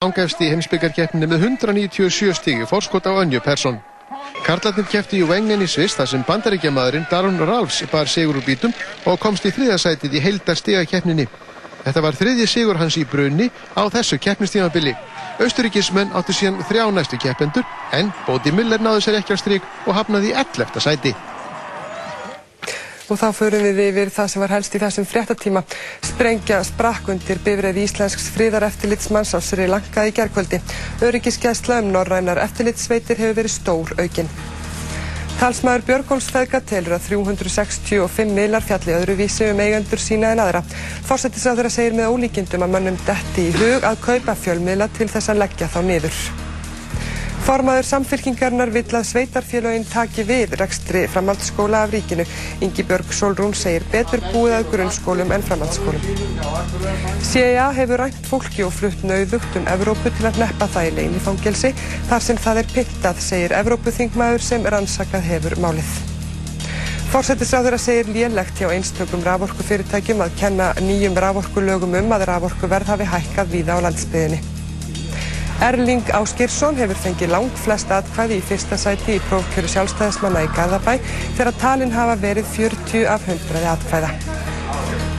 langefst 0.00 0.38
í 0.40 0.46
heimsbyggarkeppninni 0.48 1.26
með 1.28 1.42
197 1.44 2.32
stígi 2.38 2.64
fórskot 2.64 3.04
á 3.04 3.20
önju 3.20 3.36
person. 3.44 3.74
Karlarnir 4.46 4.86
kefti 4.88 5.18
í 5.20 5.26
Wengen 5.28 5.60
í 5.60 5.66
Sviss 5.68 5.98
þar 5.98 6.08
sem 6.08 6.22
bandaríkjamaðurinn 6.24 7.04
Darun 7.10 7.36
Ralfs 7.44 7.82
bar 7.92 8.08
sigur 8.08 8.38
úr 8.40 8.46
bítum 8.46 8.72
og 9.04 9.20
komst 9.20 9.44
í 9.44 9.52
þriðasætið 9.52 10.16
í 10.16 10.22
heildar 10.24 10.56
stigakeppninni. 10.56 11.26
Þetta 11.84 12.04
var 12.06 12.16
þriðji 12.16 12.46
sigur 12.48 12.80
hans 12.80 12.96
í 12.96 13.04
brunni 13.04 13.50
á 13.76 13.84
þessu 13.92 14.16
keppnistímabili. 14.24 14.94
Austuríkismenn 15.36 16.16
áttu 16.16 16.32
síðan 16.32 16.64
þrjá 16.64 16.86
næstu 16.96 17.20
keppendur 17.20 17.68
en 17.92 18.08
Bóti 18.24 18.56
Miller 18.56 18.80
náði 18.80 19.04
sér 19.04 19.20
ekki 19.20 19.36
á 19.36 19.42
stryk 19.44 19.68
og 19.84 20.00
hafnaði 20.00 20.32
í 20.32 20.38
11. 20.40 20.80
sæti. 20.80 21.12
Og 23.10 23.18
þá 23.18 23.26
förum 23.34 23.64
við 23.66 23.80
yfir 23.88 24.12
það 24.14 24.28
sem 24.30 24.44
var 24.44 24.54
helst 24.54 24.76
í 24.76 24.80
þessum 24.82 25.06
fréttatíma. 25.10 25.64
Sprengja 26.06 26.60
sprakk 26.66 27.10
undir 27.10 27.40
bifræði 27.42 27.82
íslensks 27.88 28.28
fríðar 28.36 28.68
eftirlitsmanns 28.68 29.34
á 29.34 29.40
Lanka 29.66 30.06
í 30.06 30.14
gerðkvöldi. 30.14 30.62
Öryggiskesla 31.02 31.80
um 31.82 31.90
norrænar 31.90 32.38
eftirlitssveitir 32.46 33.18
hefur 33.18 33.38
verið 33.42 33.56
stór 33.56 33.94
aukinn. 33.98 34.30
Talsmaður 35.40 35.86
Björgólfsfeðga 35.88 36.58
telur 36.68 36.98
að 36.98 37.06
365 37.06 38.34
milar 38.36 38.60
fjalli 38.60 38.92
öðruvísi 38.92 39.48
um 39.48 39.62
eigendur 39.64 40.02
sína 40.02 40.34
en 40.34 40.42
aðra. 40.44 40.60
Fórsetisráður 41.08 41.70
að 41.70 41.74
segir 41.78 41.96
með 41.96 42.12
ólíkindum 42.12 42.66
að 42.66 42.76
mannum 42.76 43.00
detti 43.08 43.48
í 43.48 43.56
hug 43.56 43.88
að 43.88 44.04
kaupa 44.04 44.36
fjölmiðla 44.36 44.90
til 45.00 45.08
þess 45.08 45.32
að 45.32 45.44
leggja 45.46 45.72
þá 45.72 45.80
niður. 45.88 46.22
Formaður 47.50 47.86
samfylkingarnar 47.88 48.70
vill 48.70 48.92
að 48.94 49.08
sveitarfélaginn 49.08 49.86
taki 49.90 50.22
við 50.22 50.52
rekstri 50.60 51.00
framhaldsskóla 51.10 51.80
af 51.82 51.90
ríkinu. 51.90 52.22
Ingi 52.62 52.84
Björg 52.86 53.10
Solrún 53.10 53.56
segir 53.58 53.82
betur 53.90 54.22
búið 54.30 54.54
að 54.60 54.68
grunnskólum 54.70 55.34
en 55.34 55.42
framhaldsskólum. 55.48 56.04
CIA 57.26 57.64
hefur 57.74 58.04
rænt 58.04 58.28
fólki 58.30 58.62
og 58.62 58.70
flutt 58.76 59.02
nauðugt 59.02 59.58
um 59.58 59.66
Evrópu 59.72 60.12
til 60.14 60.28
að 60.30 60.38
neppa 60.44 60.68
það 60.76 60.92
í 60.92 60.94
leini 61.00 61.24
fangelsi 61.24 61.72
þar 62.12 62.24
sem 62.28 62.38
það 62.46 62.62
er 62.62 62.70
pittað, 62.76 63.24
segir 63.26 63.56
Evrópuþingmaður 63.58 64.46
sem 64.46 64.70
rannsakað 64.76 65.26
hefur 65.32 65.58
málið. 65.66 65.92
Fórsetisráður 67.10 67.80
að 67.80 67.84
segir 67.88 68.14
lélegt 68.14 68.62
hjá 68.62 68.70
einstökum 68.70 69.26
raforkufyrirtækjum 69.26 70.22
að 70.22 70.38
kenna 70.38 70.70
nýjum 70.78 71.18
raforkulögum 71.18 71.98
um 72.04 72.14
að 72.14 72.28
raforkuverð 72.30 72.94
hafi 72.94 73.10
hækkað 73.16 73.54
víða 73.58 73.82
á 73.82 73.90
landsbyðinni. 73.90 74.59
Erling 75.60 76.00
Áskirsson 76.16 76.78
hefur 76.80 76.96
fengið 76.96 77.34
langt 77.34 77.58
flest 77.60 77.90
atkvæði 77.92 78.38
í 78.40 78.44
fyrsta 78.48 78.78
sæti 78.80 79.18
í 79.18 79.24
prófkjöru 79.26 79.68
sjálfstæðismanna 79.68 80.46
í 80.46 80.48
Garðabæ 80.56 80.94
þegar 81.36 81.52
talinn 81.60 81.92
hafa 81.92 82.16
verið 82.24 82.48
40 82.56 83.04
af 83.12 83.28
100 83.28 83.68
atkvæða. 83.74 85.09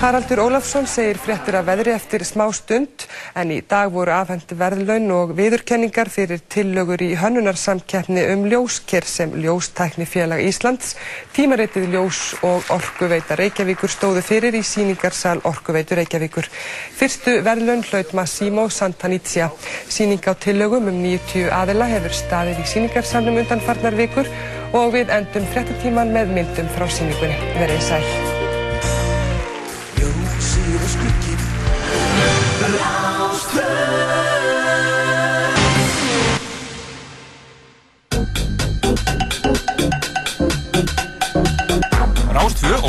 Haraldur 0.00 0.40
Ólafsson 0.42 0.86
segir 0.90 1.16
fréttir 1.22 1.54
af 1.56 1.64
veðri 1.68 1.92
eftir 1.94 2.22
smá 2.26 2.44
stund 2.52 3.06
en 3.38 3.52
í 3.54 3.60
dag 3.68 3.92
voru 3.94 4.12
afhengt 4.12 4.50
verðlaun 4.58 5.06
og 5.14 5.32
viðurkenningar 5.38 6.10
fyrir 6.12 6.42
tillögur 6.52 7.00
í 7.04 7.14
hönnunarsamkeppni 7.20 8.26
um 8.34 8.44
ljósker 8.50 9.06
sem 9.08 9.32
Ljóstækni 9.38 10.06
félag 10.10 10.42
Íslands. 10.44 10.96
Tímaritið 11.36 11.88
Ljós 11.94 12.20
og 12.44 12.68
Orkuveita 12.74 13.38
Reykjavíkur 13.40 13.94
stóðu 13.94 14.22
fyrir 14.26 14.58
í 14.58 14.62
síningarsal 14.66 15.40
Orkuveitu 15.46 15.96
Reykjavíkur. 16.00 16.50
Fyrstu 16.98 17.38
verðlaun 17.46 17.86
hlaut 17.88 18.12
Massimo 18.18 18.68
Santanizia. 18.68 19.50
Síning 19.88 20.26
á 20.26 20.34
tillögum 20.34 20.90
um 20.90 21.02
90 21.06 21.50
aðila 21.54 21.88
hefur 21.94 22.18
staðið 22.24 22.64
í 22.64 22.70
síningarsalnum 22.74 23.42
undan 23.44 23.62
farnar 23.64 23.96
vikur 23.96 24.30
og 24.74 24.94
við 24.98 25.14
endum 25.14 25.46
fréttatíman 25.54 26.10
með 26.12 26.38
myndum 26.40 26.72
frá 26.74 26.90
síningunni. 26.90 27.38
Verðið 27.60 27.84
sæl. 27.92 28.33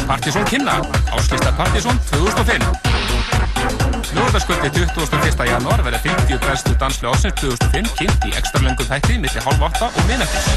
Partíson 0.07 0.43
kynna. 0.43 0.81
Áslista 1.11 1.51
Partíson 1.51 1.99
2005 2.11 2.63
Ljóðarskvöldi 4.13 4.69
21. 4.69 5.45
januar 5.49 5.83
verða 5.83 5.99
50 6.03 6.39
bestu 6.45 6.75
dansli 6.79 7.09
ásins 7.09 7.33
2005 7.41 7.89
kynnt 7.97 8.27
í 8.29 8.33
ekstra 8.38 8.61
löngum 8.61 8.88
þætti 8.88 9.17
millir 9.19 9.47
halv 9.47 9.66
8 9.69 9.89
og 9.89 10.03
minnættis 10.09 10.47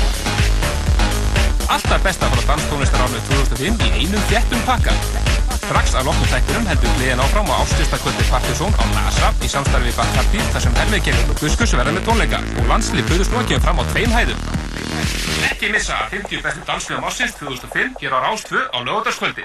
Alltaf 1.69 2.05
besta 2.05 2.31
frá 2.35 2.45
danstónlistar 2.53 3.07
árið 3.09 3.23
2005 3.33 3.87
í 3.89 3.93
einum 4.03 4.29
þjættum 4.29 4.67
pakka 4.69 4.93
Strax 5.69 5.93
að 6.01 6.07
loknum 6.09 6.29
þættinum 6.31 6.65
heldur 6.65 6.93
gleðin 6.97 7.21
áfram 7.21 7.51
á 7.53 7.61
áslistakvöldi 7.61 8.25
Partisón 8.31 8.73
á 8.81 8.85
NASA 8.89 9.29
í 9.45 9.51
samstarfi 9.53 9.91
Bakkarti 9.99 10.41
þar 10.55 10.63
sem 10.65 10.79
hermiðkennir 10.79 11.29
og 11.29 11.43
Guskus 11.43 11.75
verða 11.77 11.93
með 11.93 12.07
tónleika 12.09 12.41
og 12.57 12.71
landslið 12.71 13.05
Böðursnóa 13.11 13.45
kemur 13.51 13.67
fram 13.67 13.83
á 13.83 13.85
tveim 13.93 14.15
hæðum. 14.17 14.41
Ekki 15.51 15.69
missa 15.75 16.01
50 16.09 16.41
bestu 16.41 16.65
danslið 16.65 16.97
á 16.97 17.05
Mossins 17.05 17.37
2005 17.37 18.01
hér 18.01 18.17
á 18.17 18.19
Rástfö 18.25 18.65
á 18.65 18.79
lögótarskvöldið. 18.81 19.45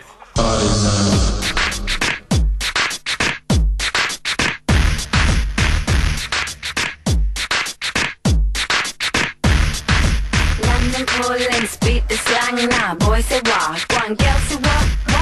London 10.71 11.03
calling, 11.03 11.67
speak 11.67 12.07
the 12.07 12.15
slang 12.15 12.63
now. 12.71 12.95
Boys 12.95 13.25
say 13.27 13.43
what? 13.43 13.83
One 13.99 14.15
girl 14.15 14.39
say 14.47 14.55
what? 14.63 15.12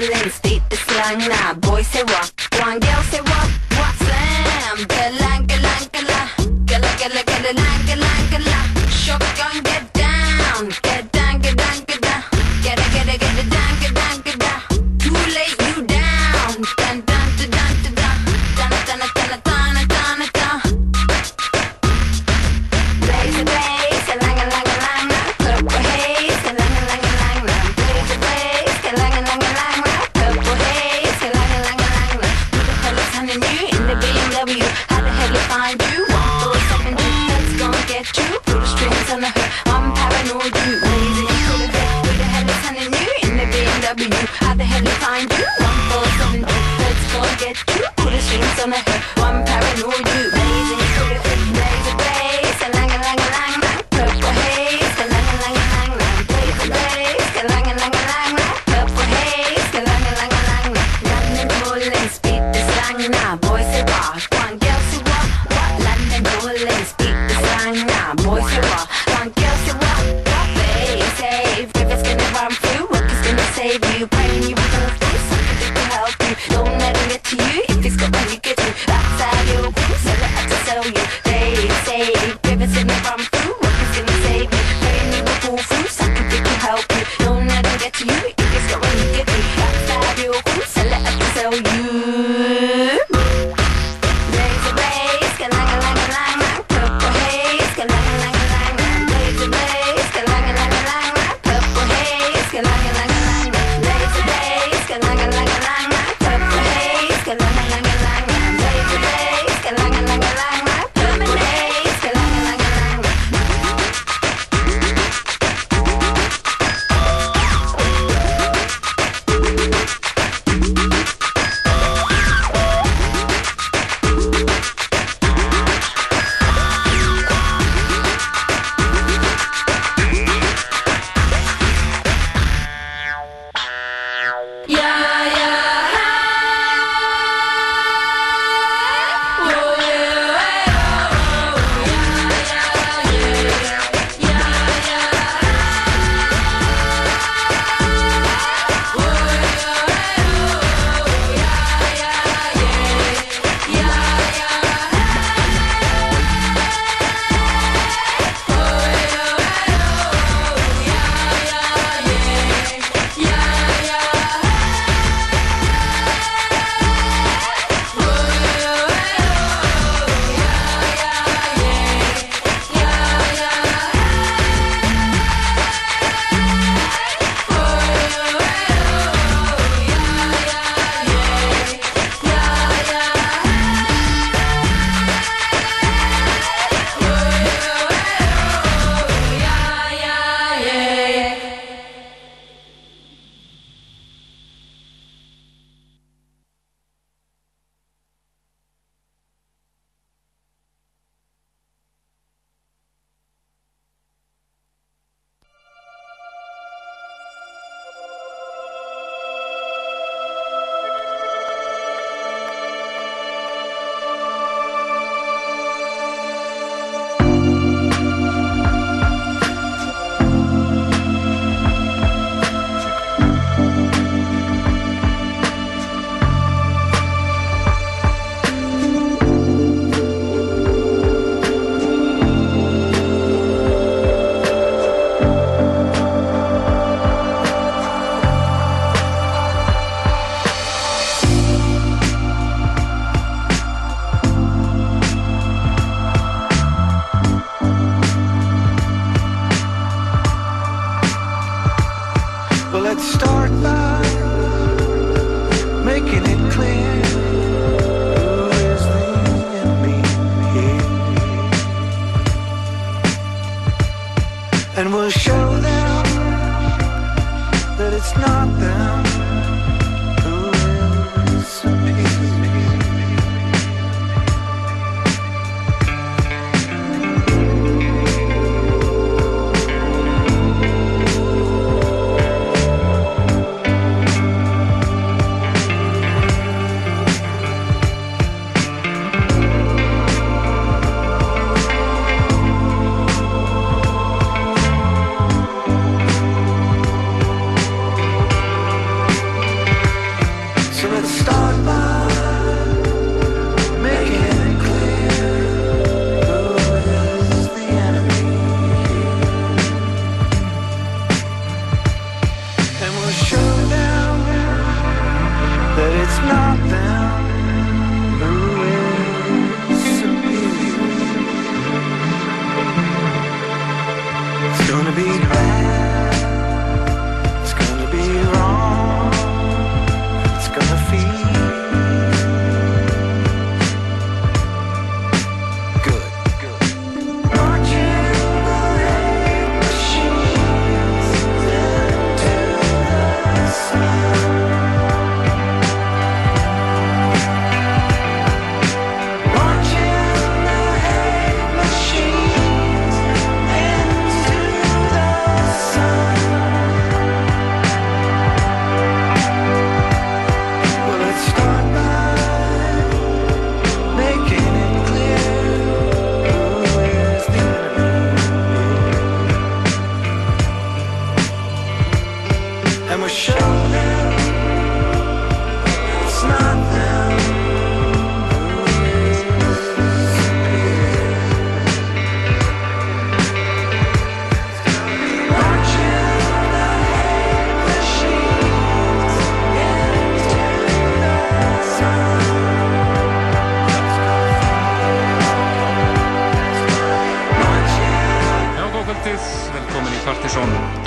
What? 0.00 0.08
London 0.08 0.18
calling, 0.18 0.30
speak 0.30 0.68
the 0.70 0.76
slang 0.76 1.18
now. 1.28 1.54
Boys 1.54 1.86
say 1.86 2.02
what? 2.04 2.32
One 2.58 2.80
girl 2.80 3.02
say 3.02 3.20
what? 3.20 3.69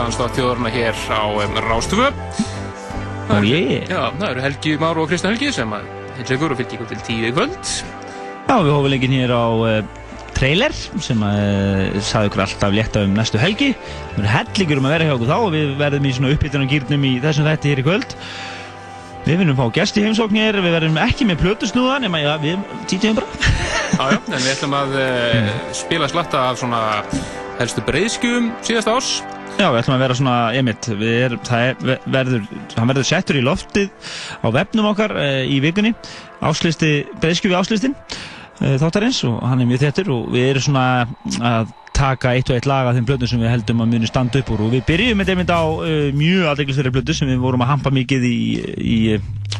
Danstátt 0.03 0.35
þjóðurna 0.35 0.67
hér 0.73 0.97
á 1.15 1.23
um, 1.31 1.57
Rástöfu. 1.63 2.09
Ó, 3.31 3.39
ég. 3.47 3.85
Já, 3.87 4.11
það 4.19 4.29
eru 4.33 4.41
Helgi 4.43 4.71
Már 4.81 4.97
og 4.99 5.07
Kristján 5.07 5.31
Helgi 5.31 5.51
sem 5.55 5.75
að 5.75 5.85
hilsa 6.17 6.35
ykkur 6.35 6.53
og 6.53 6.59
fylgja 6.59 6.75
ykkur 6.75 6.89
til 6.89 7.03
tíu 7.07 7.27
í 7.29 7.31
kvöld. 7.31 7.69
Já, 8.49 8.55
við 8.57 8.71
hófum 8.73 8.89
leikin 8.91 9.13
hér 9.15 9.31
á 9.31 9.47
uh, 9.47 9.77
trailer 10.35 10.75
sem 10.75 11.23
að 11.23 11.39
uh, 11.39 12.01
saði 12.03 12.31
ykkur 12.31 12.43
alltaf 12.43 12.75
létta 12.75 13.03
um 13.07 13.13
næstu 13.15 13.39
helgi. 13.39 13.69
Það 13.77 14.17
verður 14.17 14.33
hellingur 14.33 14.81
um 14.81 14.89
að 14.89 14.95
vera 14.97 15.07
hjá 15.07 15.13
okkur 15.15 15.31
þá 15.31 15.37
og 15.37 15.53
við 15.55 15.71
verðum 15.79 16.09
í 16.09 16.15
svona 16.17 16.33
uppbytun 16.35 16.65
og 16.65 16.73
gýrnum 16.73 17.07
í 17.07 17.13
þessum 17.23 17.47
þætti 17.47 17.71
hér 17.71 17.83
í 17.83 17.85
kvöld. 17.87 18.15
Við 19.23 19.39
viljum 19.39 19.59
fá 19.61 19.65
gesti 19.77 20.03
heimsóknir, 20.03 20.59
við 20.59 20.75
verðum 20.81 20.99
ekki 20.99 21.29
með 21.29 21.45
plötusnúða 21.45 22.01
nema 22.03 22.19
já, 22.19 22.33
við 22.43 22.67
títjum 22.91 23.21
bara. 23.21 23.53
Já, 23.93 24.07
já, 24.09 24.15
en 24.25 24.39
við 24.41 24.47
ætlum 24.49 24.73
að 24.73 24.95
uh, 24.97 25.49
spila 25.77 26.07
slatta 26.09 26.39
af 26.49 26.57
svona 26.57 26.79
helstu 27.59 27.83
breyðskjum 27.85 28.49
síðast 28.65 28.89
árs. 28.89 29.11
Já, 29.53 29.67
við 29.69 29.83
ætlum 29.83 29.93
að 29.93 30.01
vera 30.01 30.15
svona, 30.17 30.35
er, 30.57 31.75
verður, 32.09 32.45
hann 32.73 32.89
verður 32.89 33.05
settur 33.05 33.37
í 33.37 33.43
loftið 33.45 34.09
á 34.41 34.47
vefnum 34.55 34.87
okkar 34.89 35.13
uh, 35.13 35.43
í 35.45 35.59
vikunni, 35.61 35.91
áslisti, 36.41 36.89
breyðskjöfi 37.21 37.55
áslistin 37.59 37.93
uh, 37.93 38.75
þáttarins 38.81 39.21
og 39.29 39.37
hann 39.45 39.61
er 39.61 39.69
mjög 39.69 39.85
þettur 39.85 40.09
og 40.15 40.33
við 40.33 40.49
erum 40.49 40.65
svona 40.65 40.85
að 41.37 41.71
taka 41.93 42.33
eitt 42.33 42.49
og 42.49 42.57
eitt 42.57 42.67
lag 42.67 42.89
af 42.89 42.97
þeim 42.97 43.07
blöðum 43.11 43.29
sem 43.29 43.45
við 43.45 43.53
heldum 43.53 43.85
að 43.85 43.93
muni 43.93 44.09
standa 44.09 44.41
upp 44.41 44.51
úr 44.55 44.65
og 44.65 44.73
við 44.73 44.85
byrjum 44.89 45.21
með 45.21 45.33
einmitt 45.35 45.53
á 45.53 45.63
uh, 45.63 46.09
mjög 46.17 46.49
aðdeglisverið 46.49 46.97
blödu 46.97 47.17
sem 47.19 47.29
við 47.29 47.43
vorum 47.45 47.63
að 47.63 47.73
hampa 47.75 47.93
mikið 47.93 48.29
í, 48.29 48.37
í 48.81 48.99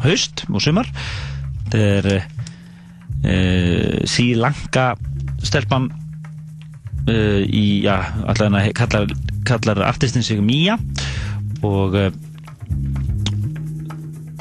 haust 0.03 0.47
og 0.49 0.63
sumar. 0.65 0.89
Þetta 1.69 1.85
er 1.87 2.15
Sri 4.09 4.33
Lanka 4.35 4.97
stelpan 5.45 5.85
uh, 7.09 7.41
í, 7.47 7.83
já, 7.85 7.97
allavega 8.27 8.73
kallar, 8.77 9.15
kallar 9.47 9.83
artistin 9.87 10.25
sig 10.25 10.41
Mía 10.43 10.77
og 11.63 11.97
uh, 11.97 12.09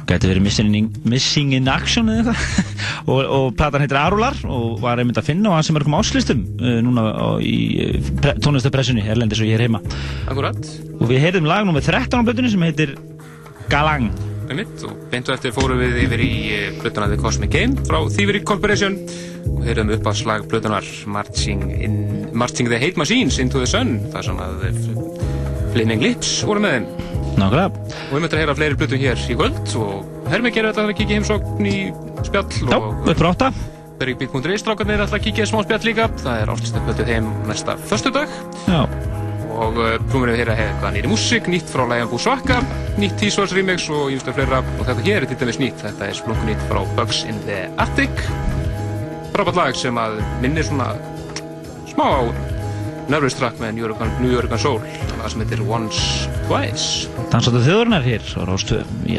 gæti 0.09 0.29
verið 0.29 0.45
missing 0.45 0.75
in, 0.77 0.89
missing 1.09 1.55
in 1.57 1.71
Action 1.71 2.11
eða 2.13 2.35
eitthvað. 2.35 2.71
Og, 3.03 3.19
og 3.19 3.47
platan 3.59 3.83
heitir 3.83 3.99
Arular 3.99 4.37
og 4.47 4.77
var 4.79 5.01
einmitt 5.01 5.17
að 5.19 5.27
finna 5.27 5.51
á 5.51 5.57
hans 5.57 5.67
sem 5.67 5.75
er 5.75 5.83
komið 5.83 6.05
áslistum 6.05 6.45
uh, 6.61 6.77
núna 6.87 7.03
á, 7.11 7.29
í 7.43 7.57
uh, 7.83 8.11
pre, 8.23 8.37
tónlistapressunni 8.39 9.03
erlendis 9.03 9.43
og 9.43 9.49
ég 9.51 9.59
er 9.59 9.65
heima. 9.67 9.81
Akkurat. 10.31 10.61
og 11.01 11.09
við 11.11 11.25
heyrðum 11.25 11.49
lag 11.51 11.67
nummer 11.67 11.83
13 11.83 12.15
á 12.15 12.23
blötunni 12.23 12.53
sem 12.53 12.63
heitir 12.63 12.95
Galang 13.73 14.13
Einmitt, 14.53 14.83
og 14.85 14.99
beintu 15.09 15.33
eftir 15.33 15.55
fórum 15.57 15.81
við 15.81 15.95
yfir 16.03 16.21
í 16.21 16.33
blötuna 16.77 17.07
The 17.09 17.17
Cosmic 17.21 17.53
Game 17.55 17.87
frá 17.89 18.03
Thievery 18.13 18.43
Corporation. 18.45 18.99
Og 19.49 19.63
heyrðum 19.65 19.95
upp 19.97 20.09
á 20.09 20.13
slag 20.13 20.45
blötunar 20.51 20.87
Marching, 21.09 21.65
in, 21.73 21.97
Marching 22.37 22.69
the 22.69 22.81
Hate 22.81 23.01
Machines 23.01 23.41
Into 23.41 23.63
the 23.63 23.69
Sun 23.71 23.97
þar 24.13 24.29
sem 24.29 24.43
að 24.45 24.67
Flaming 25.73 26.05
Lips 26.05 26.35
voru 26.45 26.61
með 26.61 26.77
þeim. 26.77 26.89
Nákvæmlega. 27.41 27.69
Og 28.11 28.13
við 28.13 28.25
möttum 28.27 28.37
að 28.37 28.43
heyra 28.43 28.57
fleiri 28.59 28.81
blötu 28.83 29.01
hér 29.01 29.25
í 29.25 29.39
kvöld 29.41 29.77
og 29.81 30.29
Hermi 30.33 30.53
gerir 30.53 30.73
þetta 30.73 30.85
að 30.85 30.97
kikið 31.01 31.19
heimsókn 31.19 31.71
í 31.73 31.77
spjall 32.29 32.47
Já, 32.61 32.77
upp 32.77 33.25
á 33.25 33.29
8 33.33 33.51
Bergbík.is 34.03 34.65
strákarnir 34.65 34.99
er 34.99 35.07
alltaf 35.07 35.21
að 35.21 35.27
kikið 35.29 35.49
smá 35.49 35.63
spjall 35.65 35.85
líka. 35.87 36.09
Það 36.21 36.41
er 36.43 36.53
áslýstu 36.53 36.85
blötu 36.87 37.09
þeim 37.09 37.29
næsta 37.49 37.77
föstudag. 37.89 38.33
Já, 38.67 38.83
og 39.53 39.79
uh, 39.81 39.97
prúmur 40.11 40.31
við 40.31 40.35
að 40.35 40.41
heyra 40.43 40.57
eitthvað 40.65 40.97
nýri 40.97 41.11
músík, 41.13 41.51
nýtt 41.53 41.73
frá 41.73 41.85
Lægan 41.91 42.11
Bú 42.11 42.21
Svakka, 42.21 42.61
nýtt 43.01 43.19
T-Swords 43.21 43.55
remix 43.57 43.89
og 43.93 44.13
ímstöð 44.15 44.39
fleira 44.39 44.63
og 44.79 44.87
þetta 44.89 45.07
hér 45.07 45.27
er 45.27 45.29
til 45.31 45.41
dæmis 45.43 45.61
nýtt, 45.63 45.85
þetta 45.85 46.09
er 46.09 46.19
splungun 46.19 46.51
nýtt 46.51 46.65
frá 46.71 46.81
Bugs 46.97 47.23
in 47.29 47.39
the 47.49 47.67
Attic 47.83 48.25
frábært 49.33 49.61
lag 49.61 49.79
sem 49.79 50.01
að 50.01 50.19
minnir 50.43 50.67
svona 50.69 50.93
smá 51.93 52.07
á 52.09 52.21
Nervous 53.13 53.37
Track 53.37 53.59
með 53.61 53.77
New 53.77 53.87
York, 53.87 54.03
York 54.23 54.57
Soul 54.61 54.81
það 55.13 55.29
sem 55.35 55.45
heitir 55.45 55.65
Once 55.69 56.31
Twice 56.47 57.11
dansáttu 57.33 57.63
þjóðurnar 57.67 58.07
hér 58.07 58.25
á 58.39 58.43
Rástu 58.49 58.83
í, 59.09 59.19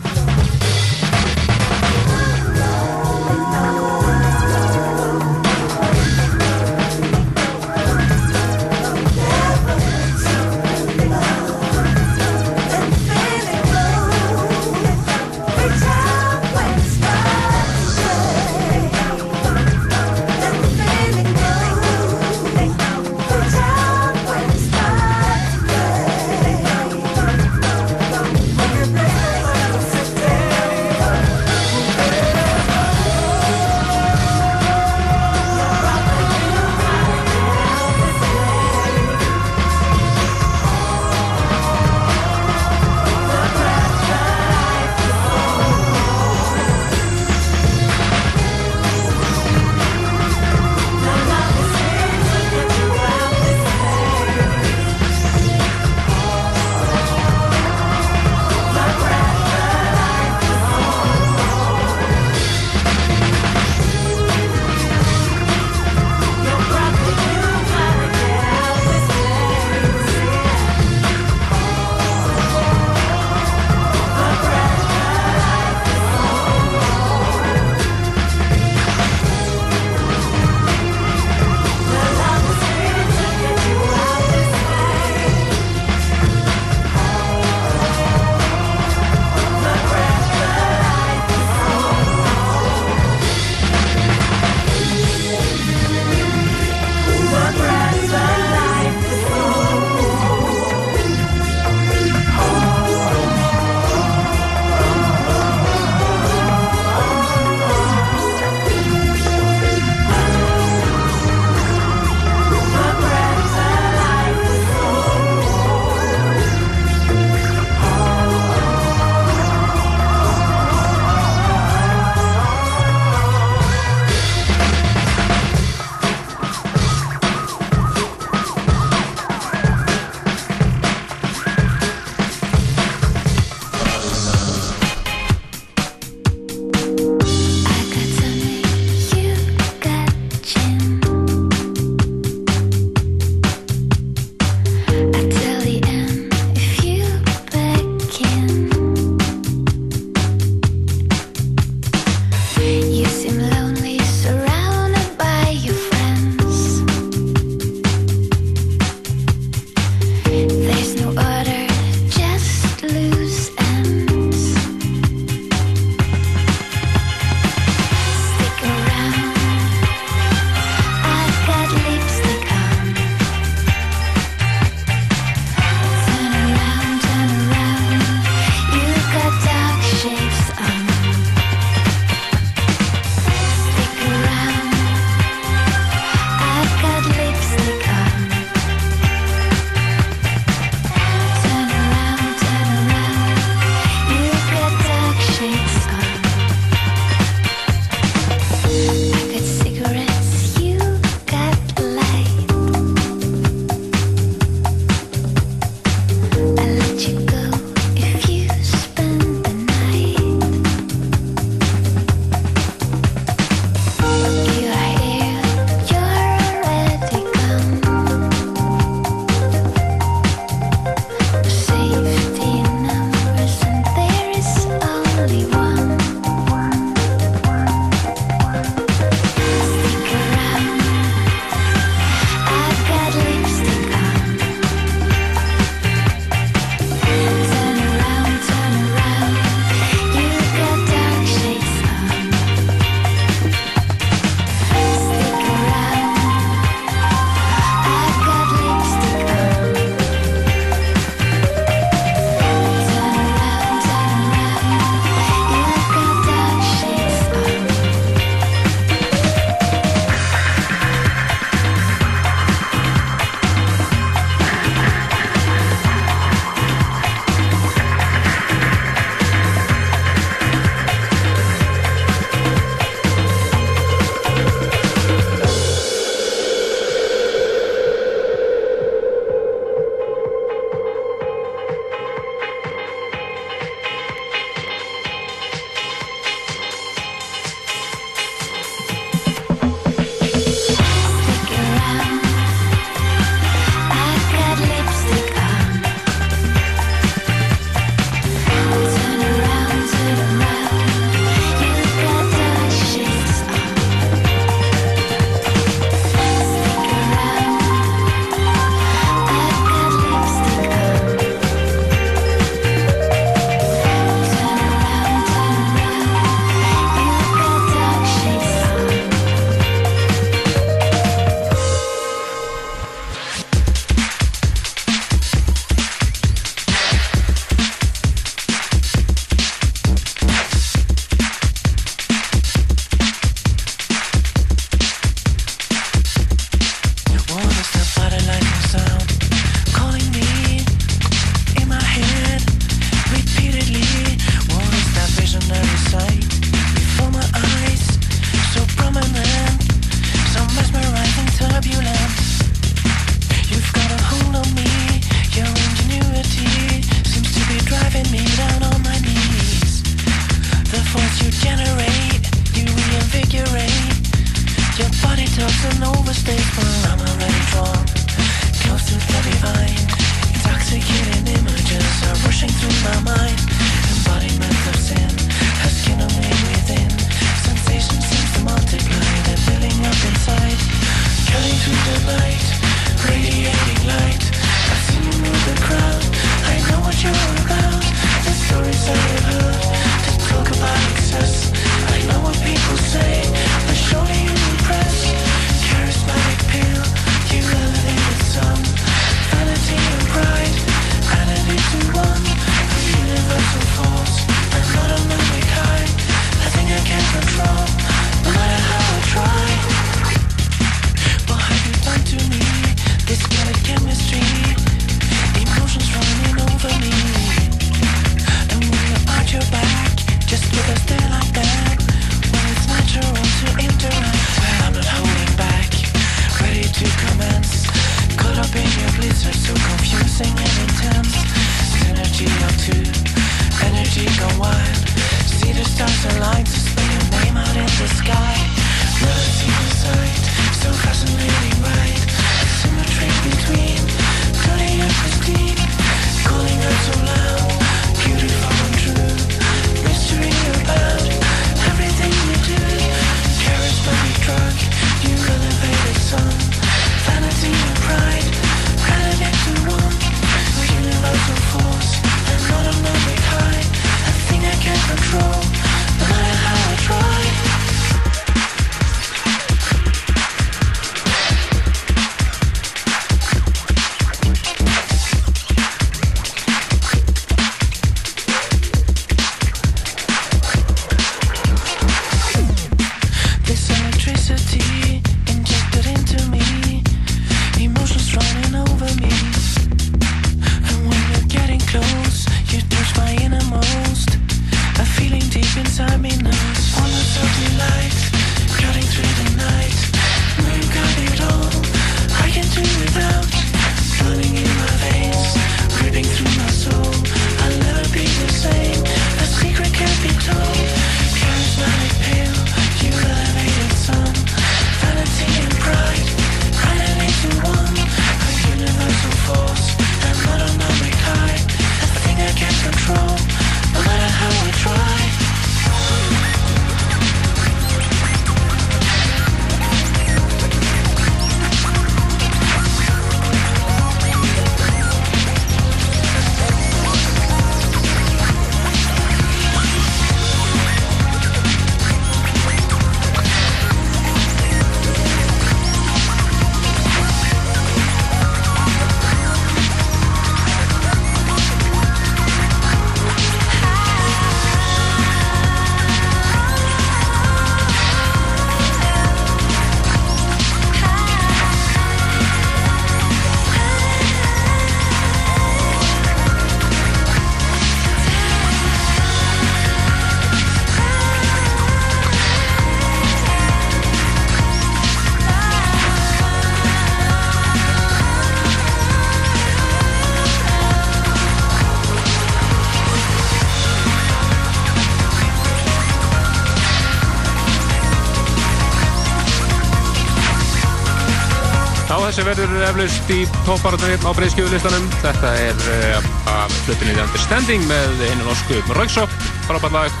eflaust 592.70 593.10
í 593.10 593.24
tóparöndunum 593.46 593.90
hérna 593.90 594.12
á 594.12 594.18
breyðskjöfulistanum. 594.18 594.86
Þetta 595.02 595.30
er 595.42 595.62
eh, 595.74 596.08
að 596.30 596.54
hlutinni 596.66 596.94
The 596.94 597.04
Understanding 597.04 597.66
með 597.66 598.02
einu 598.06 598.26
norsku 598.26 598.58
Röyksopp, 598.76 599.14
frábært 599.48 599.74
lag. 599.74 600.00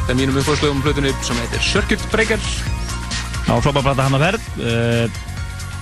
Það 0.00 0.12
er 0.14 0.18
mínum 0.18 0.38
uppfórslögum 0.40 0.80
um 0.80 0.84
hlutinu 0.86 1.12
sem 1.26 1.38
heitir 1.38 1.62
Circuit 1.64 2.06
Breaker. 2.12 2.40
Já, 3.46 3.52
frábært 3.62 3.86
blanda 3.86 4.06
hann 4.06 4.18
að 4.18 4.24
verð. 4.26 4.48
Eh, 4.58 5.20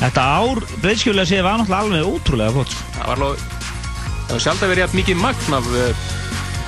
þetta 0.02 0.26
ár 0.38 0.62
breyðskjöfulega 0.82 1.30
séð 1.32 1.46
var 1.46 1.62
náttúrulega 1.62 1.86
alveg 1.86 2.10
ótrúlega 2.12 2.56
gott. 2.58 2.74
Sko. 2.74 2.90
Það 2.98 3.12
var 3.12 3.24
alveg 3.28 4.42
sjálf 4.44 4.64
að 4.64 4.74
vera 4.74 4.84
jægt 4.84 4.98
mikið 4.98 5.22
magn 5.22 5.60
af 5.60 5.70
eh, 5.84 6.02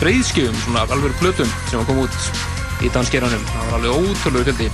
breyðskjöfum, 0.01 0.63
svona 0.65 0.87
alveg 0.89 1.21
hlutum 1.21 1.53
sem 1.69 1.85
kom 1.91 2.01
út 2.07 2.23
í 2.81 2.93
danskerunum. 2.95 3.45
Það 3.53 3.69
var 3.69 3.83
alveg 3.83 4.01
ótrúlega 4.01 4.49
fjöldi. 4.49 4.71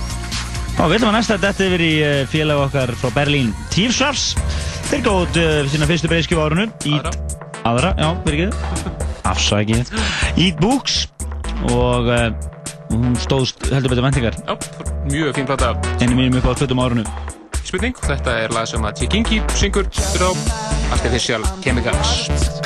Þá 0.77 0.83
veitum 0.91 1.09
við 1.09 1.15
næsta 1.17 1.35
að 1.35 1.45
þetta 1.47 1.63
er 1.65 1.71
verið 1.73 1.93
í 1.97 2.25
félag 2.29 2.59
okkar 2.67 2.91
frá 3.01 3.09
Berlín 3.15 3.47
Týrsvars 3.73 4.27
Þeir 4.87 5.01
góð 5.03 5.37
uh, 5.37 5.41
eh, 5.43 5.65
sína 5.67 5.87
fyrstu 5.89 6.07
breyskjöf 6.07 6.39
á 6.39 6.43
árunum 6.47 6.69
Aðra. 6.95 7.11
Aðra, 7.67 7.89
já, 7.99 8.07
verður 8.23 8.37
ekki 8.37 8.45
það 8.53 9.27
Afsakið. 9.27 9.89
Eat 10.39 10.61
Books 10.61 10.99
Og 11.75 12.07
uh, 12.07 12.29
hún 12.93 13.17
stóðst 13.19 13.67
heldur 13.67 13.91
betur 13.91 14.07
vendingar 14.07 14.37
Já, 14.39 14.55
mjög 15.11 15.35
fín 15.35 15.49
platta 15.49 15.73
Enni 15.99 16.15
mínum 16.15 16.39
upp 16.39 16.47
á 16.47 16.51
hlutum 16.55 16.83
árunum 16.85 17.11
Spurning, 17.59 17.99
þetta 18.07 18.37
er 18.45 18.55
lag 18.55 18.69
sem 18.71 18.87
að 18.87 19.01
T. 19.01 19.11
Gingi 19.11 19.41
syngur 19.59 19.91
Allt 19.91 21.03
er 21.03 21.11
því 21.11 21.19
sjálf 21.25 21.51
Chemicals. 21.65 22.56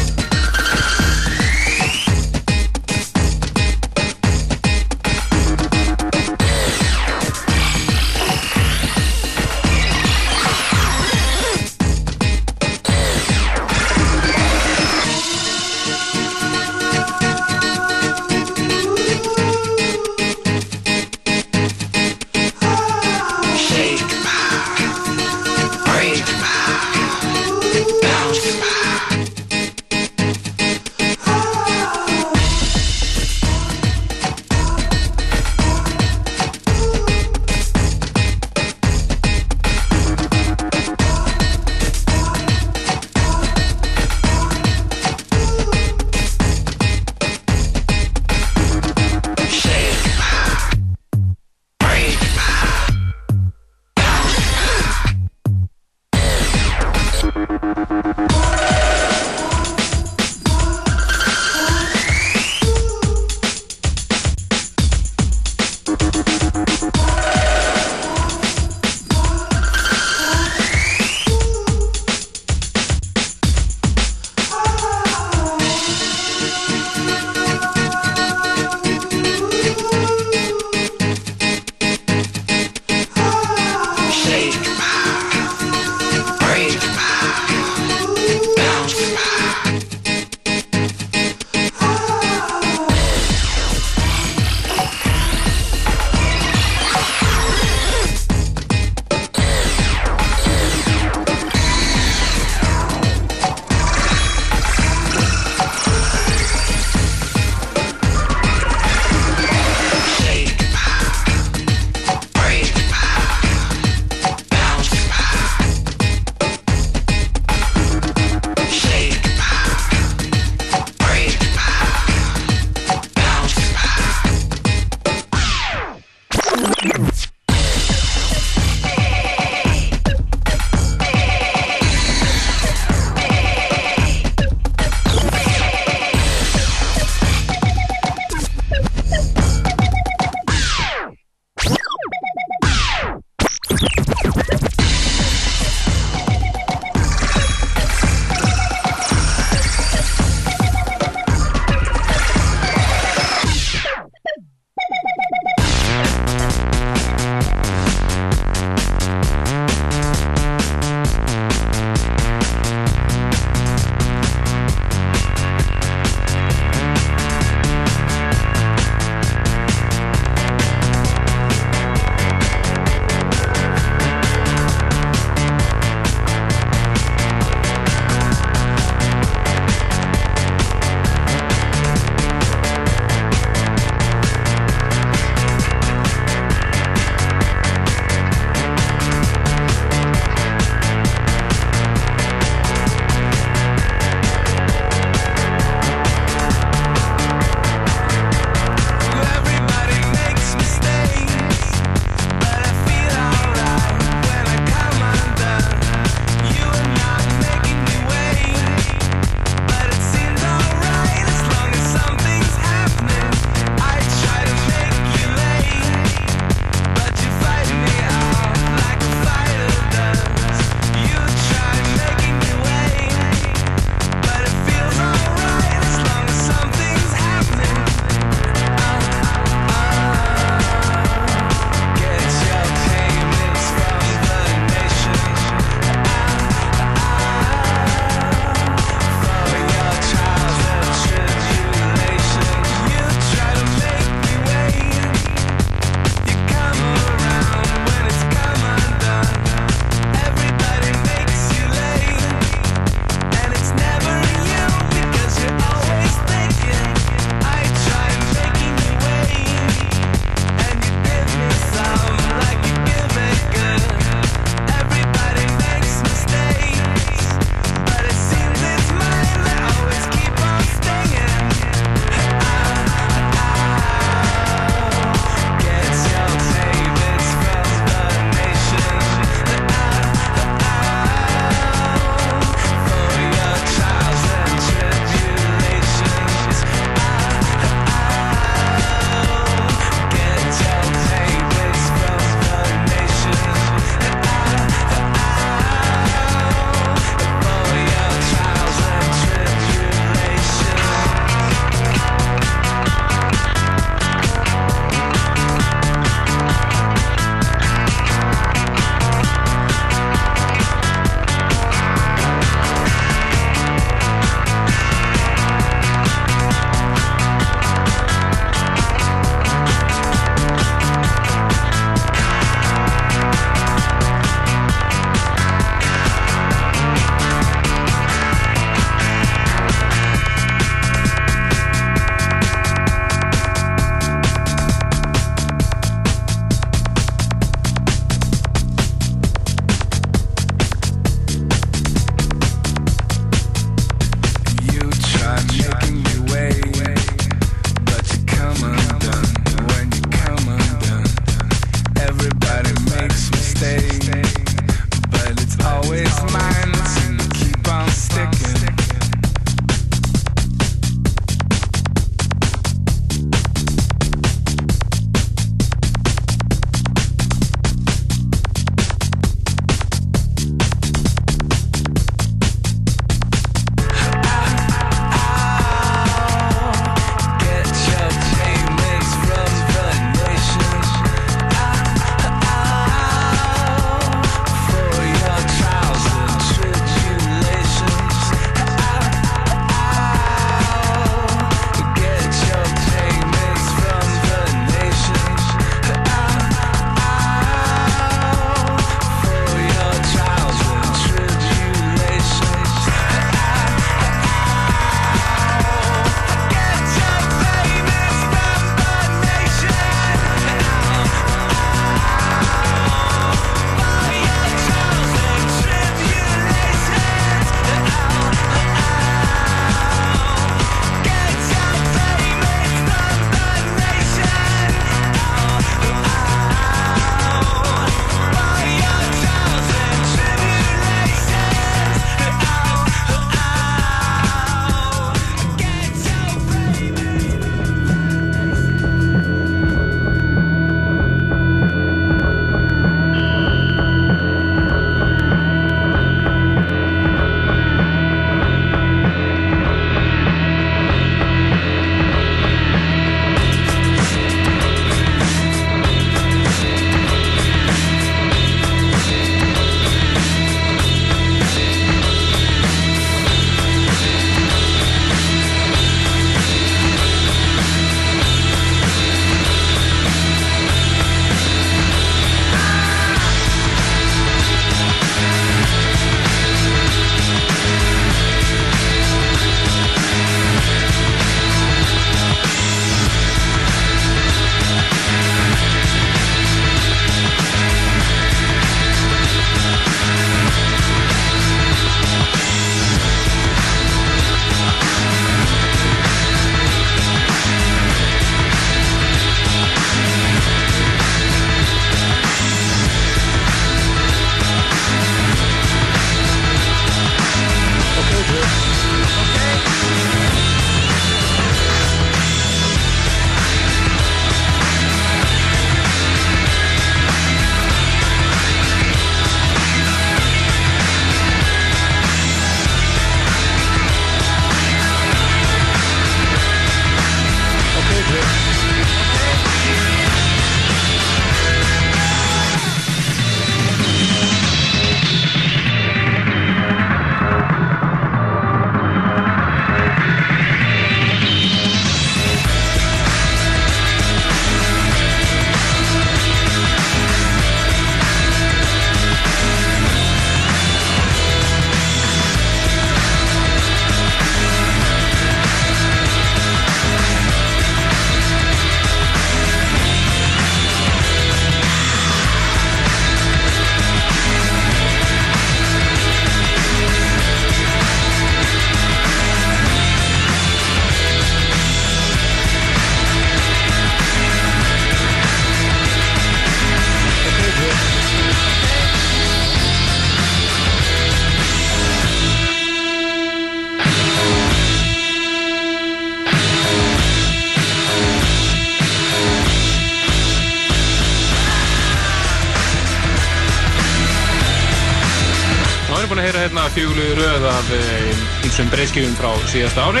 Einsum 598.58 598.72
breyskjöfum 598.74 599.12
frá 599.14 599.28
síðasta 599.46 599.84
ári. 599.86 600.00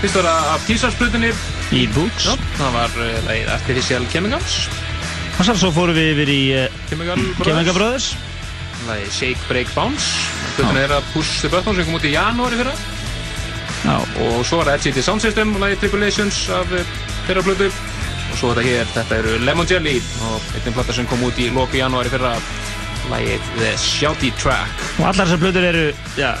Fyrst 0.00 0.14
var 0.16 0.24
það 0.24 0.46
af 0.48 0.62
Tísarsbrutinni, 0.64 1.30
Í 1.76 1.82
Books. 1.92 2.24
já, 2.24 2.36
það 2.56 2.70
var 2.72 2.94
uh, 2.96 3.08
lagið 3.26 3.50
Artificial 3.52 4.06
Chemicals, 4.12 4.54
að 5.36 5.50
svo 5.60 5.68
fórum 5.76 5.98
við 5.98 6.08
yfir 6.14 6.32
í 6.32 6.38
uh, 6.56 6.78
Chemical 6.88 7.26
Brothers, 7.36 7.74
Brothers. 7.76 8.06
lagið 8.88 9.10
Shake 9.12 9.44
Break 9.50 9.74
Bounce, 9.74 10.06
hlutin 10.54 10.78
er 10.86 10.94
að 10.96 11.10
Push 11.12 11.42
the 11.42 11.50
Button 11.52 11.76
sem 11.76 11.84
kom 11.90 11.98
út 11.98 12.06
í 12.08 12.14
janúari 12.14 12.62
fyrra. 12.62 12.72
Já, 13.84 13.98
Og 14.24 14.40
svo 14.48 14.62
var 14.62 14.72
það 14.72 14.80
LCD 14.80 15.04
Sound 15.04 15.26
System, 15.26 15.52
lagið 15.60 15.84
Tribulations 15.84 16.40
af 16.48 16.72
fyrra 17.28 17.44
blödu. 17.44 17.68
Og 17.68 18.40
svo 18.40 18.54
þetta 18.54 18.64
hér, 18.70 18.88
þetta 18.96 19.20
eru 19.20 19.36
Lemon 19.44 19.68
Jelly 19.68 19.98
og 20.30 20.48
einnig 20.54 20.78
platta 20.78 20.96
sem 20.96 21.12
kom 21.12 21.28
út 21.28 21.36
í 21.36 21.52
loku 21.52 21.76
janúari 21.82 22.08
fyrra, 22.08 22.32
lagið 23.12 23.52
The 23.60 23.76
Shouty 23.84 24.32
Track. 24.40 24.88
og 24.96 25.10
allar 25.12 25.26
þessar 25.26 25.44
plötur 25.44 25.68
eru, 25.74 25.86
já, 26.16 26.32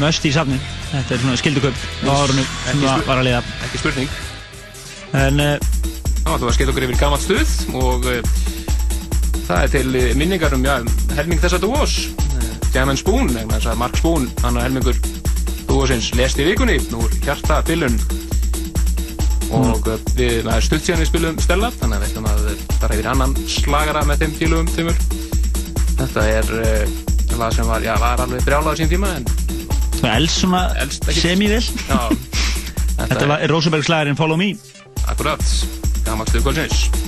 möst 0.00 0.26
í 0.26 0.32
safni. 0.34 0.58
Þetta 0.90 1.16
er 1.16 1.22
svona 1.22 1.40
skildukaup 1.40 1.86
á 2.06 2.12
árunum 2.12 2.46
sem 2.64 2.82
Ekki 2.84 3.08
var, 3.08 3.18
að 3.18 3.26
liða. 3.28 3.42
Ekki 3.66 3.80
spurning. 3.82 4.14
En 5.14 5.42
uh, 5.42 5.54
Já, 6.24 6.38
þú 6.40 6.46
var 6.48 6.54
skeitt 6.56 6.70
okkur 6.72 6.86
yfir 6.86 6.96
gammalt 6.96 7.24
stuð 7.24 7.50
og 7.76 8.06
uh, 8.08 8.36
það 9.44 9.58
er 9.58 9.72
til 9.74 9.90
uh, 10.00 10.06
minningar 10.16 10.54
um, 10.56 10.62
já, 10.64 10.78
um 10.80 11.16
helming 11.18 11.42
þessa 11.42 11.60
dúos. 11.60 11.96
Uh, 12.32 12.46
Jam 12.72 12.90
and 12.90 13.00
Spoon, 13.00 13.28
vegna 13.34 13.58
þess 13.58 13.70
að 13.74 13.80
Mark 13.82 13.98
Spoon, 14.00 14.30
hann 14.40 14.56
er 14.56 14.66
helmingur 14.66 14.96
dúosins, 15.68 16.08
lest 16.16 16.40
í 16.40 16.46
vikunni 16.48 16.78
úr 16.96 17.12
hjarta 17.26 17.60
bylun. 17.68 17.98
Og 19.54 19.84
uh, 19.84 19.98
við, 20.16 20.40
það 20.46 20.54
er 20.56 20.66
stutt 20.70 20.88
síðan 20.88 21.04
við 21.04 21.10
spilum 21.12 21.40
Stella, 21.44 21.70
þannig 21.76 21.98
að 21.98 22.06
við 22.06 22.14
ætlum 22.14 22.30
að 22.32 22.48
fara 22.80 22.96
yfir 22.96 23.10
annan 23.12 23.36
slagara 23.58 24.06
með 24.08 24.24
þeim 24.24 24.36
tveimur. 24.72 25.02
Þetta 26.00 26.28
er 26.40 26.54
uh, 26.64 27.02
lag 27.38 27.52
sem 27.54 27.68
var, 27.68 27.84
já, 27.84 27.92
var 28.00 28.24
alveg 28.24 28.48
brjálað 28.48 28.74
á 28.74 28.78
sín 28.80 28.90
tíma, 28.90 29.12
en 29.20 29.28
það 30.04 30.12
er 30.16 30.20
els 30.24 30.36
svona 30.36 30.62
já, 31.88 32.00
Þetta 32.94 33.38
er 33.42 33.50
Rosenberg 33.50 33.86
slagurinn 33.88 34.18
Follow 34.20 34.38
Me. 34.38 34.52
akkurat, 35.10 35.42
gammalt 36.06 36.30
stuð 36.30 36.46
kvöldsins. 36.46 37.03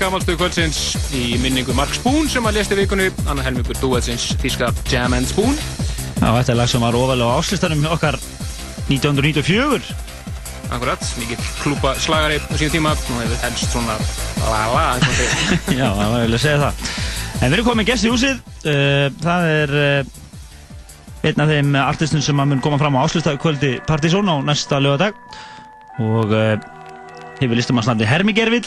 Gamalstu 0.00 0.32
kvöldsins 0.38 0.94
í 1.12 1.34
minningu 1.42 1.74
Mark 1.76 1.92
Spoon 1.92 2.28
sem 2.30 2.44
að 2.48 2.56
lesti 2.56 2.76
vikunni, 2.78 3.10
annar 3.28 3.44
helmingur 3.44 3.76
duetsins 3.82 4.30
þíska 4.40 4.70
Jam 4.88 5.12
and 5.12 5.28
Spoon. 5.28 5.52
Já, 6.20 6.30
þetta 6.38 6.52
er 6.54 6.56
lag 6.56 6.70
sem 6.72 6.84
var 6.84 6.96
ofalega 6.96 7.28
á 7.28 7.36
áslistanum 7.36 7.84
okkar 7.92 8.16
1994. 8.88 9.90
Akkurat, 10.72 11.04
mikill 11.20 11.42
klúpa 11.60 11.92
slagari 12.00 12.38
á 12.40 12.54
síðan 12.54 12.74
tíma, 12.78 12.94
nú 13.10 13.18
hefur 13.20 13.44
helst 13.44 13.74
svona 13.74 13.98
la-la, 14.46 14.86
og 14.96 15.20
þeir. 15.20 15.36
Já, 15.82 15.86
það 15.90 16.00
var 16.00 16.16
eiginlega 16.22 16.40
að 16.40 16.44
segja 16.46 16.62
það. 16.64 16.82
En 17.30 17.44
við 17.44 17.58
erum 17.58 17.68
komið 17.68 17.90
gest 17.92 18.08
í 18.08 18.14
húsið. 18.14 18.42
Uh, 18.64 19.06
það 19.20 19.48
er 19.52 19.76
uh, 19.82 20.12
einn 21.28 21.44
af 21.44 21.52
þeim 21.52 21.80
artistum 21.82 22.24
sem 22.24 22.40
að 22.40 22.54
mun 22.54 22.64
koma 22.64 22.80
fram 22.80 22.96
á 22.96 23.04
áslutstæðu 23.04 23.42
kvöldi 23.44 23.74
Partizón 23.88 24.32
á 24.32 24.40
næsta 24.48 24.80
lögadag 24.80 25.18
og 26.00 26.32
hefur 27.40 27.58
listamannsnafni 27.58 28.08
Hermi 28.08 28.32
Gervill. 28.36 28.64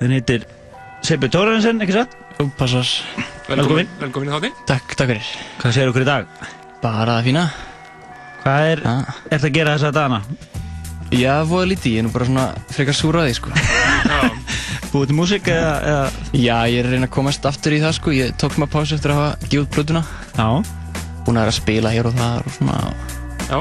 Þinn 0.00 0.14
heitir 0.16 0.44
Seibu 1.04 1.28
Tórarinsen, 1.32 1.80
ekki 1.84 1.94
satt? 1.96 2.14
Jú, 2.38 2.48
passar. 2.58 2.88
Velkomin. 3.48 3.88
Velkomin 4.00 4.30
í 4.30 4.34
þátti. 4.34 4.50
Takk, 4.68 4.94
takk 4.98 5.12
fyrir. 5.12 5.28
Hvað 5.60 5.74
segir 5.76 5.92
okkur 5.92 6.04
í 6.04 6.08
dag? 6.08 6.26
Bara 6.82 7.18
það 7.18 7.28
fína. 7.28 7.44
Hvað 8.44 8.70
er, 8.72 8.82
Ja. 8.84 8.94
er 9.30 9.38
það 9.38 9.48
að 9.50 9.54
gera 9.58 9.74
þessa 9.76 9.92
dagana? 9.92 10.22
Já, 11.14 11.34
voða 11.46 11.68
lítið, 11.70 11.92
ég 11.94 11.98
er 11.98 12.02
nú 12.08 12.12
bara 12.12 12.24
svona 12.26 12.46
frekar 12.72 12.96
súr 12.96 13.14
að 13.20 13.28
því, 13.28 13.34
sko. 13.38 13.50
Já, 13.54 14.30
Búið 14.94 15.06
til 15.10 15.16
músík 15.18 15.48
eða, 15.50 15.70
eða... 15.90 16.10
Já, 16.38 16.56
ég 16.70 16.78
er 16.80 16.86
að 16.88 16.92
reyna 16.94 17.06
að 17.08 17.14
komast 17.14 17.46
aftur 17.46 17.74
í 17.74 17.80
það, 17.82 17.94
sko. 17.98 18.10
Ég 18.14 18.34
tók 18.40 18.56
maður 18.58 18.72
pásu 18.74 18.94
eftir 18.96 19.10
að 19.14 19.20
hafa 19.20 19.48
gefið 19.48 19.62
út 19.64 19.72
plötuna. 19.74 20.02
Já. 20.38 20.48
Búin 21.24 21.38
að 21.38 21.44
vera 21.44 21.52
að 21.54 21.58
spila 21.60 21.90
hér 21.94 22.06
og 22.10 22.14
þar 22.18 22.44
og 22.46 22.52
svona. 22.58 22.76
já, 23.50 23.58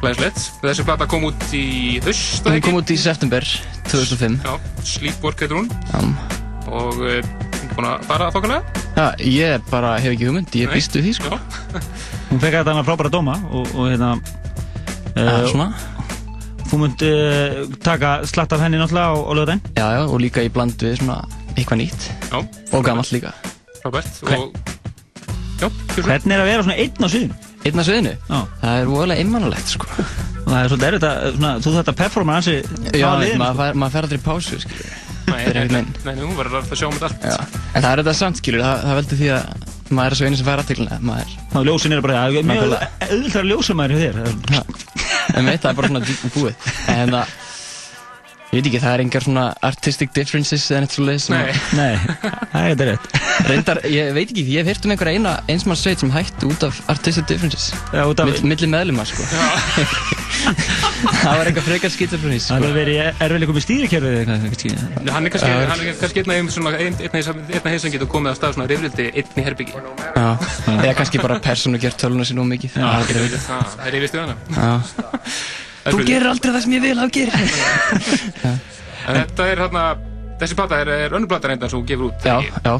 glæðislegt. 0.00 0.40
Þessi 0.62 0.86
plata 0.88 1.06
kom 1.10 1.24
út 1.28 1.44
í 1.56 1.64
höst, 2.04 2.44
Hún 2.46 2.60
kom 2.64 2.78
út 2.80 2.90
í 2.90 2.96
september 2.98 3.44
2005. 3.90 4.38
Já, 4.44 4.54
Sleepwork 4.86 5.40
heitur 5.44 5.60
hún 5.60 5.68
Já. 5.70 6.00
og 6.70 6.98
uh, 7.02 7.20
búin 7.74 7.88
að 7.90 8.04
fara 8.08 8.28
að 8.28 8.36
þokkalega. 8.38 8.84
Já, 8.96 9.06
ég 9.26 9.64
bara 9.70 9.94
hef 10.02 10.12
ekki 10.14 10.28
hugmynd, 10.28 10.54
ég 10.58 10.68
Nei. 10.70 10.74
býst 10.78 10.96
við 10.98 11.06
því, 11.08 11.12
sko. 11.20 11.38
Hún 12.30 12.38
fekk 12.42 12.60
að 12.60 12.68
hana 12.70 12.82
frábæra 12.86 13.10
dóma 13.10 13.34
og, 13.50 13.70
og 13.74 13.88
hérna... 13.92 14.14
Já, 14.20 14.30
Uh, 15.20 15.42
svona. 15.50 15.64
þú 16.70 16.76
munt 16.84 17.00
uh, 17.02 17.64
taka 17.82 18.10
slatt 18.30 18.52
af 18.54 18.60
henni 18.62 18.78
náttúrulega 18.78 19.10
á, 19.10 19.18
á 19.26 19.32
lögadaginn. 19.34 19.62
Já, 19.74 19.86
já, 19.98 20.02
og 20.06 20.20
líka 20.22 20.44
í 20.46 20.50
bland 20.54 20.76
við 20.78 21.00
svona 21.00 21.16
eitthvað 21.58 21.80
nýtt. 21.82 22.06
já. 22.30 22.38
Og 22.78 22.84
gammalt 22.86 23.10
líka. 23.10 23.32
Frábært. 23.82 24.20
Hvern- 24.22 24.44
Og, 24.46 24.54
já, 25.58 25.66
kjörstu. 25.66 26.04
Hvernig 26.06 26.36
er 26.36 26.44
að 26.44 26.48
vera 26.52 26.62
svona 26.68 26.78
einn 26.78 27.02
á 27.02 27.08
sviðinu? 27.10 27.34
Einn 27.60 27.82
að 27.82 27.88
sviðinu. 27.90 28.12
Já. 28.30 28.38
Það 28.62 28.80
er 28.80 28.90
voðalega 28.90 29.24
einmannalegt, 29.24 29.72
sko. 29.74 29.88
Og 30.40 30.48
það 30.48 30.60
er 30.60 30.70
svolítið 30.72 30.88
erfitt 30.90 31.06
að, 31.10 31.26
svona, 31.36 31.50
þú 31.60 31.72
þetta 31.76 31.94
performa 32.00 32.36
hansi 32.38 32.54
Já, 32.96 33.08
maður 33.40 33.58
fer, 33.60 33.80
maður 33.82 33.94
fer 33.96 34.06
aldrei 34.06 34.20
í 34.20 34.24
pásu, 34.24 34.60
skilur. 34.64 34.94
Nei, 35.30 35.42
er 36.16 36.22
hún 36.24 36.38
verður 36.38 36.62
að 36.62 36.72
sjá 36.80 36.86
um 36.88 36.96
þetta 36.96 37.10
allt. 37.10 37.58
En 37.74 37.84
það 37.84 37.90
er 37.90 38.02
þetta 38.02 38.14
samt, 38.18 38.40
skilur, 38.40 38.64
það, 38.64 38.86
það 38.86 38.98
veldur 39.00 39.20
því 39.20 39.28
að 39.36 39.68
maður 39.90 40.14
er 40.14 40.18
svo 40.20 40.30
einu 40.30 40.40
sem 40.40 40.48
fær. 40.48 40.62
Maður, 41.10 41.36
Þá 41.50 41.58
ljósin 41.66 41.94
eru 41.96 42.04
bara, 42.06 42.24
það 42.24 42.40
er 42.40 42.48
mjög 42.50 42.64
maður 43.78 43.94
hjá 43.94 44.00
þér. 44.00 44.14
Það 45.30 45.70
er 45.70 45.78
bara 45.78 45.90
svona 45.90 46.02
og 46.10 46.34
búið 46.34 46.68
en 46.90 47.14
það, 47.14 47.34
ég 48.50 48.58
veit 48.58 48.66
ekki, 48.66 48.80
það 48.82 48.94
er 48.96 49.00
engar 49.04 49.22
svona 49.22 49.42
artistic 49.62 50.10
differences 50.16 50.64
eða 50.72 50.80
neitt 50.82 50.94
svoleiðis 50.96 51.26
sem 51.28 51.36
Nei, 51.36 51.52
Nei, 51.78 51.94
það 52.50 52.64
er 52.64 52.72
þetta 52.72 52.86
rétt. 52.88 53.04
reyndar, 53.46 53.78
ég 53.94 54.08
veit 54.16 54.24
ekki, 54.32 54.42
ég 54.50 54.58
hef 54.64 54.66
heyrt 54.72 54.84
um 54.88 54.94
einhverja 54.94 55.20
eina 55.20 55.32
einsmannsveit 55.54 56.02
sem 56.02 56.10
hætti 56.14 56.48
út 56.50 56.64
af 56.66 56.80
artistic 56.90 57.28
differences. 57.30 57.68
Já, 57.94 58.02
út 58.10 58.18
af, 58.20 58.26
Mill, 58.26 58.42
milli 58.50 58.68
meðluma, 58.74 59.04
sko. 59.06 59.22
Það 60.40 61.36
var 61.36 61.48
eitthvað 61.50 61.66
frekar 61.68 61.90
skitafrunís, 61.92 62.46
það 62.48 62.56
sko 62.56 62.64
hefur 62.64 62.76
verið 62.80 62.96
erfiðleikum 63.22 63.58
í 63.60 63.62
stýrikerfið 63.64 64.10
eða 64.10 64.20
eitthvað, 64.20 64.40
kannski. 64.50 64.68
hann 65.14 65.24
er 65.28 65.34
kannski, 65.34 65.50
Já, 65.50 65.54
hann 65.70 65.80
er 65.84 65.86
kannski 66.00 66.18
einn 66.22 66.30
af 66.30 66.36
þeim 66.40 66.48
svona, 66.54 66.70
einn 66.80 66.96
einn 67.04 67.16
af 67.60 67.64
þeim 67.68 67.80
sem 67.84 67.94
getur 67.94 68.10
komið 68.10 68.32
af 68.32 68.36
stað 68.40 68.54
svona 68.56 68.68
rifrildi 68.72 69.06
einn 69.20 69.30
í 69.36 69.46
herbyggi. 69.46 69.74
Já, 70.16 70.28
eða 70.80 70.94
kannski 71.02 71.22
bara 71.22 71.36
persónu 71.44 71.78
gert 71.82 72.00
töluna 72.00 72.24
sér 72.26 72.40
nú 72.40 72.44
mikið 72.48 72.70
Já, 72.80 72.88
er 75.84 75.90
er. 75.90 75.94
Þú 75.96 76.06
gerir 76.08 76.28
aldrei 76.30 76.52
það 76.54 76.62
sem 76.66 76.72
ég 76.76 76.82
vil 76.86 76.96
að 76.96 77.04
þú 77.04 77.12
gerir 77.18 77.34
Þetta 79.10 79.46
er 79.50 79.62
hérna, 79.64 79.84
þessi 80.40 80.56
plata 80.58 80.80
er, 80.84 80.90
er 81.06 81.14
önnur 81.16 81.30
plata 81.30 81.48
reynda 81.50 81.68
sem 81.70 81.80
hún 81.80 81.86
gefur 81.88 82.10
út. 82.10 82.26
Já, 82.26 82.36
ekki? 82.40 82.64
já, 82.64 82.74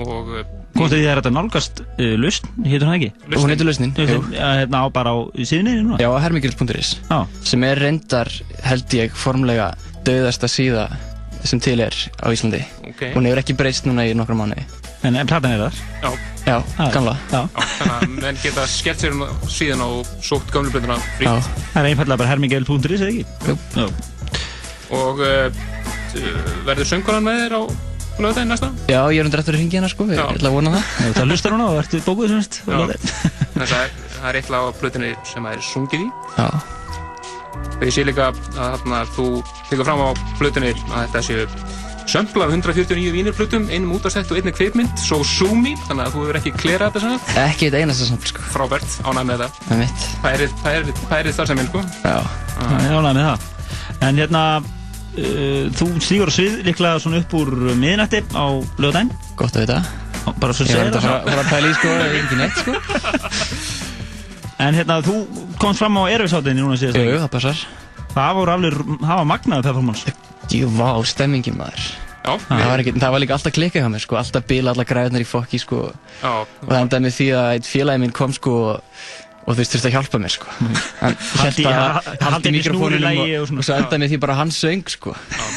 Og 0.00 0.32
Komstu 0.70 0.96
því 1.00 1.06
að 1.10 1.16
þetta 1.18 1.30
nálgast 1.34 1.80
uh, 1.82 2.12
lust, 2.22 2.44
hétur 2.62 2.86
hann 2.86 3.00
ekki? 3.00 3.08
og 3.26 3.40
hún 3.42 3.50
heitir 3.50 3.66
lausnin 3.66 3.90
hérna 3.98 4.82
á 4.82 4.86
bara 4.94 5.10
á 5.12 5.16
síðunni 5.42 5.72
núna? 5.82 5.98
Já, 5.98 6.08
hermigils.is 6.22 6.92
Já. 7.10 7.18
sem 7.42 7.64
er 7.66 7.80
reyndar, 7.82 8.30
held 8.62 8.94
ég, 8.94 9.10
formlega 9.18 9.72
döðasta 10.06 10.46
síða 10.48 10.86
sem 11.42 11.58
til 11.60 11.80
er 11.82 11.96
á 12.22 12.30
Íslandi. 12.30 12.62
ok, 12.86 13.02
Hún 13.16 13.26
hefur 13.26 13.42
ekki 13.42 13.56
breyst 13.58 13.88
núna 13.90 14.06
í 14.06 14.14
nokkra 14.14 14.38
mánuði. 14.38 14.62
En, 15.06 15.16
en 15.16 15.26
platan 15.30 15.54
er 15.56 15.62
þar? 15.66 15.78
já, 16.02 16.10
Já, 16.46 16.56
Já. 16.78 16.86
gamla. 16.92 17.14
Já. 17.30 17.40
já, 17.54 17.64
þannig 17.78 17.94
að 17.94 18.14
menn 18.22 18.38
geta 18.42 18.64
skellt 18.68 19.02
sér 19.04 19.12
um 19.16 19.22
síðan 19.48 19.82
og 19.84 20.08
sótt 20.24 20.48
gamlu 20.52 20.72
blönduna 20.72 20.96
Já, 20.96 21.04
frítt. 21.18 21.50
Það 21.74 21.80
er 21.82 21.88
einfallega 21.90 22.20
bara 22.22 22.30
hermigel.is, 22.32 23.00
eða 23.00 23.10
ekki? 23.12 23.24
Jú. 23.46 23.56
Já. 23.76 23.86
Og 25.00 25.20
uh, 25.22 25.62
verður 26.66 26.88
söngkonan 26.90 27.24
með 27.28 27.42
þér 27.44 27.54
á 27.56 27.62
lögdæðin 28.20 28.50
næsta? 28.52 28.68
já 28.90 28.98
ég 29.14 29.20
er 29.22 29.28
undir 29.28 29.40
eftir 29.40 29.54
að 29.56 29.60
ringja 29.62 29.78
hérna, 29.78 29.90
sko. 29.92 30.06
Ég 30.10 30.18
Já. 30.20 30.26
ætla 30.34 30.50
að 30.50 30.56
vona 30.58 30.72
það. 30.74 30.90
Ef 31.06 31.14
Það 31.20 31.30
hlustar 31.30 31.54
núna 31.54 31.68
og 31.70 31.78
ertu 31.80 32.00
bókuð 32.08 32.32
semst? 32.34 32.58
Já. 32.66 32.80
Þess 33.54 33.72
að 33.78 33.94
það 34.18 34.28
er 34.32 34.38
eitthvað 34.40 34.60
á 34.60 34.70
blöndinni 34.80 35.12
sem 35.30 35.46
það 35.48 35.54
er 35.56 35.64
sungið 35.70 36.04
í. 36.04 36.10
Já, 36.36 36.48
Og 37.80 37.82
ég 37.88 37.92
sé 37.96 38.02
líka 38.04 38.26
að 38.28 38.40
þarna, 38.56 38.98
þú 39.16 39.24
tekur 39.70 39.86
fram 39.88 40.02
á 40.04 40.08
blöndinni 40.40 40.72
að 40.74 41.06
þetta 41.06 41.22
séu 41.24 41.46
sömpla 42.08 42.44
af 42.46 42.50
149 42.54 43.12
vínirflutum, 43.14 43.68
einum 43.70 43.92
útastætt 43.96 44.30
og 44.32 44.38
einni 44.40 44.52
kveipmynd, 44.56 44.92
svo 44.98 45.20
zoomi, 45.26 45.74
þannig 45.88 46.06
að 46.06 46.12
þú 46.14 46.24
hefur 46.24 46.38
ekki 46.40 46.52
klerað 46.58 46.90
þetta 46.94 47.02
svona. 47.04 47.20
ekki 47.44 47.68
eitt 47.68 47.76
einasta 47.80 48.08
samt, 48.08 48.26
sko. 48.32 48.42
Frábært, 48.54 48.96
ánæg 49.04 49.24
með 49.30 49.44
þetta. 49.44 49.68
Með 49.70 49.80
mitt. 49.84 50.04
Pærið, 50.24 50.54
pærið, 50.64 50.92
pærið 51.10 51.38
þar 51.38 51.50
sem 51.50 51.60
minn, 51.60 51.70
sko. 51.70 51.82
Já. 52.04 52.18
Það 52.56 52.84
er 52.86 52.94
ánægð 53.00 53.18
með 53.20 53.26
það. 53.28 53.48
En 54.08 54.20
hérna, 54.22 54.42
uh, 54.60 55.64
þú 55.80 55.90
stígur 56.00 56.30
á 56.30 56.36
svið 56.38 56.60
líklega 56.70 57.02
svona 57.04 57.20
upp 57.22 57.34
úr 57.40 57.54
miðnætti 57.80 58.22
á 58.32 58.46
lögadaginn. 58.80 59.12
Gott 59.36 59.56
að 59.56 59.66
vita. 59.66 59.82
Bara 60.40 60.52
svo 60.56 60.64
Ég 60.68 60.76
var 60.76 60.84
segir 60.84 60.94
það. 60.94 61.02
fara, 61.02 61.20
fara 61.26 61.44
að 61.44 61.52
pæla 61.54 61.68
í, 61.68 61.76
sko, 61.78 61.88
ekki 62.20 62.40
neitt, 62.40 62.56
sko. 62.60 62.72
En 64.60 64.74
hérna, 64.76 64.98
þú 65.00 65.14
komst 65.56 65.80
fram 65.80 65.96
á 65.96 66.04
Erfisáttinni 66.12 66.60
núna 66.60 66.76
síðast. 66.76 66.98
Jú, 67.00 67.14
það 67.22 67.30
passar. 67.32 67.60
Það 68.12 68.34
voru 68.36 68.52
alveg, 68.52 68.74
það 69.00 69.14
var 69.22 69.28
magnaði 69.30 69.64
performance. 69.64 70.12
Jú, 70.50 70.66
vá, 70.74 70.90
stemmingin 71.06 71.56
maður. 71.60 71.90
Já, 72.20 72.34
Það 72.50 72.66
var, 72.68 72.82
ekki, 72.82 72.92
það 73.00 73.14
var 73.14 73.22
líka 73.22 73.36
alltaf 73.38 73.54
klikkað 73.56 73.84
hjá 73.86 73.90
mér, 73.94 74.02
sko. 74.04 74.18
Alltaf 74.20 74.44
bila 74.50 74.74
allar 74.74 74.84
græðunar 74.90 75.22
í 75.24 75.28
fokki, 75.30 75.58
sko. 75.62 75.86
já, 76.20 76.32
Og 76.44 76.68
það 76.68 76.82
endaði 76.84 77.06
með 77.06 77.16
því 77.16 77.28
að 77.40 77.48
einn 77.56 77.66
félagi 77.70 78.02
minn 78.02 78.12
kom, 78.18 78.34
sko, 78.36 78.52
og 79.40 79.54
þú 79.56 79.56
veist, 79.56 79.72
þurfti 79.72 79.88
að 79.88 79.94
hjálpa 79.96 80.18
mér, 80.20 80.34
sko. 80.34 80.50
Hann 81.00 81.16
Haldi- 81.40 81.64
hélt 81.64 81.70
að 81.70 81.94
ha- 81.96 82.28
haldi 82.34 82.52
mikrofónunum 82.58 83.22
og, 83.22 83.32
og 83.40 83.54
og 83.56 83.64
svo 83.64 83.78
endaði 83.78 84.02
með 84.04 84.12
því 84.12 84.18
bara 84.26 84.36
hann 84.36 84.52
söng, 84.52 84.84
sko. 84.92 85.14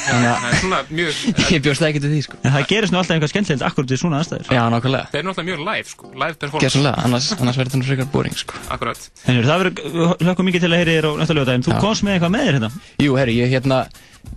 Þannig 0.07 0.29
að 0.31 0.39
það 0.39 0.47
er 0.53 0.61
svona 0.63 0.79
mjög, 0.87 1.19
ég 1.57 1.65
bjóst 1.67 1.85
ekki 1.89 2.01
til 2.05 2.13
því, 2.15 2.21
sko. 2.29 2.39
En 2.47 2.55
það 2.55 2.65
gerist 2.71 2.95
nú 2.95 3.01
alltaf 3.01 3.17
eitthvað 3.17 3.33
skemmtilegt 3.35 3.67
akkurat 3.67 3.91
í 3.93 3.99
svona 3.99 4.21
aðstæður. 4.23 4.47
Já, 4.55 4.63
nákvæmlega. 4.71 5.11
það 5.11 5.19
er 5.19 5.27
náttúrulega 5.27 5.49
mjög 5.51 5.65
live, 5.67 5.91
sko, 5.91 6.13
live 6.15 6.39
performance, 6.39 6.63
Gerðsumlega, 6.63 7.03
annars, 7.09 7.27
annars 7.43 7.59
verður 7.59 7.73
þetta 7.75 7.83
nú 7.83 7.89
frekar 7.91 8.09
boring, 8.15 8.39
sko. 8.39 8.63
akkurat. 8.71 9.03
En 9.27 9.43
það 9.43 9.65
verður 9.65 10.17
hlökkum 10.23 10.47
mikið 10.49 10.63
til 10.65 10.71
að 10.71 10.79
heyri 10.81 10.95
þér 10.97 11.09
á 11.11 11.11
næsta 11.19 11.37
lögadaginn. 11.37 11.67
Þú 11.67 11.75
Já. 11.75 11.79
komst 11.83 12.07
með 12.07 12.15
eitthvað 12.17 12.33
með 12.37 12.47
þér 12.47 12.57
hérna. 12.59 12.71
Jú, 13.03 13.15
herri, 13.19 13.37
ég 13.43 13.51
hérna, 13.57 13.79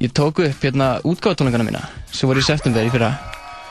ég 0.03 0.13
tók 0.17 0.39
upp 0.45 0.63
hérna 0.67 0.97
útgáðutónleikana 1.07 1.67
mína, 1.67 1.83
sem 2.13 2.29
voru 2.29 2.41
í 2.43 2.47
september 2.47 2.87
í 2.87 2.93
fyrra. 2.93 3.13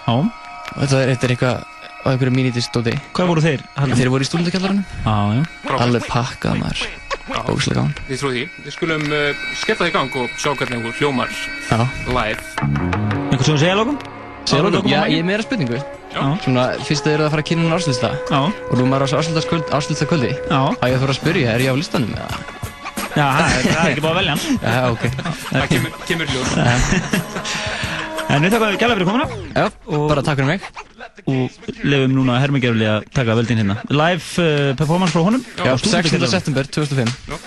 Já. 0.05 0.13
Og 0.15 0.81
þetta 0.81 1.01
er, 1.01 1.09
er 1.15 1.33
eitthvað 1.35 1.63
á 2.05 2.07
einhverju 2.11 2.33
mínidistóti. 2.35 2.93
Hvað 3.17 3.27
voru 3.31 3.41
þeir? 3.45 3.61
Þeir 3.95 4.11
voru 4.13 4.25
í 4.25 4.29
stúlendakjallaranum, 4.29 4.85
Já, 5.05 5.15
já. 5.35 5.43
Alveg 5.81 6.07
pakkað 6.09 6.59
maður, 6.61 6.83
óslega 7.49 7.81
gán. 7.81 7.93
Við 8.09 8.21
trúið 8.21 8.35
því. 8.37 8.43
Við 8.65 8.75
skulum 8.77 9.05
uh, 9.09 9.45
skella 9.61 9.79
það 9.81 9.89
í 9.89 9.95
gang 9.95 10.17
og 10.21 10.35
sjá 10.37 10.51
hvernig 10.53 10.77
einhver 10.77 10.99
hljómar 10.99 11.29
Já, 11.71 11.79
live. 12.13 12.41
Einhvern 12.61 13.47
sem 13.49 13.57
segja 13.65 13.77
lókum? 13.79 13.97
segja 14.45 14.61
Áður 14.61 14.67
en 14.69 14.75
lókum, 14.75 14.75
lokum 14.77 14.91
já, 14.93 14.99
ég 15.09 15.23
er 15.23 15.25
meira 15.25 15.45
spurningu. 15.45 15.81
Já. 16.15 16.21
Svona, 16.45 16.67
fyrst 16.85 17.01
að 17.03 17.09
þið 17.09 17.15
eruð 17.17 17.25
að 17.25 17.33
fara 17.33 17.43
að 17.43 17.49
kynna 17.49 17.65
hún 17.65 17.75
áslýsta 17.75 18.11
Já. 18.29 18.39
og 18.45 18.75
nú 18.79 18.85
maður 18.87 19.03
á 19.03 19.07
þessu 19.09 19.17
áslýsta 19.75 20.07
kvöldi. 20.07 20.35
Já. 23.15 23.27
Það 23.35 23.55
er, 23.55 23.91
ekki 23.91 24.01
búið 24.03 24.11
að 24.11 24.17
velja 24.19 24.33
hann. 24.35 24.43
Já, 24.65 24.79
ok. 24.91 25.03
Það 25.51 25.67
kemur, 25.73 25.91
kemur 26.09 26.27
ljós. 26.33 26.49
En 28.35 28.41
við 28.41 28.55
þakka 28.55 28.69
gæla 28.81 28.95
fyrir 28.97 29.05
komuna 29.07 29.25
Já, 29.55 29.65
Og- 29.85 30.07
bara 30.09 30.21
takk 30.25 30.39
fyrir 30.39 30.49
mig. 30.49 30.61
og 31.25 31.49
lefum 31.85 32.11
núna 32.17 32.39
Hermi 32.41 32.59
Gerfli 32.63 32.87
að 32.89 33.05
taka 33.15 33.35
völdin 33.37 33.61
hérna. 33.61 33.75
Live 33.89 34.25
uh, 34.41 34.73
performance 34.75 35.13
frá 35.15 35.21
honum. 35.27 35.43
Já, 35.57 35.71
á 35.71 35.77
16. 35.77 35.85
Stúdentakellaranum. 35.85 36.33
september 36.33 36.63
2005. 36.65 37.13
Nú, 37.29 37.37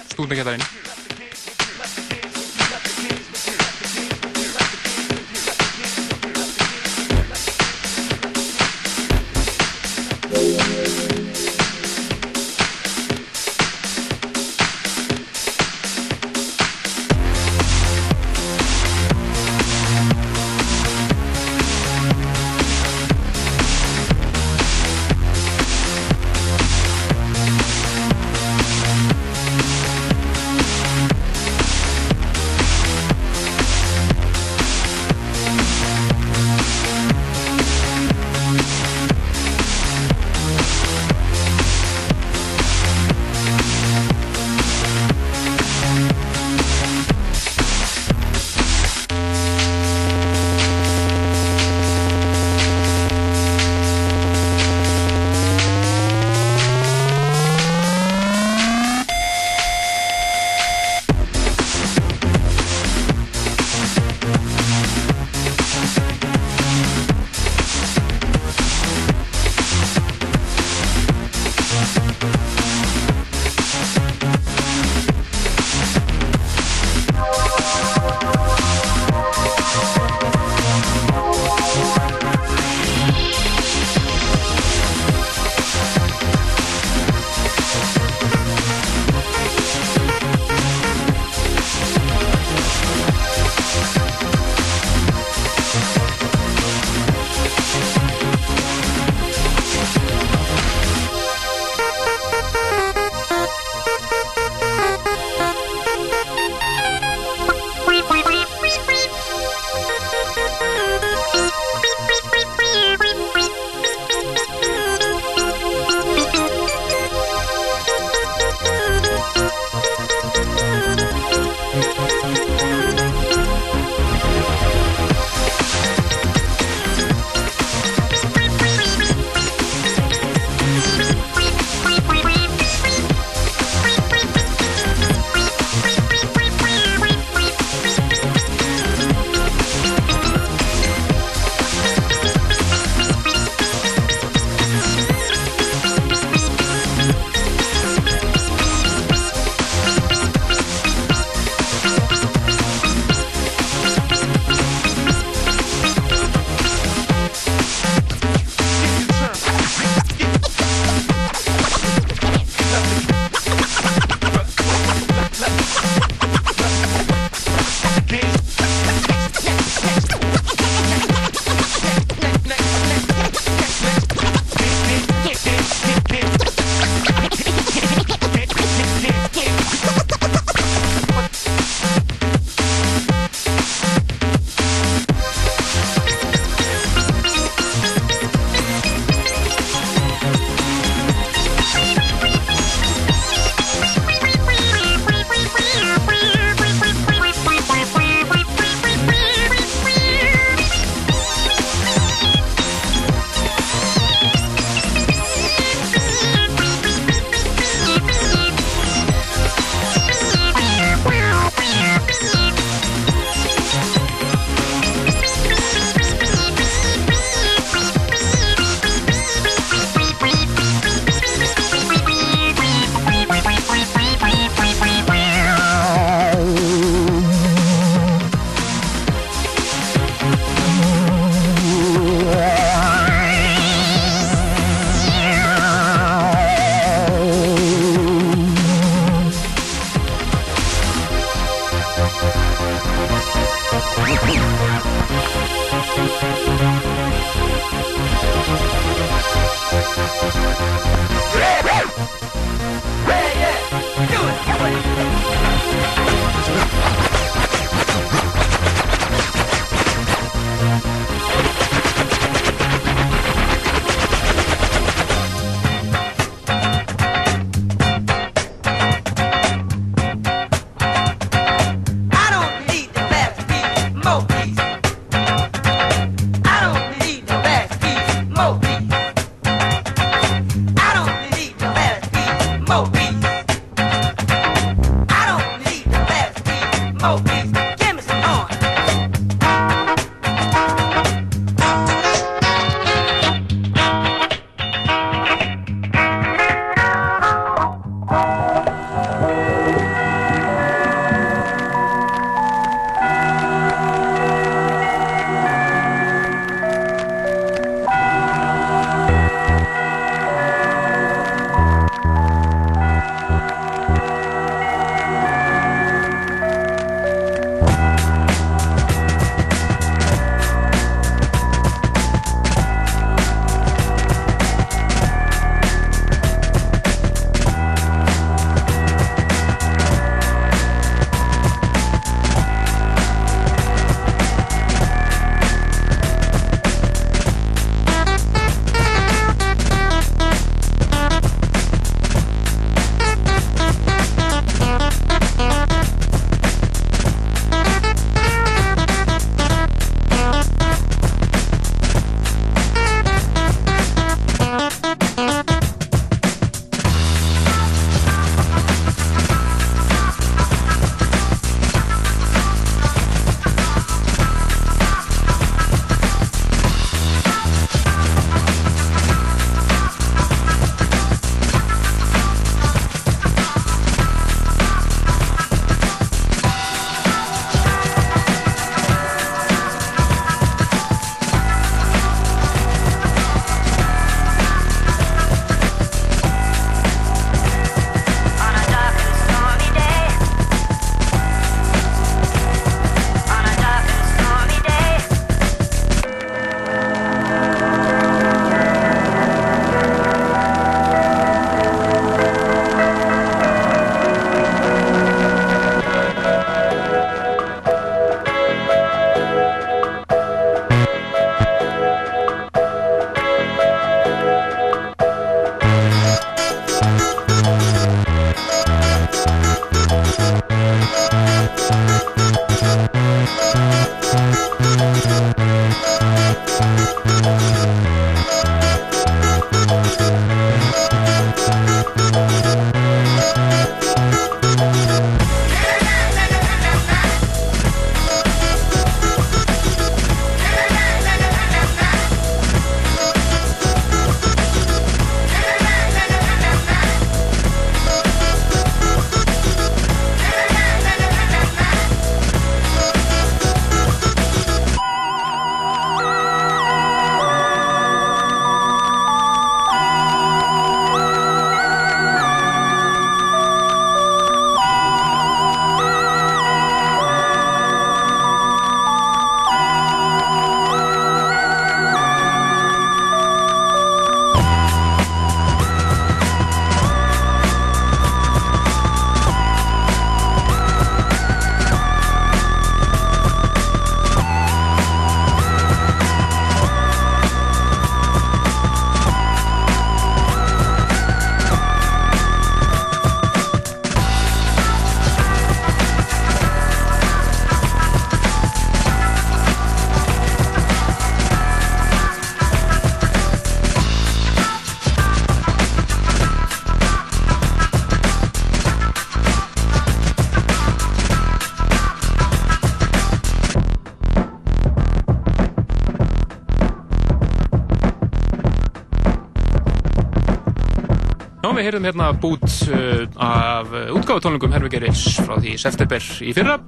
við 521.58 521.68
heyrðum 521.68 521.88
hérna 521.90 522.08
bút 522.22 522.46
uh, 522.70 523.04
af 523.28 523.72
útgáfutónlingum 523.98 524.54
Hervegeris 524.56 525.04
frá 525.24 525.36
því 525.42 525.56
september 525.60 526.08
í 526.24 526.32
fyrra 526.36 526.58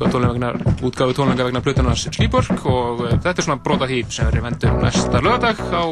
útgáfutónlinga 0.00 1.44
vegna, 1.44 1.60
Plutunars 1.64 2.06
Slíborg 2.14 2.64
og 2.68 3.02
uh, 3.04 3.14
þetta 3.20 3.36
er 3.42 3.46
svona 3.46 3.60
brota 3.64 3.88
því 3.90 4.02
sem 4.12 4.28
verður 4.30 4.46
vendur 4.48 4.76
næsta 4.82 5.20
lögadag 5.24 5.60
á 5.74 5.82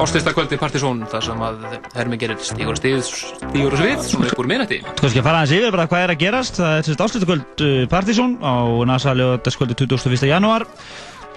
ástista 0.00 0.32
kvöldi 0.32 0.56
Partisón 0.60 1.02
þar 1.10 1.24
sem 1.26 1.42
að 1.44 1.64
Hervegeris 1.98 2.52
stígur, 2.54 2.78
stígur, 2.78 3.04
stígur 3.04 3.74
og 3.76 3.82
svið 3.82 4.04
svona 4.06 4.30
upp 4.30 4.40
úr 4.40 4.48
minnætti 4.48 4.78
Þú 4.86 4.96
kannski 5.02 5.20
að 5.20 5.26
fara 5.26 5.42
aðeins 5.42 5.54
yfir 5.58 5.74
bara 5.76 5.86
hvað 5.90 6.04
er 6.06 6.12
að 6.14 6.20
gerast. 6.22 6.60
Það 6.60 6.76
er 6.78 6.86
sérst 6.88 7.04
áslutaköld 7.06 7.64
Partizón 7.92 8.36
á 8.40 8.54
NASA 8.88 9.12
lögataskvöldi 9.18 9.76
21. 9.82 10.24
janúar 10.30 10.64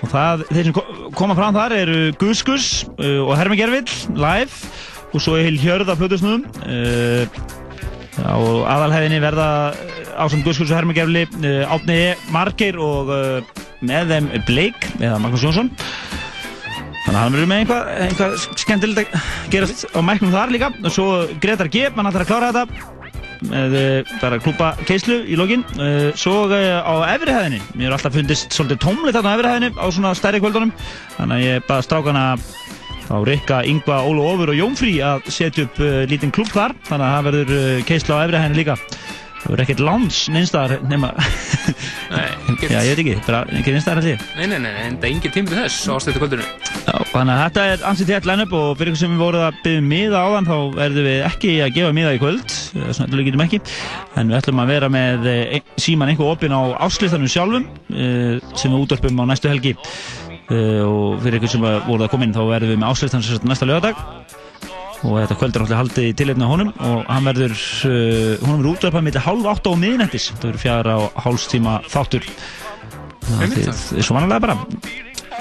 og 0.03 0.11
það, 0.11 0.45
þeir 0.53 0.69
sem 0.69 0.75
ko- 0.77 1.11
koma 1.17 1.35
fram 1.35 1.55
þar 1.57 1.75
eru 1.81 1.99
Guskus 2.21 2.69
og 2.99 3.33
Hermi 3.39 3.57
Gervill 3.59 3.89
live 4.15 4.62
og 5.13 5.21
svo 5.21 5.37
heil 5.37 5.59
hjörð 5.61 5.93
af 5.93 6.01
plötusnúðum 6.01 6.43
uh, 6.65 7.25
á 8.23 8.37
aðalhæðinni 8.75 9.21
verða 9.23 9.47
ásand 10.21 10.45
Guðskurs 10.45 10.69
og 10.69 10.77
Hermingefli 10.77 11.25
Átni 11.65 11.95
E. 11.97 12.09
Margeir 12.33 12.77
og 12.81 13.09
með 13.83 14.13
þeim 14.13 14.29
Bleik 14.47 14.85
eða 14.99 15.19
Magnús 15.21 15.43
Jónsson. 15.45 15.71
Þannig 17.03 17.17
að 17.17 17.19
hann 17.19 17.35
verður 17.35 17.49
með 17.51 17.61
einhvað, 17.63 17.87
einhvað 18.05 18.35
skemmtilegt 18.61 19.15
að 19.17 19.31
gerast 19.51 19.85
á 19.91 19.99
mæknum 20.05 20.31
þar 20.31 20.53
líka. 20.53 20.69
Og 20.79 20.93
svo 20.95 21.07
Gretar 21.43 21.69
G, 21.73 21.89
mann 21.95 22.07
ætlar 22.07 22.23
að 22.23 22.31
klára 22.31 22.51
þetta 22.53 22.91
með 23.43 23.73
bara 24.21 24.37
klúpa 24.39 24.69
keislu 24.87 25.17
í 25.27 25.35
lokin. 25.35 25.65
Svo 26.15 26.45
á 26.47 26.93
efrihæðinni 27.11 27.59
mér 27.75 27.89
er 27.89 27.97
alltaf 27.97 28.15
fundist 28.15 28.55
svolítið 28.55 28.79
tómlegt 28.85 29.17
þarna 29.17 29.33
á 29.33 29.35
efrihæðinni 29.35 29.71
á 29.75 29.85
svona 29.91 30.13
stærri 30.15 30.39
kvöldunum. 30.43 30.71
Þannig 31.17 31.35
að 31.35 31.47
ég 31.49 31.67
baða 31.67 31.87
strákana 31.89 32.23
þá 33.13 33.27
Rikka, 33.29 33.63
Yngva, 33.69 33.99
Ólu 34.09 34.23
Ófur 34.25 34.53
og 34.53 34.57
Jónfrí 34.57 34.95
að 35.05 35.27
setja 35.33 35.67
upp 35.67 35.81
uh, 35.83 36.03
lítinn 36.09 36.33
klúb 36.33 36.49
þar 36.53 36.73
þannig 36.87 37.05
að 37.05 37.13
það 37.13 37.27
verður 37.27 37.51
uh, 37.57 37.83
keisla 37.89 38.17
á 38.17 38.23
efrihæðinni 38.25 38.59
líka. 38.61 38.77
Það 39.43 39.51
verður 39.51 39.63
ekkert 39.65 39.81
láns 39.83 40.17
neinstæðar 40.31 40.83
nema 40.87 41.09
Nei, 42.13 42.29
já 42.63 42.77
ég 42.79 42.93
veit 42.93 43.01
ekki, 43.01 43.15
bara 43.25 43.41
ekki 43.51 43.73
neinstæðar 43.75 43.99
allir 43.99 44.21
Nei, 44.37 44.45
nei, 44.47 44.59
nei, 44.63 44.71
en 44.85 44.95
það 45.01 45.07
er 45.09 45.09
engin 45.09 45.33
tími 45.35 45.51
til 45.51 45.57
þess 45.59 45.89
á 45.91 45.93
stættu 45.99 46.21
kvöldinu. 46.21 46.45
Já, 46.85 46.95
þannig 47.11 47.33
að 47.33 47.41
þetta 47.41 47.65
er 47.73 47.83
ansið 47.89 48.11
til 48.13 48.31
line-up 48.31 48.55
og 48.55 48.69
fyrir 48.79 48.93
ykkur 48.93 49.01
sem 49.01 49.13
við 49.17 49.23
voruð 49.25 49.45
að 49.49 49.59
byggja 49.65 49.85
miða 49.89 50.23
áðan 50.23 50.47
þá 50.47 50.55
verðum 50.79 51.09
við 51.09 51.19
ekki 51.27 51.53
að 51.65 51.75
gefa 51.75 51.93
miða 51.99 52.15
í 52.15 52.23
kvöld. 52.23 52.55
Eh, 52.55 52.89
svona 52.95 53.09
eitthvað 53.09 53.27
getum 53.27 53.45
ekki. 53.49 53.61
En 54.15 54.31
við 54.31 54.39
ætlum 54.39 54.63
að 54.63 54.73
vera 54.77 54.91
með 54.95 55.29
síman 55.83 56.13
einhver 56.13 56.31
opinn 56.37 56.55
á 56.55 56.61
áslistanum 56.87 57.35
sjálfum 57.35 57.67
sem 57.91 58.71
við 58.71 58.79
útvarpum 58.79 59.25
á 59.27 59.31
næstu 59.33 59.51
helgi 59.51 59.75
og 60.87 61.19
fyrir 61.23 61.39
ykkur 61.39 61.53
sem 61.55 61.67
að 61.67 61.79
voruð 61.87 62.07
að 62.07 62.13
koma 62.13 62.27
inn 62.27 62.35
þá 62.35 62.41
verðum 62.49 62.73
við 62.73 62.81
með 62.83 63.29
sagt 63.29 63.47
næsta 63.49 63.69
lögadag 63.69 64.03
og 65.03 65.17
þetta 65.19 65.37
kvöld 65.39 65.55
er 65.55 65.63
náttúrulega 65.63 65.79
haldið 65.81 66.09
í 66.09 66.17
tilefni 66.19 66.47
á 66.47 66.53
honum 66.53 66.69
og 66.79 67.07
hann 67.11 67.25
verður 67.27 67.55
uh, 67.89 68.45
honum 68.45 68.61
er 68.61 68.69
útvarpað 68.71 69.07
millir 69.07 69.25
hálf 69.25 69.49
átta 69.51 69.73
og 69.73 69.81
miðnættis 69.81 70.29
það 70.31 70.45
verður 70.47 70.63
fjara 70.63 70.95
á 70.95 71.01
hálfstíma 71.25 71.79
þáttur 71.91 72.29
það 73.23 73.57
er 73.59 74.05
svo 74.05 74.15
vanalega 74.15 74.45
bara 74.45 74.57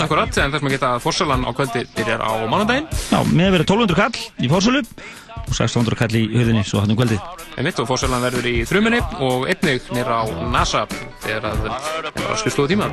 Akkurat, 0.00 0.32
en 0.40 0.52
þess 0.54 0.64
að 0.64 0.72
geta 0.72 0.94
að 0.96 1.02
fórsalan 1.04 1.44
á 1.44 1.50
kvöldi 1.52 1.82
byrjar 1.92 2.22
á 2.24 2.32
mánudaginn. 2.48 2.88
Já, 3.12 3.18
með 3.28 3.58
verið 3.58 3.66
1200 3.74 3.98
kall 3.98 4.16
í 4.40 4.50
fórsölu 4.50 4.80
og 4.80 5.52
1600 5.52 6.00
kall 6.00 6.16
í 6.16 6.24
hurðinni 6.32 6.64
svo 6.66 6.80
hann 6.82 6.94
um 6.94 6.98
kvöldið. 6.98 7.20
Einmitt 7.60 7.82
og 7.82 7.90
fórsalan 7.90 8.24
verður 8.24 8.48
í 8.48 8.56
þrumunni 8.68 9.02
og 9.20 9.46
einnig 9.52 9.92
nýra 9.92 10.22
á 10.24 10.26
NASA 10.54 10.86
þegar 11.26 11.50
að 11.52 11.70
er 11.70 12.12
að 12.24 12.38
skrifstofu 12.40 12.72
tíma. 12.72 12.88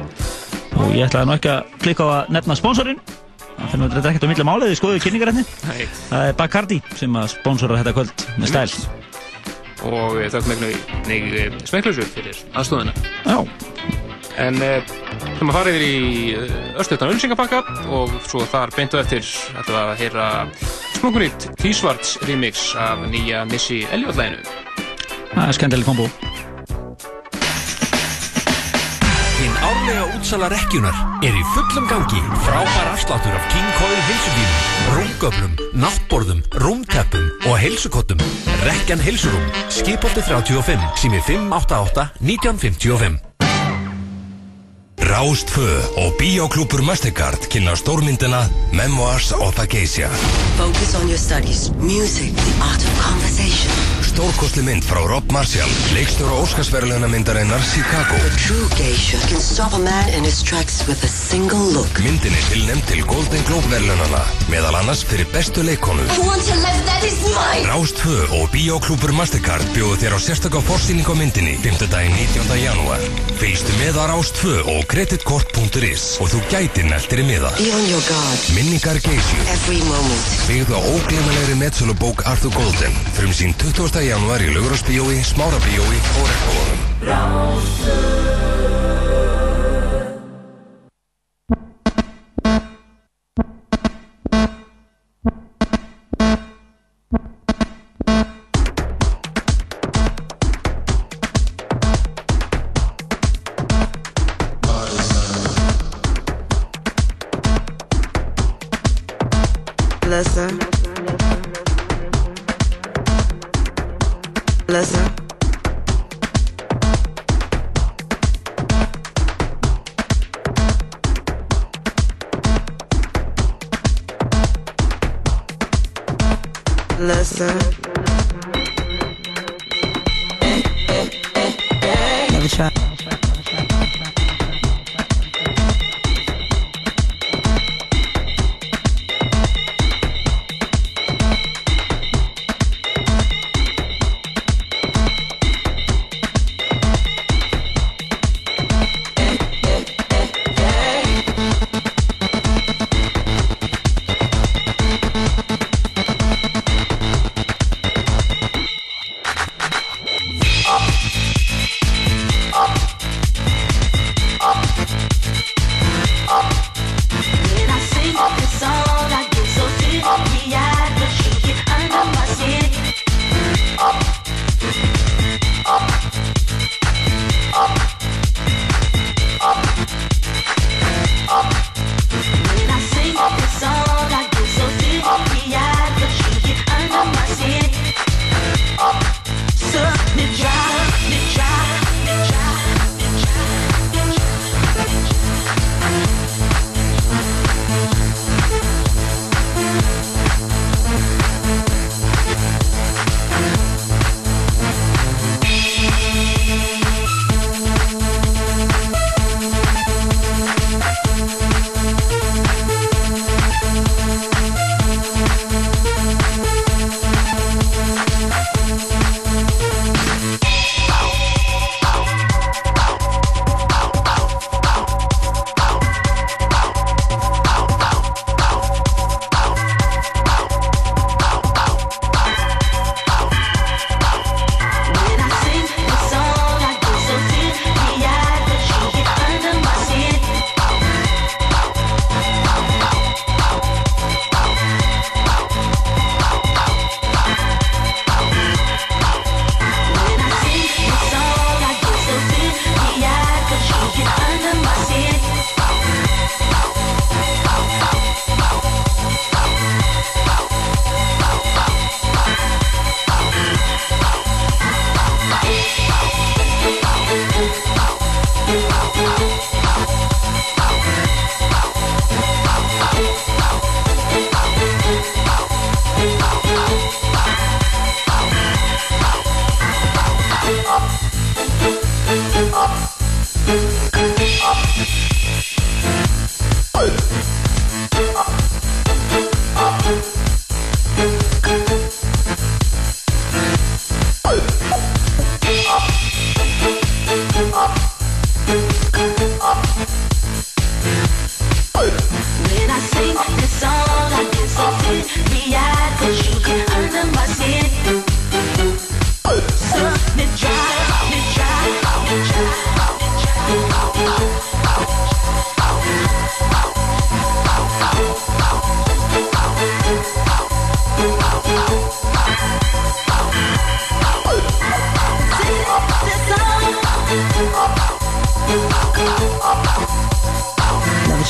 Og 0.78 0.94
ég 0.96 1.08
ætlaði 1.08 1.30
nú 1.30 1.36
ekki 1.38 1.52
að 1.54 1.74
klikka 1.84 2.06
á 2.06 2.10
að 2.20 2.32
nefna 2.38 2.58
sponsorinn. 2.60 3.02
Finnum 3.70 3.90
við 3.90 3.98
þetta 3.98 4.12
ekkert 4.14 4.28
á 4.28 4.32
milli 4.32 4.48
máliði, 4.48 4.78
skoðu 4.80 5.02
kynningarætni. 5.04 5.44
Það 6.10 6.28
er 6.30 6.38
Bacardi 6.40 6.80
sem 6.96 7.18
að 7.20 7.34
sponsora 7.34 7.82
þetta 7.82 7.96
kvöld 7.98 8.28
með 8.40 8.54
stæl. 8.54 8.70
Og 9.90 10.20
eh, 10.20 10.30
þökk 10.32 10.48
megnu 10.54 10.72
neg 11.10 11.60
smekklausu 11.68 12.08
fyrir 12.14 12.40
aðstofuna. 12.54 12.96
Já, 13.26 13.40
En 14.40 14.56
þegar 14.56 15.44
maður 15.44 15.58
farið 15.58 15.82
í 15.84 15.96
östuðtan 16.80 17.12
ölsingapakka 17.12 17.60
og 17.92 18.14
svo 18.24 18.46
þar 18.48 18.72
beintu 18.76 19.00
eftir 19.02 19.26
að 19.76 19.92
heyra 20.00 20.28
smokunýtt 20.96 21.50
T-Svarts 21.60 22.16
remix 22.30 22.70
af 22.80 23.04
nýja 23.12 23.44
Missy 23.50 23.82
Elliot-læginu. 23.92 24.40
það 25.34 25.48
er 25.48 25.58
skemmtileg 25.60 25.90
kombo. 25.90 26.08
Árlega 29.64 30.04
útsala 30.16 30.50
rekkjunar 30.52 30.96
er 31.26 31.36
í 31.36 31.44
fullum 31.54 31.88
gangi. 31.90 32.22
Frábær 32.46 32.92
afsláttur 32.94 33.36
af 33.36 33.48
King 33.54 33.70
Coil 33.78 34.02
heilsubílum, 34.10 34.60
rúmgöflum, 34.98 35.54
náttborðum, 35.86 36.44
rúmteppum 36.64 37.32
og 37.46 37.58
heilsukottum. 37.62 38.22
Rekkjan 38.66 39.04
heilsurúm, 39.04 39.50
skipolti 39.70 40.26
35, 40.26 40.92
sími 41.00 41.24
588 41.28 42.12
1955. 42.20 43.29
Rástfö 45.10 45.82
og 45.98 46.14
Bíóklúpur 46.22 46.82
Mastercard 46.86 47.48
kynna 47.50 47.74
stórmyndina 47.76 48.46
Memoirs 48.72 49.32
of 49.32 49.58
a 49.60 49.66
Geisha. 49.66 50.10
Focus 50.58 50.94
on 50.96 51.08
your 51.10 51.18
studies. 51.18 51.72
Music, 51.82 52.30
the 52.36 52.54
art 52.62 52.82
of 52.86 52.94
conversation. 53.02 53.72
Stórkostli 54.06 54.62
mynd 54.68 54.84
frá 54.86 55.02
Rob 55.08 55.32
Marshall, 55.32 55.72
leikstjóra 55.96 56.38
Óskarsverðluna 56.44 57.08
myndarinnar 57.10 57.62
Chicago. 57.64 58.18
The 58.22 58.36
true 58.38 58.68
geisha 58.78 59.18
can 59.30 59.42
stop 59.42 59.74
a 59.74 59.80
man 59.80 60.14
in 60.14 60.24
his 60.28 60.44
tracks 60.44 60.84
with 60.88 61.02
a 61.04 61.08
single 61.08 61.66
look. 61.74 62.02
Myndin 62.06 62.36
er 62.36 62.46
tilnefnd 62.52 62.86
til 62.92 63.02
Golden 63.10 63.46
Globe 63.50 63.70
verðlunana, 63.72 64.22
meðal 64.52 64.78
annars 64.82 65.06
fyrir 65.08 65.30
bestu 65.34 65.64
leikonu. 65.66 66.06
want 66.22 66.46
a 66.54 66.58
life 66.62 66.84
that 66.86 67.04
is 67.08 67.18
mine! 67.34 67.66
Rástfö 67.70 68.18
og 68.42 68.50
Bíóklúpur 68.54 69.14
Mastercard 69.16 69.66
bjóðu 69.74 70.02
þér 70.04 70.18
á 70.18 70.20
sérstakka 70.20 70.62
forsýning 70.68 71.08
á 71.08 71.14
myndinni 71.18 71.56
5. 71.64 71.88
daginn 71.90 72.14
19. 72.14 72.60
janúar. 72.62 73.02
Fylgstu 73.40 73.74
með 73.80 74.04
á 74.04 74.06
Rástfö 74.12 74.60
og 74.68 74.84
kreditkort.is 75.00 76.18
og 76.20 76.28
þú 76.28 76.40
gætir 76.52 76.84
neltir 76.90 77.22
í 77.22 77.26
miða. 77.30 77.54
Be 77.56 77.70
on 77.72 77.86
your 77.88 78.04
guard. 78.04 78.42
Minningar 78.52 79.00
Geishu. 79.00 79.40
Every 79.54 79.80
moment. 79.88 80.28
Byggðu 80.50 80.76
á 80.76 80.82
óglemalegri 80.84 81.56
metsölubók 81.62 82.26
Arthur 82.28 82.52
Golden 82.58 82.94
Frum 83.16 83.32
sín 83.32 83.56
20. 83.56 84.04
januar 84.04 84.44
í 84.44 84.52
Laugurásbíói, 84.52 85.24
Smárabíói 85.24 85.98
og 86.20 86.26
Rekkóðunum 86.34 86.80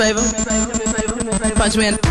Do 0.00 0.06
me 0.06 0.12
a 0.12 0.14
favor. 0.14 1.54
Punch 1.56 1.76
me 1.76 1.88
in. 1.88 2.09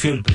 filme 0.00 0.29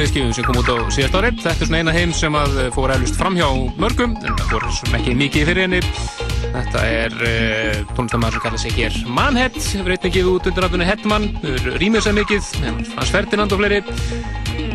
frábærum 0.00 0.32
breyðskifum 0.32 0.32
sem 0.32 0.44
kom 0.46 0.58
út 0.60 0.70
á 0.70 0.76
síðast 0.92 1.16
ári. 1.18 1.30
Þetta 1.36 1.50
er 1.50 1.68
svona 1.68 1.80
eina 1.80 1.92
heim 1.92 2.12
sem 2.16 2.36
að 2.36 2.58
fór 2.72 2.92
eflust 2.94 3.18
framhjá 3.18 3.48
mörgum, 3.80 4.14
en 4.16 4.36
það 4.38 4.52
fór 4.52 4.96
ekki 4.96 5.14
mikið 5.18 5.48
fyrir 5.50 5.66
henni. 5.66 5.80
Þetta 6.50 6.84
er 6.88 7.16
uh, 7.20 7.80
tónlistamæður 7.96 8.36
sem 8.36 8.44
kallar 8.44 8.62
sig 8.62 8.76
hér 8.78 8.96
Manhead, 9.06 9.58
hefur 9.60 9.92
einnig 9.94 10.14
gefið 10.14 10.30
út 10.32 10.48
undir 10.48 10.64
nafnunni 10.64 10.88
Headman, 10.88 11.26
hefur 11.42 11.76
rýmið 11.82 12.06
sér 12.06 12.16
mikið, 12.16 12.48
hans 12.64 13.12
Ferdinand 13.12 13.52
og 13.54 13.60
fleiri. 13.60 13.82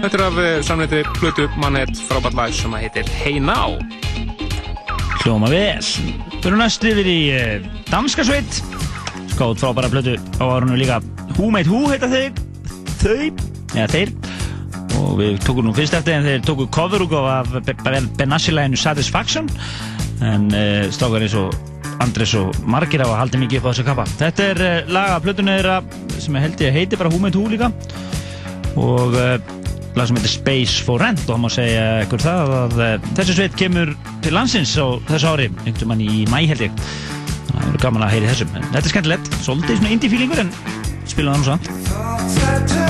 Þetta 0.04 0.12
er 0.12 0.26
af 0.28 0.38
uh, 0.38 0.52
samleitri 0.68 1.02
plötu 1.18 1.48
Manhead 1.62 1.96
frábært 2.06 2.38
lag 2.38 2.54
sem 2.56 2.78
að 2.78 2.86
heitir 2.86 3.12
Hey 3.18 3.42
Now. 3.42 3.80
Hljóma 5.24 5.50
vel. 5.50 5.82
Fyrir 6.38 6.60
næst 6.62 6.86
yfir 6.86 7.10
í 7.10 7.20
uh, 7.34 7.72
danska 7.90 8.28
sveit. 8.28 8.62
Skáð 9.34 9.58
frábæra 9.64 9.92
plötu 9.92 10.20
á 10.38 10.46
árunum 10.46 10.78
líka 10.80 11.02
Who 11.36 11.50
Made 11.52 11.72
Who 11.72 11.90
heita 11.90 12.12
þau. 12.14 12.30
Þau, 13.02 13.20
eða 13.74 13.90
þeir. 13.92 14.16
Og 15.16 15.22
við 15.22 15.38
tókum 15.46 15.64
nú 15.64 15.72
fyrst 15.72 15.94
eftir 15.96 16.18
en 16.18 16.26
þeir 16.28 16.42
tóku 16.44 16.66
coverúgóf 16.76 17.24
af 17.32 17.54
Benassi-læginu 18.20 18.76
Satisfaction. 18.76 19.46
En 20.20 20.50
uh, 20.52 20.90
strákar 20.92 21.24
eins 21.24 21.36
og 21.40 21.56
Andres 22.04 22.34
og 22.36 22.58
margir 22.68 23.00
hafa 23.00 23.22
haldið 23.22 23.46
mikið 23.46 23.62
upp 23.62 23.68
á 23.68 23.70
þessu 23.70 23.86
kappa. 23.88 24.06
Þetta 24.20 24.48
er 24.50 24.60
uh, 24.66 24.92
lag 24.92 25.14
af 25.14 25.24
plötunni 25.24 25.56
þeirra 25.56 25.78
sem 26.20 26.36
held 26.36 26.64
ég 26.66 26.76
heiti 26.76 27.00
bara 27.00 27.14
Made 27.16 27.40
Who 27.40 27.48
líka. 27.54 27.70
Og 28.76 29.16
uh, 29.16 29.38
lag 29.96 30.10
sem 30.10 30.20
heitir 30.20 30.34
Space 30.34 30.84
for 30.84 31.00
Rent 31.00 31.24
og 31.30 31.32
það 31.38 31.44
má 31.46 31.50
segja 31.56 31.86
ykkur 32.04 32.26
það 32.26 32.56
að 32.60 32.78
þessi 33.16 33.38
sveit 33.38 33.56
kemur 33.62 33.94
til 34.26 34.36
landsins 34.36 34.76
á 34.76 35.00
þessu 35.14 35.32
ári, 35.32 35.48
einhvern 35.64 35.94
mann 35.94 36.04
í 36.04 36.26
mæ 36.28 36.42
held 36.52 36.66
ég. 36.68 36.82
Það 37.54 37.62
verður 37.62 37.86
gaman 37.88 38.04
að 38.10 38.18
heyri 38.18 38.34
þessum. 38.34 38.52
En 38.60 38.68
þetta 38.74 38.84
er 38.84 38.96
skemmtilegt, 38.98 39.32
svolítið 39.48 39.80
svona 39.80 39.96
indie 39.96 40.12
feelingur 40.12 40.44
en 40.44 40.52
spila 41.08 41.38
það 41.38 41.40
nú 41.40 41.48
samt. 41.54 42.85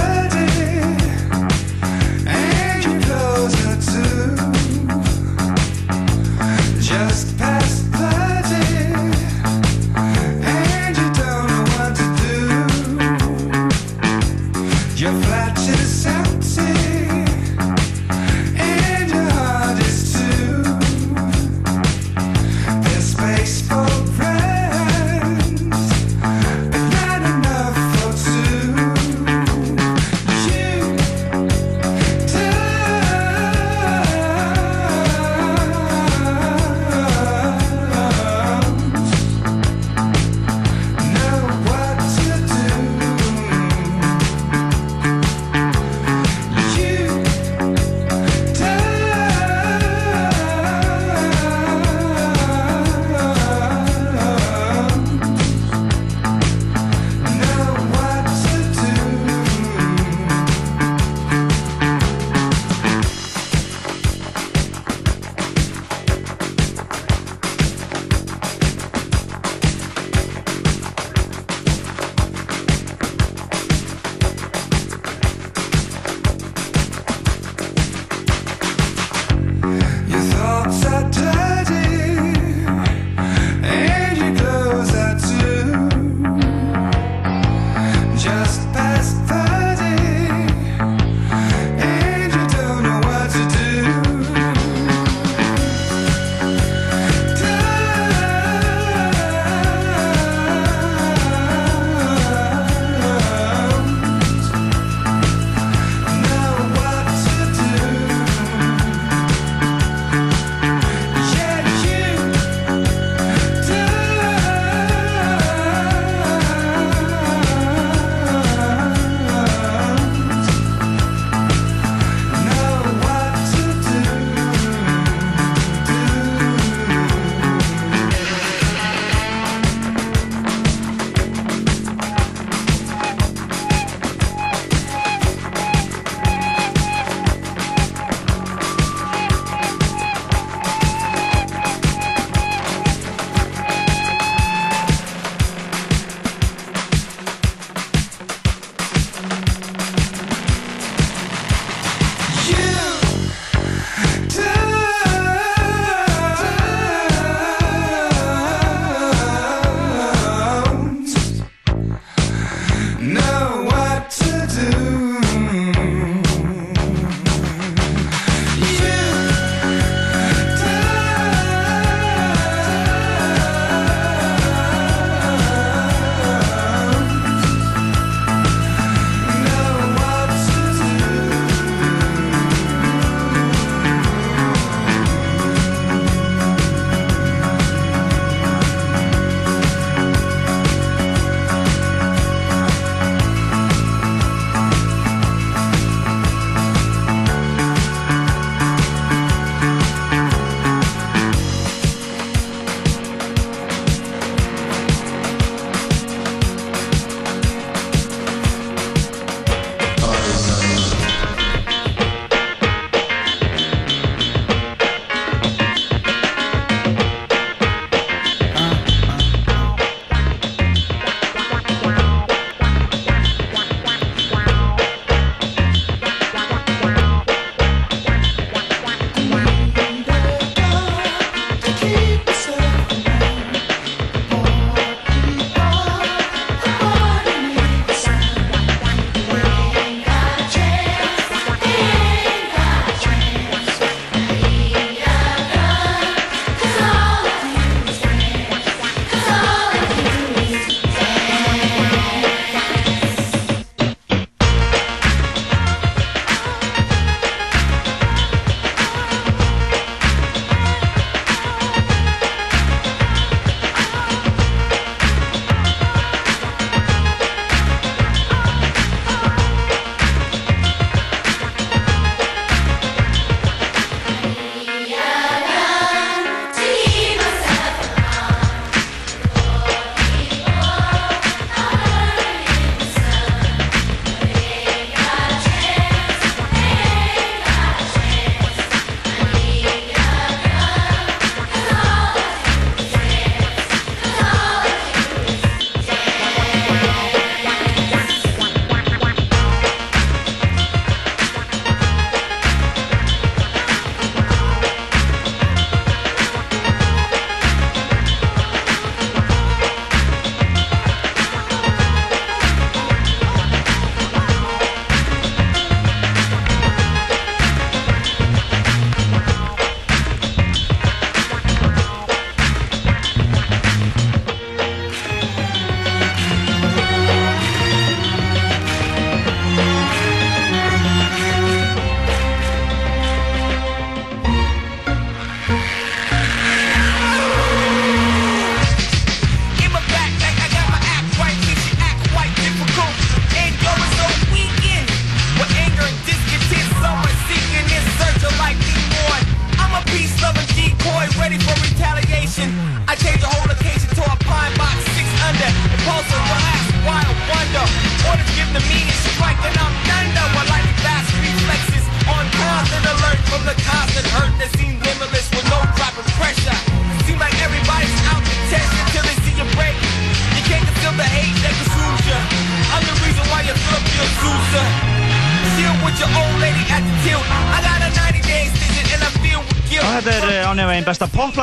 No 163.05 163.74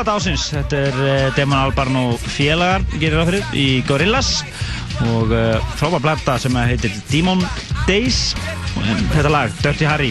popplata 0.02 0.18
ásins. 0.18 0.48
Þetta 0.50 0.78
er 0.88 0.96
uh, 0.98 1.36
Demon 1.36 1.58
Albarn 1.60 1.96
og 2.00 2.18
félagar, 2.18 2.82
gerir 2.98 3.22
fyrir, 3.28 3.44
í 3.54 3.66
Gorillaz. 3.86 4.42
Og 5.12 5.30
uh, 5.30 5.62
frábær 5.78 6.02
plata 6.02 6.34
sem 6.42 6.56
heitir 6.58 6.90
Demon 7.10 7.42
Days. 7.86 8.32
Og 8.74 8.82
um, 8.82 9.04
þetta 9.12 9.30
lag, 9.30 9.54
Dirty 9.62 9.86
Harry, 9.86 10.10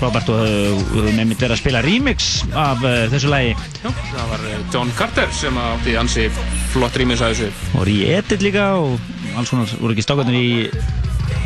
frábært 0.00 0.28
og 0.34 0.42
uh, 0.44 0.82
við 0.92 1.06
höfum 1.06 1.22
einmitt 1.22 1.40
verið 1.40 1.56
að 1.56 1.62
spila 1.62 1.82
remix 1.86 2.30
af 2.52 2.84
þessu 2.84 3.32
lagi. 3.32 3.54
Já, 3.80 3.88
það 4.12 4.32
var 4.34 4.46
eh, 4.50 4.62
John 4.74 4.92
Carter 4.98 5.36
sem 5.38 5.60
átti 5.64 5.96
ansi 6.00 6.28
flott 6.74 6.98
rýmis 7.00 7.24
að 7.24 7.36
þessu. 7.36 7.68
Og 7.80 7.88
í 7.88 8.02
Edit 8.12 8.44
líka 8.44 8.68
og 8.82 8.98
alls 9.32 9.54
konar 9.54 9.76
voru 9.80 9.96
ekki 9.96 10.04
stákarnir 10.04 10.36
í... 10.36 10.50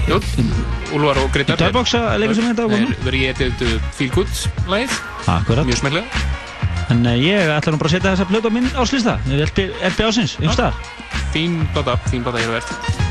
Jú, 0.07 0.19
Úlfar 0.95 1.19
og 1.23 1.31
Greitar. 1.35 1.59
Í 1.59 1.63
Dörrboxa 1.67 2.03
leikur 2.19 2.39
sem 2.39 2.51
þetta? 2.51 2.67
Nei, 2.71 2.99
verið 3.07 3.23
í 3.23 3.31
Edit 3.31 3.67
Feel 3.95 4.11
Good 4.15 4.47
lagið. 4.71 5.03
Akkurat. 5.37 5.67
Mjög 5.67 5.85
smellega. 5.85 6.26
En 6.97 7.05
uh, 7.05 7.13
ég 7.21 7.51
ætla 7.53 7.75
nú 7.75 7.79
bara 7.81 7.91
að 7.91 7.97
setja 7.99 8.13
þessa 8.15 8.27
plötu 8.31 8.49
á 8.49 8.53
minn 8.55 8.69
áslista. 8.81 9.17
Það 9.27 9.35
er 9.37 9.51
LP, 9.51 9.65
LP 9.91 9.99
ásins, 10.07 10.37
um 10.41 10.53
stað. 10.55 10.79
Fín 11.35 11.59
blata, 11.75 11.97
fín 12.09 12.23
blata 12.25 12.41
hér 12.41 12.55
verð. 12.55 12.71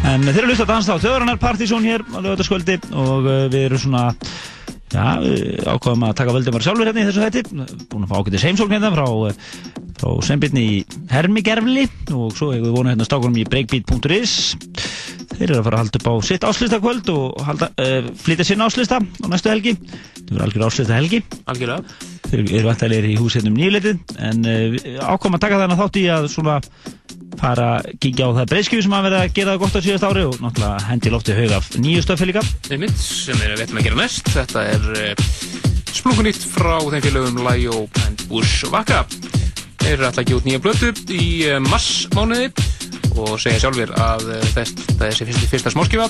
En 0.09 0.25
þeir 0.25 0.39
eru 0.41 0.49
hlust 0.49 0.63
að 0.63 0.71
dansa 0.71 0.95
á 0.97 1.03
þjóðrannar 1.03 1.37
partysón 1.41 1.85
hér 1.85 2.01
á 2.01 2.17
lögataskvöldi 2.17 2.79
og 2.97 3.27
uh, 3.29 3.35
við 3.53 3.67
erum 3.67 3.81
svona, 3.83 4.07
já, 4.89 5.05
við 5.21 5.69
ákvaðum 5.69 6.07
að 6.07 6.15
taka 6.21 6.35
völdum 6.39 6.57
bara 6.57 6.65
sjálfur 6.65 6.89
hérna 6.89 7.03
í 7.03 7.07
þessu 7.11 7.25
hætti. 7.27 7.43
Búin 7.91 8.07
að 8.07 8.09
fá 8.09 8.17
ákveðis 8.17 8.47
heimsókn 8.47 8.75
hérna 8.77 8.91
frá, 8.95 9.05
frá 10.01 10.09
Sveinbjörn 10.31 10.61
í 10.63 10.67
Hermigerfli 11.13 11.85
og 12.15 12.33
svo 12.33 12.49
hefur 12.55 12.65
við 12.65 12.75
vonað 12.79 12.95
hérna 12.95 13.09
stákunum 13.11 13.37
í 13.43 13.45
breakbeat.is. 13.53 14.35
Þeir 15.35 15.49
eru 15.51 15.59
að 15.59 15.65
fara 15.67 15.77
að 15.77 15.83
halda 15.83 16.01
upp 16.01 16.09
á 16.09 16.13
sitt 16.25 16.49
áslistakvöld 16.49 17.13
og 17.13 17.45
halda, 17.45 17.69
uh, 17.85 18.11
flytja 18.25 18.49
sinn 18.49 18.65
áslista 18.65 18.97
á 18.97 19.25
næstu 19.29 19.53
helgi. 19.53 19.77
Það 20.25 20.31
verður 20.31 20.45
algjör 20.49 20.67
áslista 20.71 20.97
helgi. 20.97 21.21
Algjörlega. 21.45 21.94
Þeir 22.25 22.41
eru 22.43 22.67
vantilegir 22.69 23.09
í 23.11 23.17
húsinu 23.19 23.51
um 23.51 23.57
nýjuleitið 23.59 24.15
en 24.29 24.47
við 24.75 24.85
ákvaðum 24.99 25.37
að 25.37 25.43
taka 25.45 25.59
þarna 25.61 25.79
þátt 25.79 25.99
í 26.01 26.05
að 26.11 26.29
svona 26.33 26.59
fara 27.39 27.67
að 27.77 27.89
kíkja 28.01 28.29
á 28.29 28.35
það 28.39 28.49
breyðskjöfu 28.51 28.85
sem 28.85 28.95
að 28.95 29.07
vera 29.07 29.21
að 29.23 29.33
gera 29.35 29.53
það 29.53 29.61
gott 29.63 29.77
á 29.77 29.85
síðast 29.85 30.07
ári 30.07 30.23
og 30.25 30.37
náttúrulega 30.41 30.87
hendi 30.89 31.13
lofti 31.13 31.35
haug 31.37 31.55
af 31.57 31.69
nýju 31.81 32.17
líka. 32.29 32.43
Einmitt, 32.71 32.97
sem 33.01 33.41
er 33.41 33.55
við 33.55 33.65
ætlum 33.65 33.81
að 33.81 33.87
gera 33.89 33.99
næst. 33.99 34.31
Þetta 34.33 34.63
er 34.71 34.87
uh, 34.95 35.25
splunkunýtt 35.91 36.47
frá 36.55 36.77
þeim 36.79 37.05
félögum 37.05 37.41
Lajó 37.45 37.83
and 38.05 38.25
Bushwaka. 38.31 39.03
Þeir 39.83 39.93
eru 39.97 40.07
alltaf 40.07 40.23
ekki 40.23 40.37
út 40.39 40.47
nýja 40.47 40.63
blötu 40.63 40.91
í 41.13 41.27
uh, 41.49 41.59
massmánuði 41.67 42.49
og 43.15 43.37
segja 43.39 43.61
sjálfur 43.63 43.93
að 43.95 44.27
þess, 44.55 44.75
þessi 44.99 45.29
fyrsta, 45.29 45.51
fyrsta 45.53 45.75
smáskifa 45.75 46.09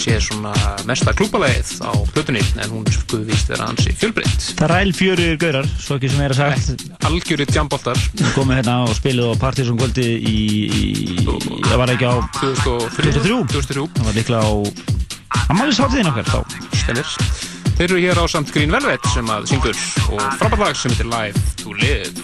sé 0.00 0.16
svona 0.24 0.52
mesta 0.88 1.12
klúbalæðið 1.16 1.70
á 1.84 1.92
blötunni 2.14 2.40
en 2.62 2.72
hún 2.72 2.86
skuði 2.94 3.26
víst 3.28 3.50
vera 3.52 3.68
ansi 3.68 3.92
fjölbreytt. 4.00 4.46
Það 4.56 4.72
ræl 4.72 4.92
fjöruður 4.96 5.36
gaurar, 5.42 5.68
svo 5.76 5.98
ekki 5.98 6.10
sem 6.12 6.22
er 6.24 6.34
að 6.34 6.40
sagt. 6.40 6.84
Algjörir 7.10 7.52
jamboltar. 7.52 8.00
Komið 8.36 8.60
hérna 8.60 8.76
og 8.86 8.96
spilið 8.96 9.34
á 9.34 9.34
Partizón 9.42 9.80
kvöldi 9.80 10.06
í, 10.16 10.38
í, 10.70 11.18
það 11.68 11.76
var 11.82 11.94
ekki 11.96 12.08
á 12.08 12.16
2003. 12.40 13.14
2003. 13.28 13.86
Það 14.00 14.08
var 14.08 14.18
líklega 14.18 14.42
á 14.48 14.52
ammálisháttiðin 15.52 16.12
okkar 16.14 16.32
þá. 16.32 16.38
Stennir. 16.80 17.16
Þeir 17.76 17.88
eru 17.90 18.02
hér 18.04 18.20
á 18.20 18.24
samt 18.28 18.52
Green 18.56 18.72
Velvet 18.72 19.12
sem 19.12 19.32
að 19.32 19.48
syngur 19.52 19.76
og 20.12 20.20
frábært 20.40 20.64
lag 20.64 20.76
sem 20.76 20.92
heitir 20.96 21.08
Live 21.12 21.48
to 21.60 21.76
Live. 21.76 22.16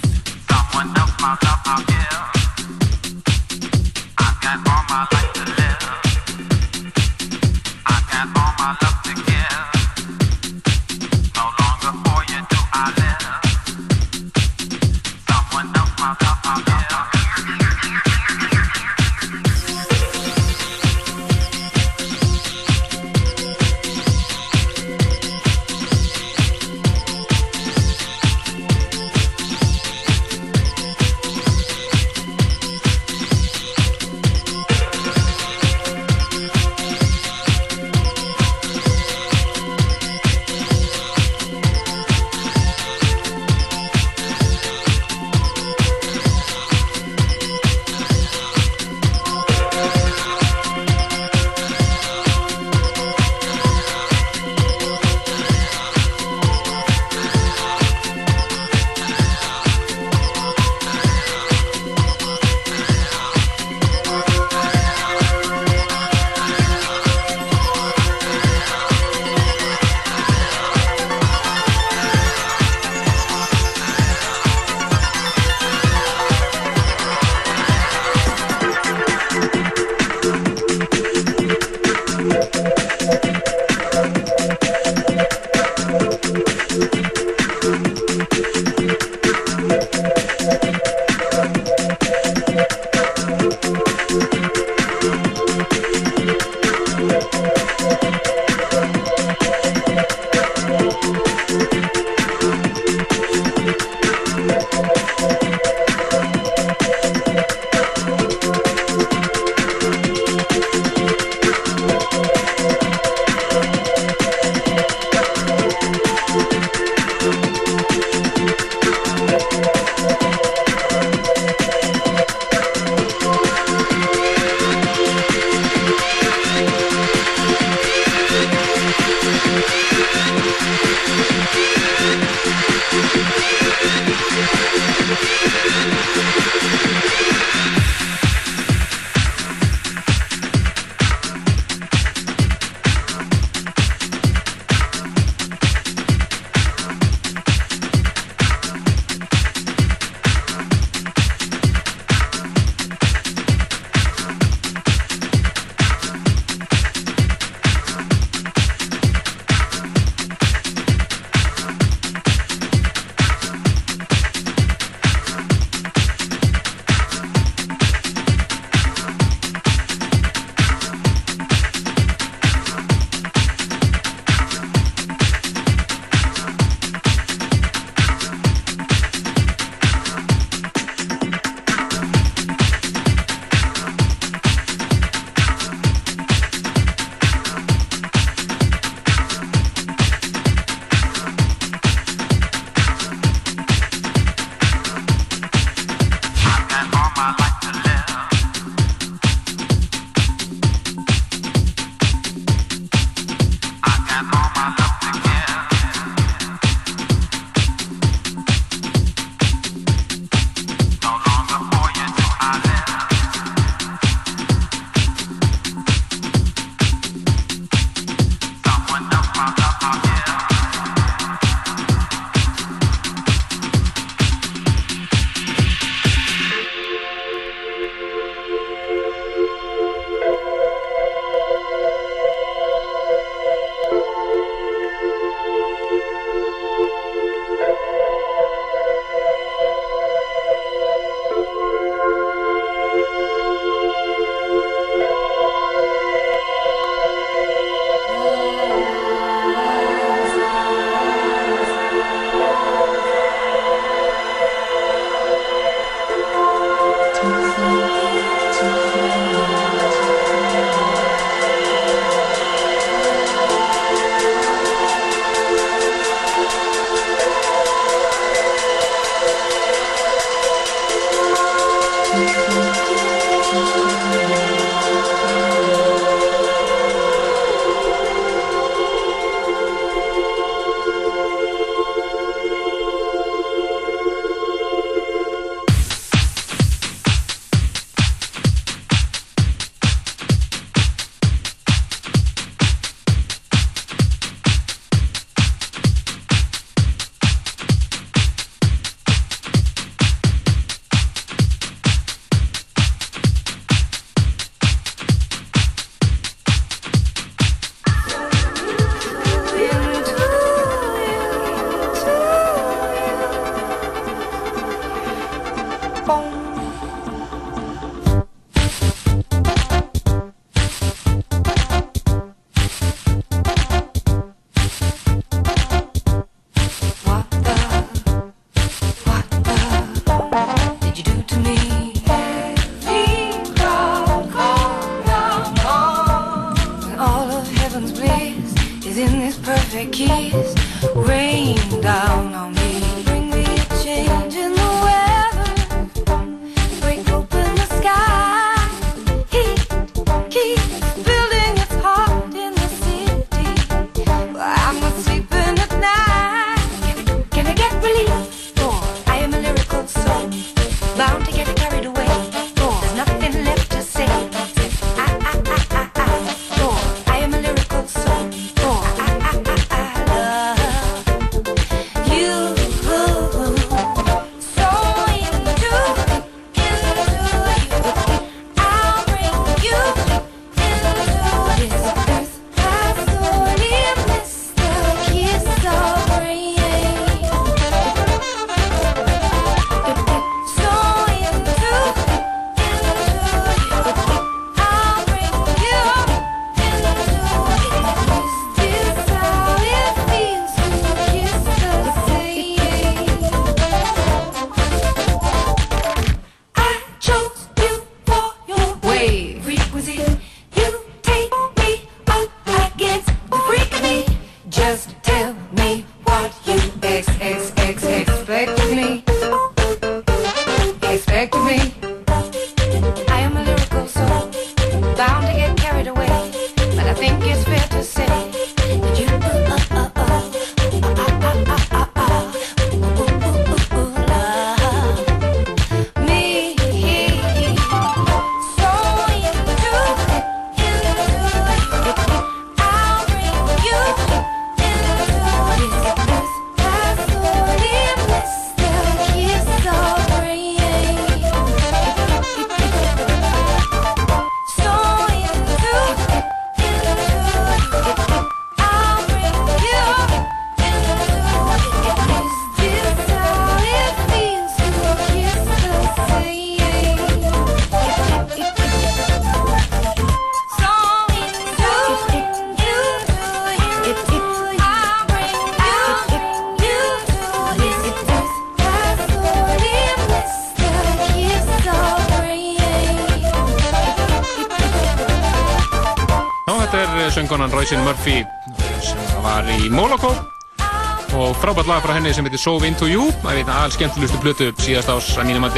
Frábært 491.66 491.82
lag 491.82 491.86
frá 491.86 491.96
henni 491.96 492.12
sem 492.14 492.26
heitir 492.26 492.38
So 492.38 492.52
Into 492.62 492.86
You. 492.86 493.08
Það 493.24 493.38
er 493.40 493.48
aðal 493.50 493.72
skemmtilegustu 493.74 494.18
plötu 494.22 494.46
síðast 494.62 494.90
ás 494.92 495.08
að 495.18 495.26
mínum 495.32 495.46
að 495.48 495.56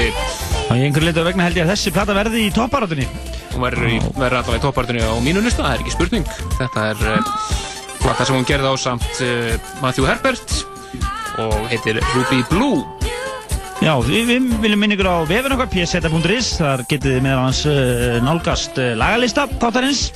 Og 0.71 0.79
í 0.79 0.87
einhver 0.87 1.05
litur 1.05 1.27
vegna 1.27 1.45
held 1.45 1.59
ég 1.59 1.67
að 1.67 1.73
þessi 1.75 1.93
plata 1.93 2.15
verði 2.17 2.45
í 2.47 2.53
topparátunni. 2.55 3.05
hún 3.53 4.07
verður 4.17 4.39
alltaf 4.39 4.57
í 4.57 4.63
toppartinu 4.63 5.05
á 5.05 5.13
mínu 5.21 5.43
lista, 5.45 5.67
það 5.67 5.75
er 5.75 5.83
ekki 5.85 5.93
spurning. 5.93 6.31
Þetta 6.57 6.87
er 6.95 7.05
uh, 7.13 7.31
plata 8.01 8.25
sem 8.25 8.39
hún 8.39 8.49
gerði 8.49 8.73
á 8.73 8.75
samt 8.81 9.21
uh, 9.21 9.53
Matthew 9.83 10.09
Herbert 10.09 10.57
og 11.45 11.69
heitir 11.69 12.01
Ruby 12.15 12.41
Blue. 12.49 12.87
Já, 13.79 13.93
við, 14.03 14.25
við 14.33 14.47
viljum 14.65 14.81
minna 14.83 14.97
ykkur 14.97 15.07
á 15.13 15.17
vefin 15.29 15.55
okkar, 15.55 15.69
pseta.is, 15.71 16.49
þar 16.59 16.87
getið 16.89 17.19
þið 17.19 17.27
meðal 17.29 17.45
hans 17.45 17.61
uh, 17.69 18.17
nálgast 18.25 18.81
uh, 18.81 18.95
lagalista 18.99 19.45
þáttarins 19.61 20.09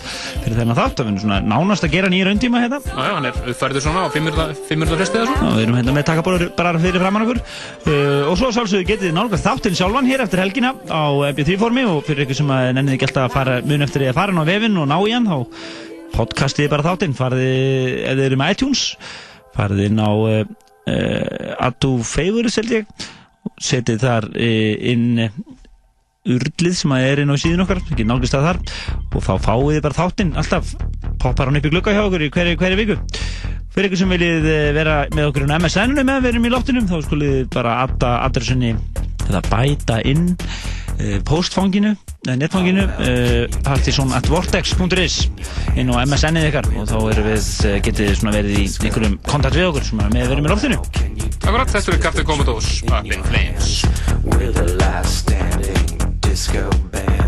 fyrir 0.53 0.63
þennan 0.63 0.79
þátt, 0.79 0.95
það 0.99 1.09
finnum 1.09 1.23
svona 1.23 1.39
nánast 1.53 1.85
að 1.87 1.93
gera 1.97 2.11
nýja 2.13 2.27
rauntíma 2.29 2.61
hérna. 2.63 2.79
Já, 2.87 2.95
já, 3.03 3.13
hann 3.17 3.29
er 3.29 3.39
uppfærður 3.53 3.85
svona 3.85 4.03
á 4.05 4.09
500 4.13 4.97
fresti 4.97 5.19
eða 5.21 5.27
svo. 5.29 5.37
Já, 5.43 5.53
við 5.57 5.63
erum 5.67 5.79
hérna 5.81 5.95
með 5.97 6.07
takabólar 6.11 6.45
bara 6.59 6.73
fyrir 6.83 7.03
framann 7.03 7.25
okkur. 7.27 7.41
Uh, 7.87 8.31
og 8.31 8.37
svo 8.41 8.51
sjálfsögðu 8.57 8.89
getið 8.93 9.09
þið 9.11 9.17
nálgast 9.19 9.49
þáttinn 9.49 9.79
sjálfan 9.81 10.11
hér 10.11 10.25
eftir 10.27 10.43
helgina 10.45 10.75
á 10.93 11.03
MP3 11.33 11.57
formi 11.61 11.85
og 11.89 12.03
fyrir 12.07 12.27
ykkur 12.27 12.39
sem 12.43 12.53
að 12.55 12.69
nennið 12.79 12.97
ekki 12.99 13.09
alltaf 13.09 13.29
að 13.31 13.37
fara 13.39 13.57
mun 13.67 13.87
eftir 13.89 14.05
því 14.05 14.11
að 14.13 14.19
fara 14.21 14.35
inn 14.37 14.43
á 14.43 14.51
vefin 14.53 14.79
og 14.83 14.89
ná 14.93 14.97
í 15.09 15.15
hann 15.17 15.31
þá 15.31 15.39
podcastið 16.13 16.69
bara 16.73 16.85
þáttinn, 16.91 17.15
farið 17.17 17.43
þið- 17.47 17.97
ef 18.11 18.19
þið 18.19 18.27
eru 18.29 18.41
með 18.43 18.55
iTunes 18.57 18.83
farið 19.57 19.85
inn 19.89 20.01
á 20.05 20.11
uh, 20.13 20.45
uh, 20.93 21.67
Adu 21.69 21.95
Favorites 22.05 22.59
held 22.61 22.75
ég 22.79 23.09
setið 23.63 24.03
þar 24.05 24.27
inn 24.39 25.07
urlið 26.29 26.75
sem 26.79 26.93
að 26.95 27.07
er 27.09 27.23
inn 27.23 27.33
á 27.35 27.37
síðun 27.41 27.65
okkar 27.65 27.81
ekki 27.83 28.07
nálgist 28.07 28.37
að 28.39 28.49
þar. 28.49 28.61
Og 29.13 29.25
þá 29.25 29.33
fáið 29.47 29.71
þið 29.73 29.87
bara 29.87 29.99
þáttinn 29.99 30.37
alltaf. 30.39 30.75
Poppar 31.23 31.51
hann 31.51 31.59
upp 31.59 31.67
í 31.67 31.73
glugga 31.73 31.97
hjá 31.97 32.03
okkur 32.05 32.27
í 32.27 32.31
hverju, 32.35 32.59
hverju 32.61 32.79
viku. 32.83 32.99
Fyrir 33.73 33.89
ykkur 33.89 34.03
sem 34.03 34.13
viljið 34.13 34.47
eh, 34.53 34.69
vera 34.77 34.95
með 35.17 35.31
okkur 35.31 35.49
á 35.49 35.57
MSN-inu 35.57 36.05
með 36.05 36.23
við 36.23 36.35
erum 36.35 36.47
í 36.47 36.53
loftinum 36.53 36.89
þá 36.91 36.97
skulið 37.07 37.37
bara 37.55 37.79
adda 37.87 38.11
adressunni 38.27 38.75
eða 39.31 39.41
bæta 39.47 40.01
inn 40.05 40.27
uh, 40.35 41.19
postfanginu 41.25 41.95
eða 42.27 42.35
netfanginu 42.37 42.85
uh, 42.85 43.47
partysón 43.65 44.13
at 44.19 44.29
vortex.is 44.29 45.17
inn 45.79 45.89
á 45.89 46.05
MSN-ið 46.05 46.51
ykkar. 46.51 46.69
Og 46.77 46.91
þá 46.91 46.99
erum 47.15 47.31
við, 47.31 47.49
getið 47.89 48.13
svona 48.19 48.37
verið 48.37 48.61
í 48.61 48.67
einhverjum 48.69 49.17
kontakt 49.31 49.57
við 49.57 49.71
okkur 49.71 49.89
sem 49.89 50.05
er 50.05 50.13
með 50.13 50.27
við 50.27 50.37
erum 50.37 50.51
í 50.51 50.53
loftinu. 50.53 50.79
Akkurat, 51.43 51.73
þetta 51.73 51.97
er 51.97 52.05
Captain 52.05 52.29
Commodores 52.29 52.71
Up 52.93 53.09
in 53.09 53.25
Flames 53.27 53.83
disco 56.43 56.69
band. 56.91 57.22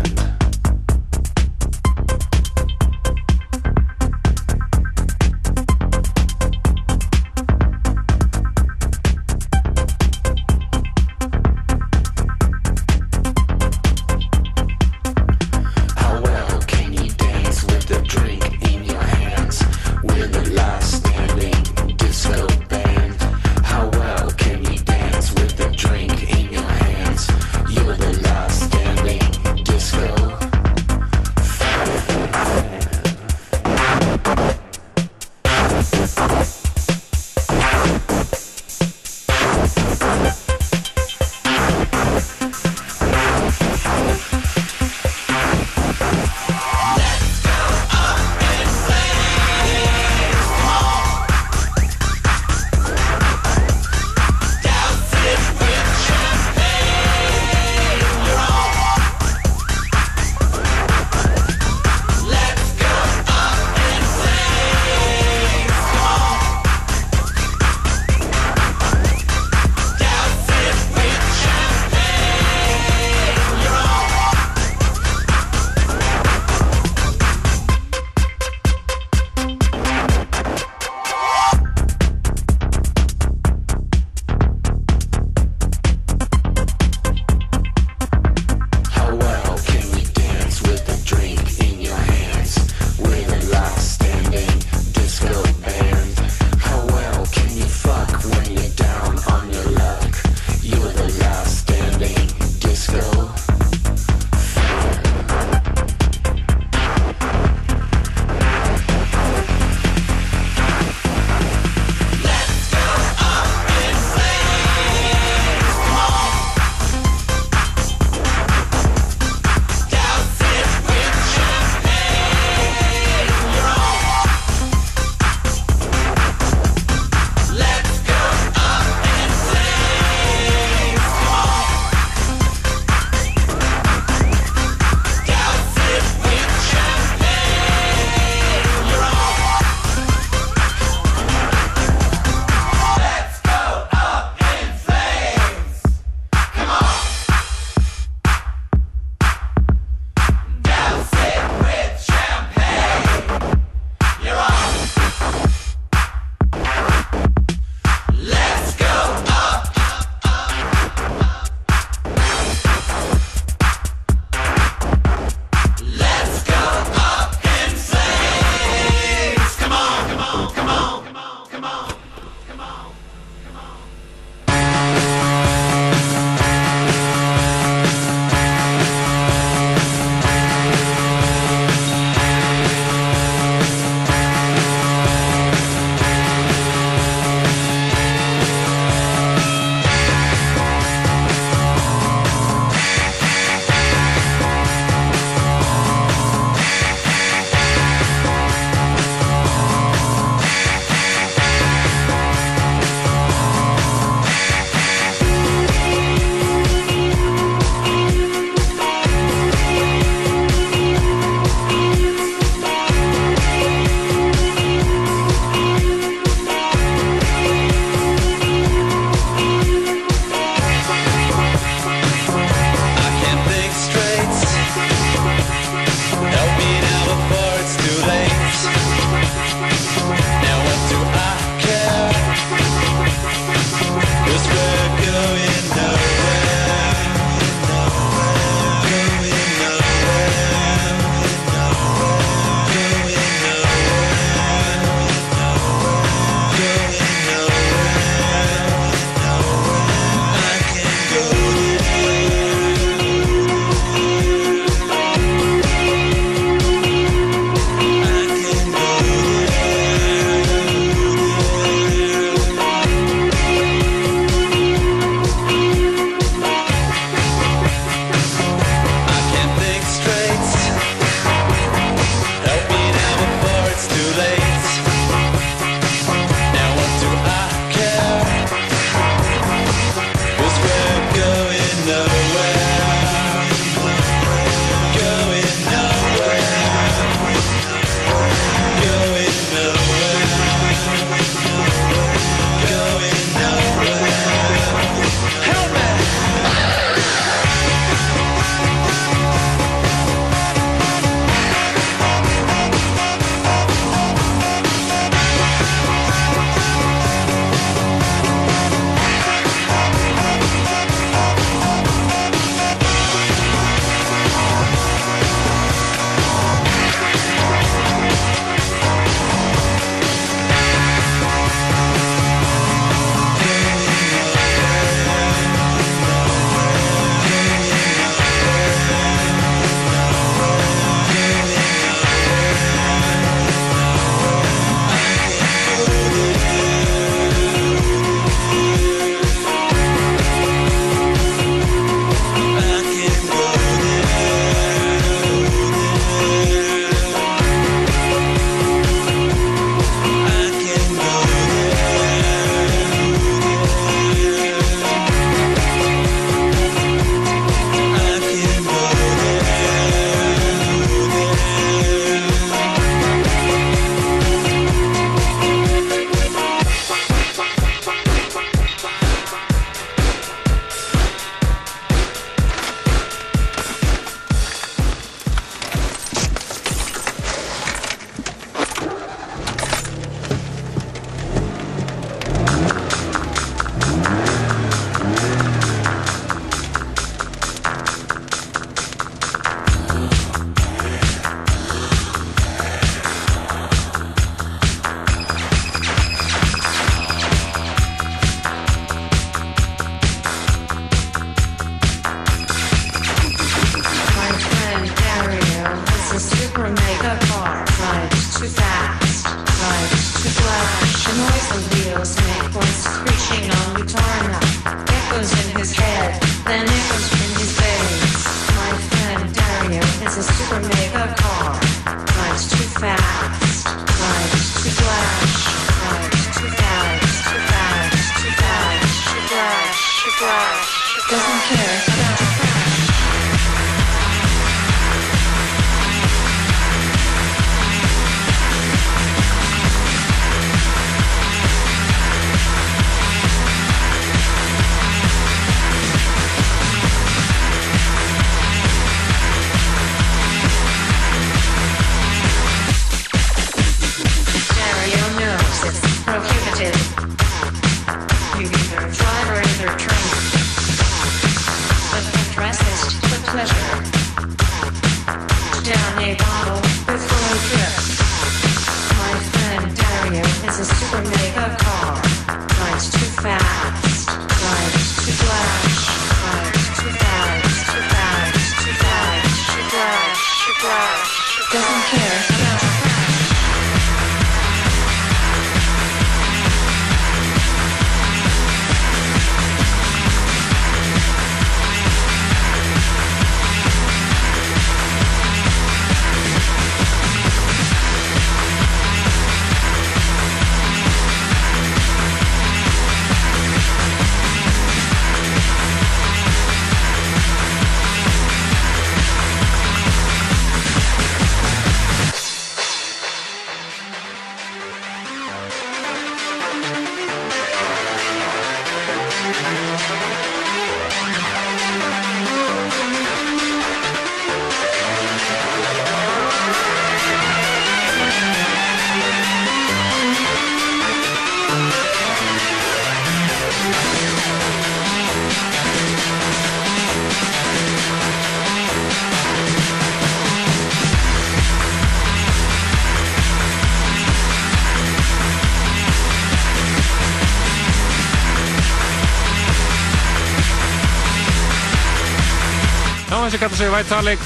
Þessi 553.35 553.43
kallar 553.43 553.59
sig 553.59 553.71
Vitalik. 553.73 554.21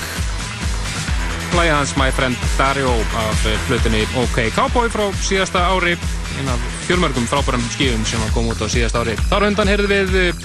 Læði 1.58 1.70
hans 1.74 1.92
My 1.98 2.12
Friend 2.14 2.44
Dario 2.60 2.92
af 3.18 3.46
eh, 3.50 3.64
plötunni 3.66 4.04
OK 4.22 4.38
Cowboy 4.54 4.92
frá 4.94 5.08
síðasta 5.26 5.64
ári. 5.66 5.96
Einn 6.38 6.52
af 6.54 6.68
fjölmörgum 6.84 7.26
frábærum 7.26 7.64
skífum 7.74 8.04
sem 8.06 8.22
kom 8.36 8.52
út 8.54 8.62
á 8.62 8.70
síðasta 8.70 9.02
ári. 9.02 9.16
Þar 9.32 9.48
undan 9.48 9.72
heyrðum 9.72 9.90
við 9.90 10.14
eh, 10.20 10.44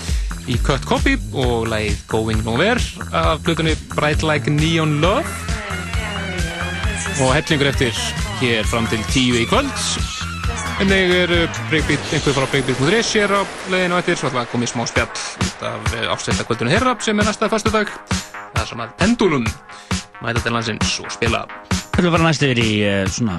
í 0.48 0.56
Cut 0.64 0.88
Copy 0.88 1.18
og 1.44 1.68
lægið 1.68 2.00
Going 2.08 2.40
Nowhere 2.46 2.80
af 3.12 3.44
plötunni 3.44 3.76
Bright 3.92 4.24
Like 4.24 4.48
Neon 4.48 4.96
Love. 5.04 5.28
Og 7.20 7.36
hellingur 7.36 7.68
eftir 7.68 7.92
hér 8.40 8.64
fram 8.64 8.88
til 8.88 9.04
tíu 9.12 9.36
í 9.42 9.44
kvöld. 9.52 9.76
Einnig 10.80 11.12
er 11.20 11.36
uh, 11.36 11.62
breakbeat, 11.68 12.08
einhver 12.16 12.40
frá 12.40 12.48
breakbeat.is 12.48 13.12
hér 13.12 13.36
á 13.36 13.44
leiðinu 13.68 14.00
eftir, 14.00 14.16
svo 14.18 14.32
ætla 14.32 14.48
að 14.48 14.52
koma 14.56 14.64
í 14.64 14.72
smá 14.72 14.88
spjall 14.88 15.12
af 15.68 15.96
ásveita 16.16 16.48
kvöldunum 16.48 16.78
herra 16.78 16.96
sem 17.04 17.20
er 17.20 17.28
næsta 17.28 17.52
fastu 17.52 17.76
sem 18.68 18.80
að 18.82 18.94
Pendulum 19.00 19.46
mæta 20.24 20.40
til 20.40 20.54
landsins 20.54 20.98
og 21.02 21.12
spila. 21.12 21.44
Þetta 21.94 22.06
er 22.08 22.14
bara 22.14 22.26
næst 22.28 22.44
yfir 22.46 22.60
í 22.62 22.70
uh, 22.88 23.04
svona, 23.12 23.38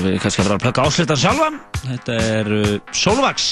við 0.00 0.18
kannski 0.22 0.42
að 0.42 0.48
vera 0.48 0.58
að 0.58 0.64
plöka 0.66 0.86
áslutan 0.86 1.20
sjálfa. 1.20 1.48
Þetta 1.82 2.18
er 2.30 2.52
uh, 2.58 2.74
Solvax 2.96 3.48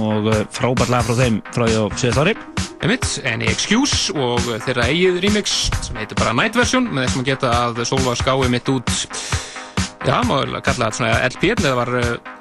og 0.00 0.30
uh, 0.30 0.40
frábært 0.54 0.92
lag 0.92 1.06
frá 1.06 1.18
þeim 1.18 1.38
frá 1.54 1.66
því 1.66 1.76
á 1.78 1.84
síðast 2.00 2.22
ári. 2.24 2.34
Einmitt, 2.80 3.06
Any 3.28 3.48
Excuse 3.50 4.14
og 4.16 4.40
þeirra 4.64 4.88
eigið 4.88 5.20
remix 5.26 5.56
sem 5.84 5.98
heitir 6.00 6.16
bara 6.16 6.32
Night 6.36 6.56
Version 6.56 6.88
með 6.88 7.06
þessum 7.08 7.24
að 7.24 7.28
geta 7.28 7.52
að 7.66 7.82
Solvax 7.90 8.24
gáði 8.24 8.52
mitt 8.54 8.70
út 8.72 8.92
Já, 10.00 10.14
maður 10.24 10.54
kalla 10.64 10.88
þetta 10.88 10.96
svona 10.96 11.18
LP 11.26 11.50
eða 11.52 11.74
var 11.76 11.90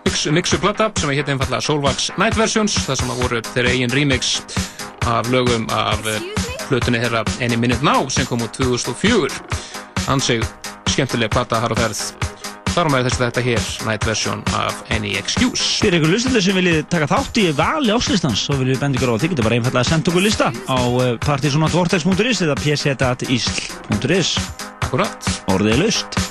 mix, 0.06 0.22
mixuplata 0.32 0.88
sem 0.96 1.12
heit 1.12 1.28
einfallega 1.28 1.60
Solvax 1.66 2.08
Night 2.16 2.40
Versions 2.40 2.78
þar 2.86 3.02
sem 3.02 3.12
að 3.12 3.24
voru 3.26 3.42
þeirra 3.52 3.76
eigin 3.76 3.98
remix 4.00 4.38
af 5.10 5.28
lögum 5.34 5.68
af 5.76 6.08
uh, 6.08 6.49
hlutunni 6.70 7.02
þeirra 7.04 7.26
Any 7.44 7.58
Minute 7.60 7.86
Now 7.86 8.10
sem 8.14 8.28
kom 8.30 8.44
út 8.46 8.56
2004 8.58 9.30
ansig 10.10 10.44
skemmtilega 10.90 11.32
plata 11.34 11.60
har 11.62 11.74
og 11.74 11.80
ferð. 11.80 12.02
Þar 12.70 12.86
á 12.86 12.90
með 12.94 13.08
þess 13.08 13.18
að 13.18 13.24
þetta 13.26 13.44
hér 13.48 13.68
Night 13.88 14.06
Version 14.06 14.42
af 14.58 14.84
Any 14.94 15.16
Excuse. 15.18 15.82
Fyrir 15.82 16.00
ykkur 16.00 16.14
lustendur 16.14 16.46
sem 16.46 16.58
viljið 16.60 16.80
taka 16.94 17.10
þátt 17.10 17.42
í 17.42 17.48
vali 17.58 17.94
áslistans 17.96 18.46
svo 18.46 18.60
viljum 18.60 18.78
við 18.78 18.84
benda 18.86 19.02
ykkur 19.02 19.14
á 19.18 19.22
þið 19.22 19.34
getur 19.34 19.50
bara 19.50 19.60
einfallega 19.60 19.84
að 19.86 19.92
senda 19.92 20.14
okkur 20.14 20.28
lista 20.28 20.52
á 20.54 20.80
uh, 20.80 21.12
partysonatvortex.is 21.26 22.44
eða 22.48 22.58
pc.isl.is 22.62 24.34
Akkurat 24.86 25.32
Orðið 25.50 25.80
er 25.80 26.29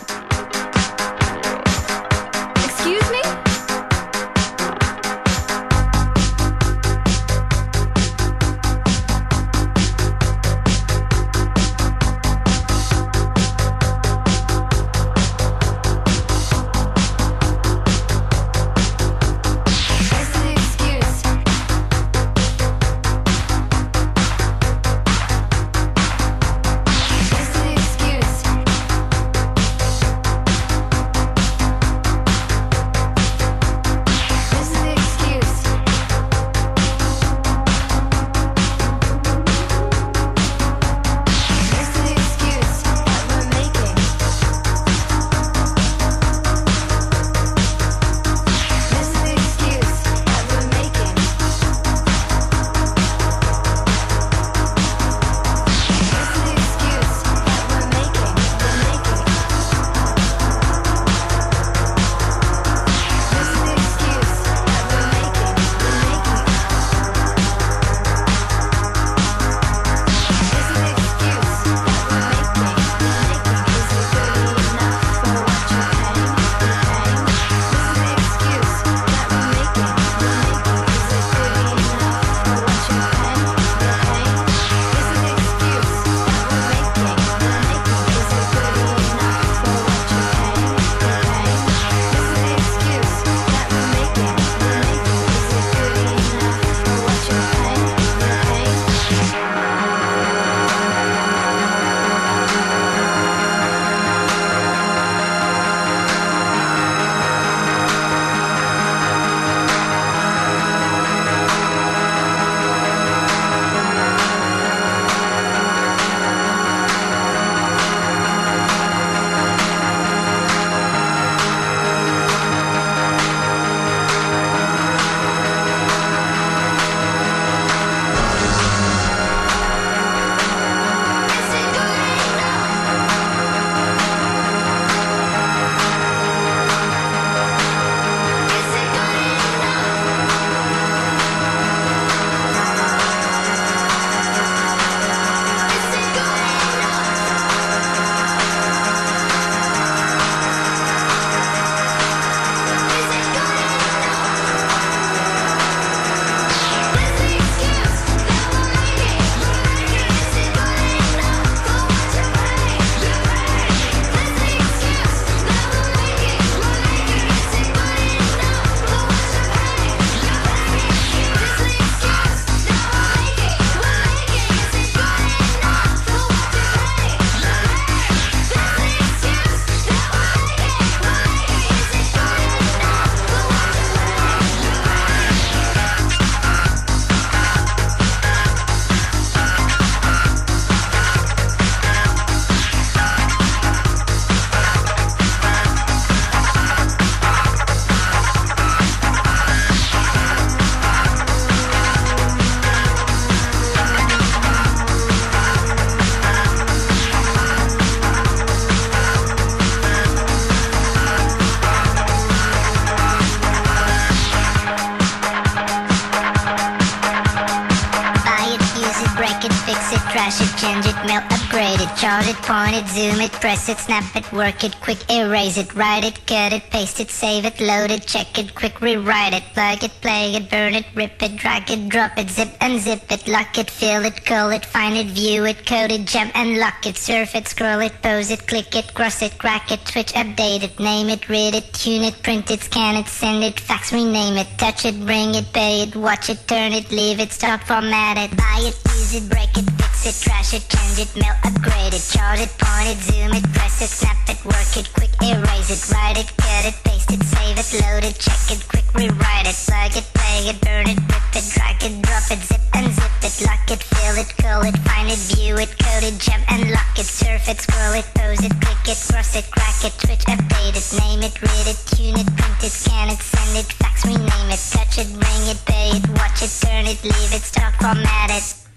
it, 222.79 222.89
zoom 222.89 223.21
it, 223.21 223.33
press 223.33 223.69
it, 223.69 223.79
snap 223.79 224.15
it, 224.15 224.31
work 224.33 224.63
it, 224.63 224.79
quick 224.81 224.99
erase 225.11 225.59
it, 225.59 225.75
write 225.75 226.05
it, 226.05 226.15
cut 226.27 226.53
it, 226.53 226.63
paste 226.71 227.01
it, 227.01 227.11
save 227.11 227.45
it, 227.45 227.61
load 227.61 227.91
it, 227.91 228.07
check 228.07 228.39
it, 228.39 228.55
quick 228.55 228.81
rewrite 228.81 229.35
it, 229.35 229.43
plug 229.53 229.83
it, 229.83 229.91
play 230.01 230.35
it, 230.35 230.49
burn 230.51 230.75
it, 230.75 230.87
rip 230.95 231.21
it, 231.23 231.37
drag 231.37 231.69
it, 231.71 231.89
drop 231.89 232.17
it, 232.17 232.31
zip 232.31 232.51
and 232.61 232.79
unzip 232.79 233.11
it, 233.11 233.27
lock 233.27 233.59
it, 233.59 233.69
fill 233.71 234.05
it, 234.05 234.25
call 234.25 234.51
it, 234.51 234.65
find 234.65 234.97
it, 234.97 235.07
view 235.07 235.45
it, 235.45 235.67
code 235.67 235.91
it, 235.91 236.05
jump 236.07 236.31
and 236.37 236.59
lock 236.59 236.87
it, 236.87 236.97
surf 236.97 237.35
it, 237.35 237.49
scroll 237.49 237.81
it, 237.81 237.95
pose 238.03 238.31
it, 238.31 238.47
click 238.47 238.75
it, 238.77 238.95
cross 238.95 239.23
it, 239.23 239.37
crack 239.39 239.73
it, 239.73 239.87
switch, 239.89 240.13
update 240.13 240.63
it, 240.63 240.79
name 240.79 241.09
it, 241.09 241.29
read 241.29 241.55
it, 241.55 241.73
tune 241.73 242.05
it, 242.05 242.23
print 242.23 242.51
it, 242.51 242.61
scan 242.61 242.97
it, 242.97 243.09
send 243.09 243.43
it, 243.43 243.59
fax, 243.59 243.93
rename 243.93 244.37
it, 244.37 244.49
touch 244.57 244.85
it, 244.85 244.99
bring 245.05 245.35
it, 245.35 245.53
pay 245.53 245.83
it, 245.83 245.97
watch 245.97 246.31
it, 246.31 246.47
turn 246.47 246.73
it, 246.73 246.91
leave 246.93 247.19
it, 247.19 247.33
stop, 247.33 247.61
format 247.63 248.17
it, 248.19 248.37
buy 248.37 248.59
it, 248.61 248.77
use 248.95 249.15
it, 249.15 249.29
break 249.29 249.57
it, 249.57 249.78
it, 250.09 250.17
trash 250.25 250.55
it, 250.55 250.65
change 250.73 250.99
it, 251.05 251.11
mail, 251.21 251.37
upgrade 251.45 251.93
it, 251.93 252.01
chart 252.01 252.41
it, 252.41 252.49
point 252.57 252.89
it, 252.89 252.99
zoom 253.05 253.33
it, 253.37 253.45
press 253.53 253.85
it, 253.85 253.93
snap 253.93 254.17
it, 254.25 254.41
work 254.45 254.73
it, 254.73 254.89
quick 254.97 255.13
erase 255.21 255.69
it, 255.69 255.81
write 255.93 256.17
it, 256.17 256.33
cut 256.41 256.65
it, 256.65 256.77
paste 256.83 257.13
it, 257.13 257.23
save 257.29 257.61
it, 257.61 257.69
load 257.85 258.05
it, 258.09 258.17
check 258.17 258.41
it, 258.49 258.61
quick 258.69 258.89
rewrite 258.97 259.45
it, 259.45 259.59
plug 259.69 259.93
it, 259.93 260.07
play 260.17 260.49
it, 260.49 260.57
burn 260.65 260.89
it, 260.89 260.97
rip 261.13 261.29
it, 261.37 261.45
drag 261.53 261.77
it, 261.85 262.01
drop 262.01 262.25
it, 262.33 262.41
zip 262.41 262.65
unzip 262.73 263.15
it, 263.21 263.35
lock 263.45 263.69
it, 263.69 263.83
fill 263.85 264.17
it, 264.17 264.31
call 264.41 264.65
it, 264.65 264.77
find 264.89 265.13
it, 265.13 265.21
view 265.29 265.55
it, 265.61 265.73
code 265.77 266.05
it, 266.09 266.17
jump 266.17 266.43
and 266.53 266.71
lock 266.73 266.97
it, 266.97 267.05
surf 267.05 267.45
it, 267.49 267.61
scroll 267.61 267.93
it, 267.93 268.09
pose 268.17 268.41
it, 268.41 268.55
click 268.65 268.83
it, 268.89 268.99
cross 269.13 269.37
it, 269.37 269.45
crack 269.53 269.79
it, 269.85 269.93
switch, 270.01 270.25
update 270.33 270.73
it, 270.73 270.89
name 271.05 271.21
it, 271.21 271.37
read 271.37 271.67
it, 271.69 271.81
tune 271.93 272.17
it, 272.17 272.29
print 272.33 272.61
it, 272.65 272.73
scan 272.73 273.13
it, 273.13 273.21
send 273.21 273.53
it, 273.61 273.69
fax, 273.77 274.07
rename 274.09 274.49
it, 274.49 274.63
touch 274.73 274.97
it, 274.97 275.11
bring 275.13 275.45
it, 275.53 275.61
pay 275.69 275.93
it, 275.93 276.05
watch 276.17 276.41
it, 276.41 276.53
turn 276.65 276.89
it, 276.89 276.97
leave 277.05 277.33
it, 277.37 277.45
stock, 277.45 277.75
format 277.77 278.33
it. 278.33 278.68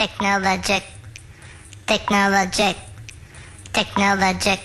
Technologic, 0.00 0.82
technologic, 1.84 2.74
technologic, 3.70 4.60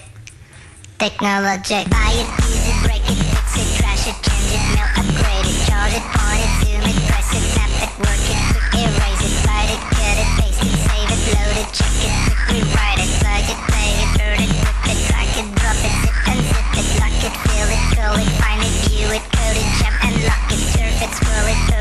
technologic. 0.98 1.84
Buy 1.92 2.16
it, 2.16 2.30
use 2.48 2.64
it, 2.64 2.80
break 2.88 3.04
it, 3.04 3.20
fix 3.20 3.60
it, 3.60 3.68
trash 3.76 4.08
it, 4.08 4.16
change 4.24 4.56
it, 4.56 4.64
mail, 4.72 4.88
upgrade 4.96 5.44
it, 5.44 5.60
charge 5.68 5.92
it, 5.92 6.08
point 6.16 6.40
it, 6.40 6.52
zoom 6.64 6.88
it, 6.88 6.96
press 7.12 7.36
it, 7.36 7.44
snap 7.52 7.68
it, 7.84 7.92
work 8.00 8.26
it, 8.32 8.40
erase 8.80 9.24
it, 9.28 9.36
write 9.44 9.76
it, 9.76 9.84
cut 9.92 10.16
it, 10.24 10.30
paste 10.40 10.64
it, 10.64 10.72
save 10.88 11.12
it, 11.12 11.22
load 11.36 11.58
it, 11.60 11.70
check 11.76 11.98
it, 12.00 12.16
rewrite 12.56 13.04
it, 13.04 13.12
plug 13.20 13.44
it, 13.44 13.60
play 13.68 13.92
it, 13.92 14.10
burn 14.16 14.40
it, 14.40 14.52
rip 14.56 14.88
it, 14.88 15.00
drag 15.04 15.36
it, 15.36 15.48
drop 15.52 15.80
it, 15.84 15.94
zip 16.00 16.16
unzip 16.32 16.80
it, 16.80 16.88
lock 16.96 17.20
it, 17.28 17.36
fill 17.44 17.70
it, 17.76 17.84
call 17.92 18.16
it, 18.16 18.32
find 18.40 18.64
it, 18.64 18.72
view 18.88 19.12
it, 19.12 19.24
code 19.36 19.60
it, 19.60 19.68
jump 19.84 20.00
and 20.00 20.16
lock 20.24 20.48
it, 20.48 20.64
surf 20.64 20.96
it, 21.04 21.12
scroll 21.12 21.52
it, 21.52 21.75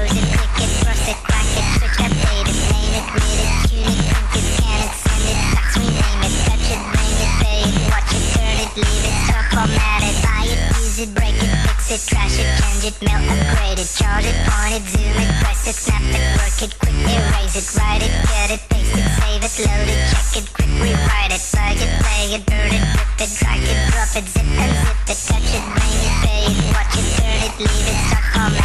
it, 10.98 11.14
break 11.14 11.34
it, 11.34 11.50
fix 11.66 11.90
it, 11.90 12.02
trash 12.06 12.38
it, 12.38 12.46
change 12.60 12.84
it, 12.86 12.96
mail, 13.02 13.18
upgrade 13.18 13.78
it, 13.78 13.90
charge 13.98 14.26
it, 14.26 14.36
point 14.46 14.78
it, 14.78 14.84
zoom 14.86 15.16
it, 15.16 15.30
press 15.42 15.66
it, 15.66 15.74
snap 15.74 16.02
it, 16.02 16.22
work 16.38 16.58
it, 16.62 16.72
quick 16.78 16.94
erase 17.08 17.56
it, 17.56 17.66
write 17.78 18.02
it, 18.02 18.12
cut 18.28 18.50
it, 18.54 18.60
paste 18.68 18.94
it, 18.94 19.06
save 19.18 19.42
it, 19.42 19.54
load 19.66 19.88
it, 19.90 20.00
check 20.12 20.30
it, 20.38 20.46
quick 20.54 20.70
rewrite 20.78 21.32
it, 21.34 21.42
plug 21.50 21.78
it, 21.82 21.90
play 21.98 22.36
it, 22.36 22.46
burn 22.46 22.70
it, 22.70 22.84
rip 22.94 23.20
it, 23.26 23.30
drag 23.38 23.62
it, 23.64 23.78
drop 23.90 24.12
it, 24.14 24.26
zip 24.28 24.46
unzip 24.46 24.98
it, 25.10 25.18
touch 25.26 25.50
it, 25.56 25.64
bring 25.74 25.98
it, 25.98 26.14
pay 26.22 26.42
it, 26.46 26.56
watch 26.70 26.94
it, 26.94 27.06
turn 27.18 27.40
it, 27.42 27.54
leave 27.58 27.88
it, 27.90 27.98
stop, 28.06 28.24
format 28.30 28.63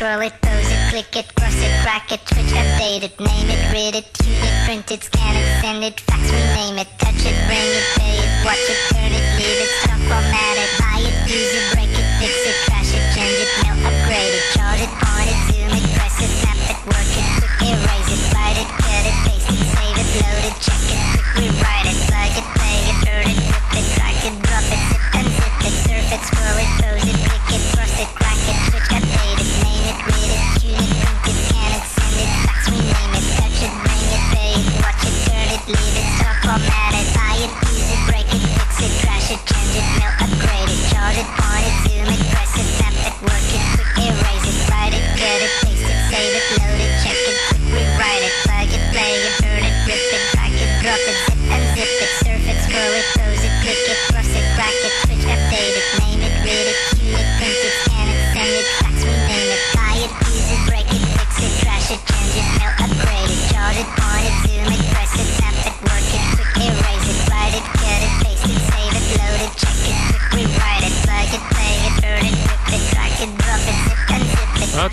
scroll 0.00 0.22
it, 0.22 0.32
pose 0.40 0.70
it, 0.72 0.80
click 0.88 1.14
it, 1.14 1.34
cross 1.34 1.54
it, 1.56 1.82
crack 1.82 2.10
it, 2.10 2.20
switch, 2.26 2.52
update 2.56 3.02
it, 3.04 3.20
name 3.20 3.50
it, 3.50 3.60
read 3.70 3.94
it, 3.94 4.06
tune 4.14 4.32
it, 4.32 4.64
print 4.64 4.90
it, 4.90 5.04
scan 5.04 5.36
it, 5.36 5.60
send 5.60 5.84
it, 5.84 6.00
fax, 6.00 6.22
rename 6.32 6.78
it, 6.78 6.88
touch 6.96 7.20
it, 7.20 7.36
ring 7.52 7.68
it, 7.68 7.84
pay 8.00 8.16
it, 8.16 8.44
watch 8.46 8.64
it, 8.72 8.80
turn 8.94 9.12
it, 9.12 9.26
leave 9.36 9.60
it, 9.60 9.70
stop, 9.82 10.00
format 10.08 10.56
it, 10.56 10.70
buy 10.80 11.00
it, 11.04 11.28
use 11.28 11.52
it, 11.52 11.69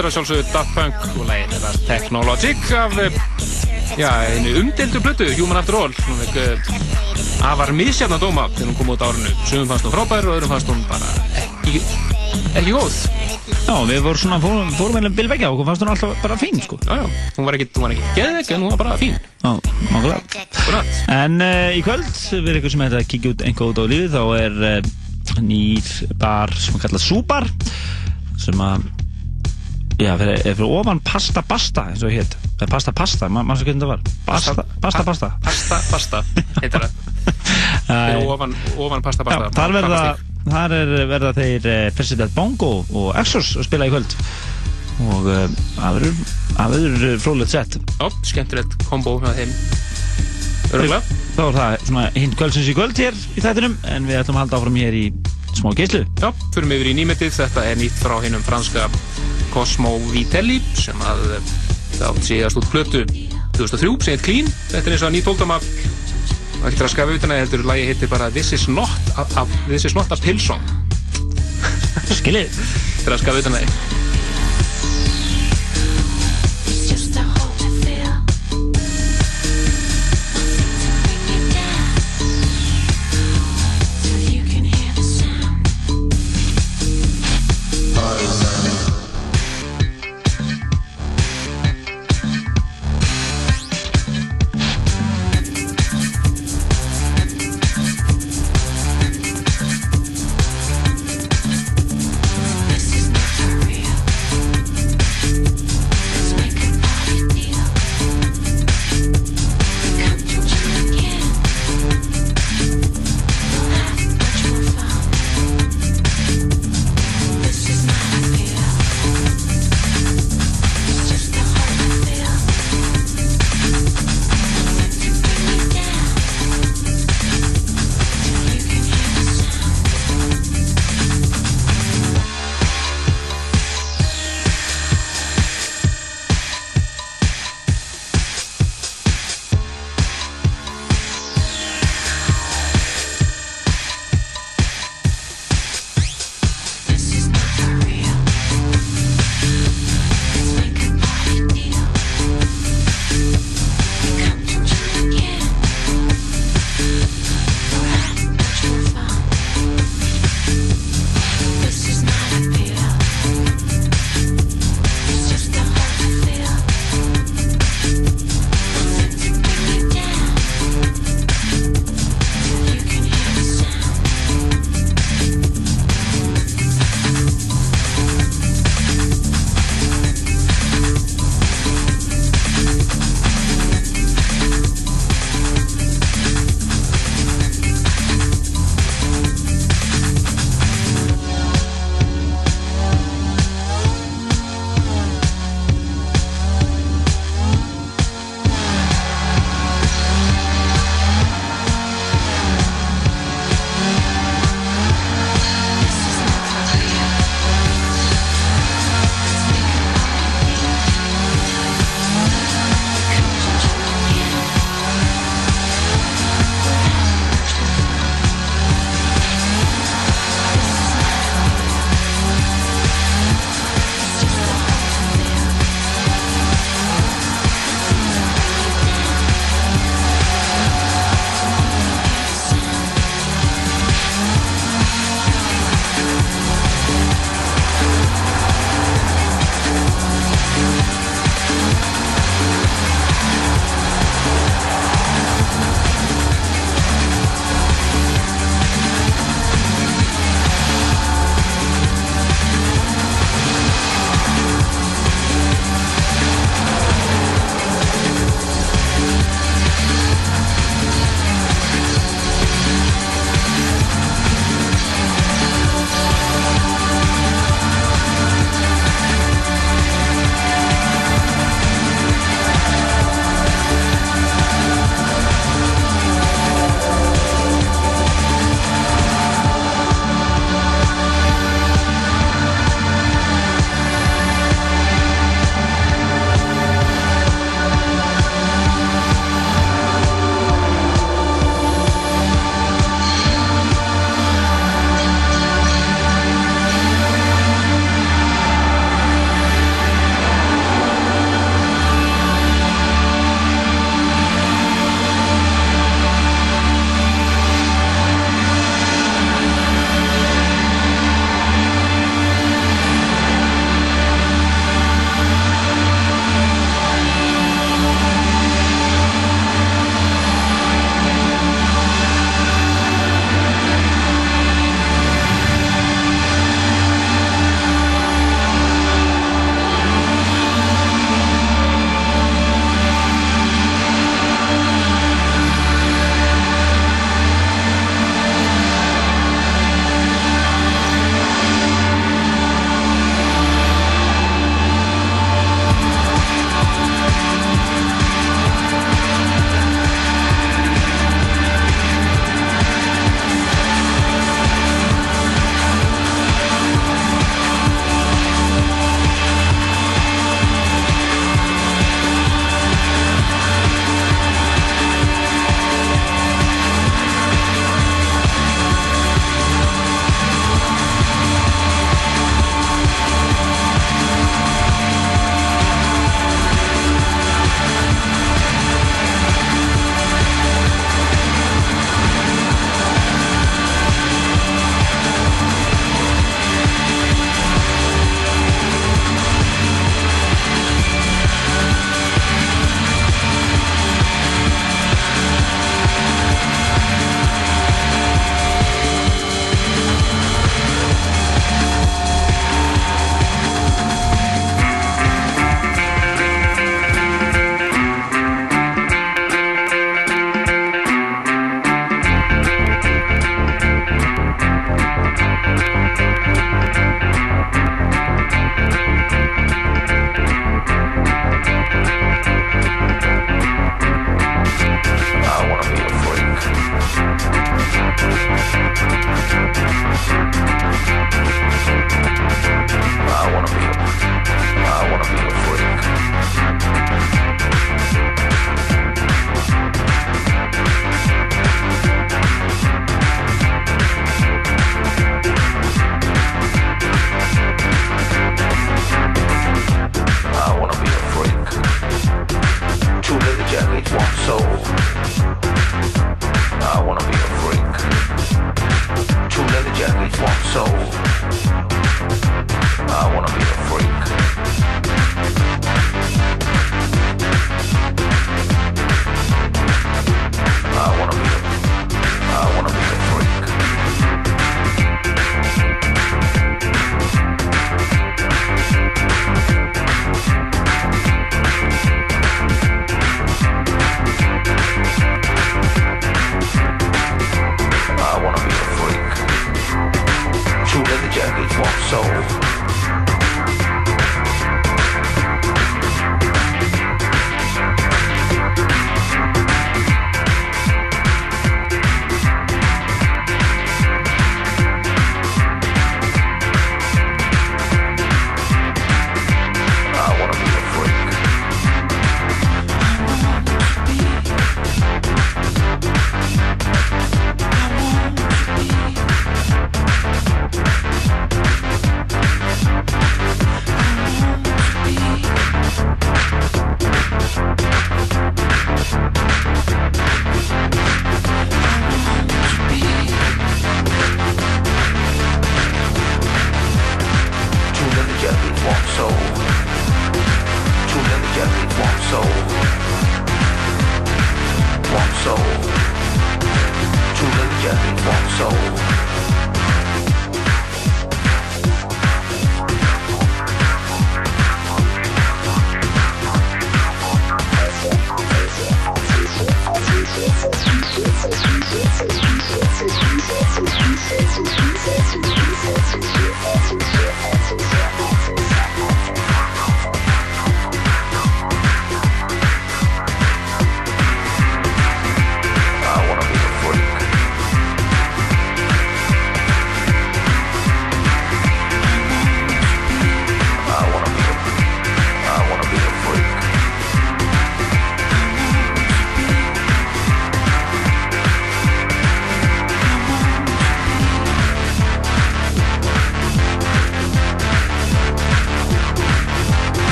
er 0.00 0.08
að 0.08 0.16
sjálfsögðu 0.16 0.46
Daft 0.52 0.74
Punk. 0.76 1.06
Og 1.16 1.28
lægin 1.28 1.52
þetta 1.54 1.72
Technologic 1.86 2.70
af 2.76 2.98
eh, 3.02 3.20
já, 3.96 4.10
einu 4.32 4.56
umdeldu 4.62 5.02
plötu 5.04 5.28
Human 5.38 5.60
After 5.60 5.78
All. 5.78 5.94
Hún 6.06 6.22
uh, 6.26 7.50
afar 7.52 7.72
misjafna 7.76 8.18
dóma 8.20 8.48
þegar 8.54 8.72
hún 8.72 8.78
kom 8.80 8.92
út 8.94 9.04
á 9.04 9.08
árinu. 9.08 9.32
Sumum 9.46 9.70
fannst 9.70 9.86
hún 9.88 9.94
frábær 9.94 10.28
og 10.28 10.36
öðrum 10.36 10.52
fannst 10.52 10.72
hún 10.72 10.82
bara 10.90 11.12
ekki, 11.42 11.82
ekki 12.58 12.74
góð. 12.74 12.98
Já, 13.66 13.74
við 13.86 14.02
vorum 14.04 14.20
svona, 14.20 14.38
fórum, 14.42 14.68
fórum 14.78 14.98
meðlega 14.98 15.18
bilvegja 15.20 15.48
og 15.50 15.64
fannst 15.66 15.82
hún 15.82 15.92
alltaf 15.94 16.20
bara 16.22 16.36
fín, 16.38 16.60
sko. 16.62 16.78
Já, 16.86 17.00
já, 17.00 17.06
hún 17.38 17.48
var 17.48 17.58
ekki, 17.58 17.68
hún 17.76 17.86
var 17.86 17.94
ekki 17.96 18.12
geðvegg 18.18 18.52
en 18.54 18.62
hún 18.62 18.74
var 18.74 18.82
bara 18.82 18.98
fín. 19.00 19.16
Já, 19.42 19.50
nákvæmlega. 19.90 20.84
En 21.16 21.40
uh, 21.42 21.72
í 21.74 21.82
kvöld, 21.86 22.12
við 22.46 22.60
ykkur 22.60 22.74
sem 22.74 22.86
ætla 22.86 23.02
að 23.02 23.10
kíkja 23.10 23.34
út 23.34 23.44
einhver 23.46 23.72
út 23.72 23.82
á 23.82 23.84
lífið, 23.90 24.14
þá 24.14 24.22
er 24.42 24.60
uh, 24.70 24.94
nýr 25.42 25.90
bar 26.20 26.54
sem 26.58 26.78
kallað 26.82 27.04
Súbar, 27.04 27.48
sem 28.40 28.62
að, 28.62 28.86
já, 30.00 30.12
fyrir, 30.20 30.40
er 30.42 30.56
fyrir 30.56 30.76
ofan 30.78 31.00
Pasta 31.04 31.42
Basta, 31.46 31.86
eins 31.90 32.02
og 32.04 32.10
það 32.10 32.16
hétt. 32.20 32.36
Eða 32.56 32.68
Pasta 32.72 32.94
Pasta, 32.96 33.28
ma 33.32 33.42
maður 33.46 33.62
svo 33.62 33.68
hvernig 33.68 33.84
það 33.84 33.92
var. 33.92 34.04
Basta, 34.26 34.66
Pasta 34.82 35.04
Basta. 35.06 35.30
Pasta 35.46 35.80
Pasta, 35.92 36.22
heitir 36.60 36.86
það 36.86 36.96
fyrir 37.86 38.32
ofan, 38.34 38.56
ofan 38.76 39.06
Pasta 39.06 39.26
Já, 39.26 39.30
Pasta 39.30 39.54
þar 39.60 39.76
verða, 39.78 40.02
þar 40.46 40.76
er, 40.80 40.94
verða 41.12 41.32
þeir 41.36 41.70
uh, 41.72 41.80
President 41.96 42.36
Bongo 42.36 42.72
og 42.92 43.10
Exos 43.22 43.54
að 43.56 43.68
spila 43.70 43.88
í 43.88 43.94
kvöld. 43.94 44.18
Og 45.06 45.26
það 45.28 46.06
það 46.56 46.72
verður 46.72 47.18
frólægt 47.20 47.52
sett. 47.52 47.80
Já, 48.00 48.06
skemmtilegt 48.24 48.78
kombo 48.88 49.18
hjá 49.20 49.34
þeim 49.36 49.52
Örgulega 50.72 51.00
Þá 51.36 51.42
er 51.44 51.56
það 51.56 51.82
svona 51.84 52.04
hinn 52.16 52.34
kvöldsins 52.36 52.68
í 52.70 52.74
kvöld 52.76 52.98
hér 52.98 53.16
í 53.36 53.42
þættinum 53.44 53.74
en 53.92 54.06
við 54.08 54.20
ætlum 54.22 54.38
að 54.38 54.46
halda 54.46 54.58
áfram 54.58 54.78
hér 54.80 54.96
í 54.96 55.04
smá 55.56 55.72
geislu. 55.76 56.02
Já, 56.20 56.30
förum 56.54 56.74
yfir 56.76 56.90
í 56.90 56.94
nýmetið, 56.98 57.32
þetta 57.38 57.64
er 57.70 57.80
nýtt 57.80 57.98
frá 58.00 58.16
hinnum 58.24 58.44
franska 58.46 58.86
Cosmo 59.54 59.96
Vitelli 60.12 60.60
sem 60.76 61.00
að 61.06 61.22
eh, 61.38 61.52
það 61.96 62.06
átt 62.10 62.28
síðast 62.28 62.60
út 62.60 62.70
plötu 62.72 63.04
2003, 63.56 63.92
segið 64.08 64.24
Clean. 64.26 64.50
Þetta 64.70 64.84
er 64.84 64.96
eins 64.96 65.06
og 65.06 65.14
nýtt 65.16 65.28
tóldama 65.30 65.60
og 65.60 66.70
ekki 66.70 66.86
að 66.86 66.92
skafa 66.94 67.18
utan 67.18 67.34
að 67.34 67.44
heldur 67.44 67.66
lagi 67.68 67.90
heitir 67.90 68.10
bara 68.12 68.30
This 68.32 68.52
is 68.56 68.66
not 68.68 69.12
a, 69.16 69.26
a, 69.40 69.46
this 69.68 69.88
is 69.88 69.96
not 69.96 70.12
a 70.12 70.20
pill 70.20 70.40
song. 70.40 70.62
Skiljið 72.06 72.52
Þetta 72.52 73.08
er 73.10 73.16
að 73.16 73.22
skafa 73.24 73.44
utan 73.44 73.60
að 73.60 73.95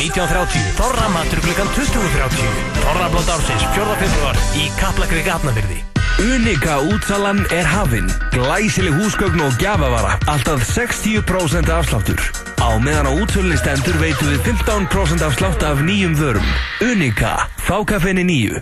19.30 0.00 0.78
Þorra 0.78 1.08
matur 1.12 1.42
klukkan 1.44 1.68
20.30 1.76 2.44
Þorra 2.80 3.08
blótt 3.12 3.32
ársins 3.34 3.64
4. 3.76 3.96
februar 4.00 4.38
í 4.56 4.68
Kaplakrika 4.80 5.34
Hafnafjörði 5.36 5.82
Unika 6.20 6.74
útsalan 6.84 7.38
er 7.48 7.64
hafinn. 7.64 8.08
Glæsileg 8.34 8.92
húsgögn 8.92 9.40
og 9.40 9.54
gjafavara. 9.56 10.18
Alltaf 10.28 10.66
60% 10.68 11.70
afsláttur. 11.72 12.20
Á 12.60 12.76
meðan 12.76 13.08
á 13.08 13.12
útsölunni 13.16 13.56
stendur 13.56 13.96
veitum 14.02 14.28
við 14.28 14.50
15% 14.50 15.24
afslátt 15.24 15.64
af 15.64 15.80
nýjum 15.80 16.12
vörum. 16.20 16.48
Unika. 16.84 17.48
Fákafenni 17.64 18.26
nýju. 18.28 18.60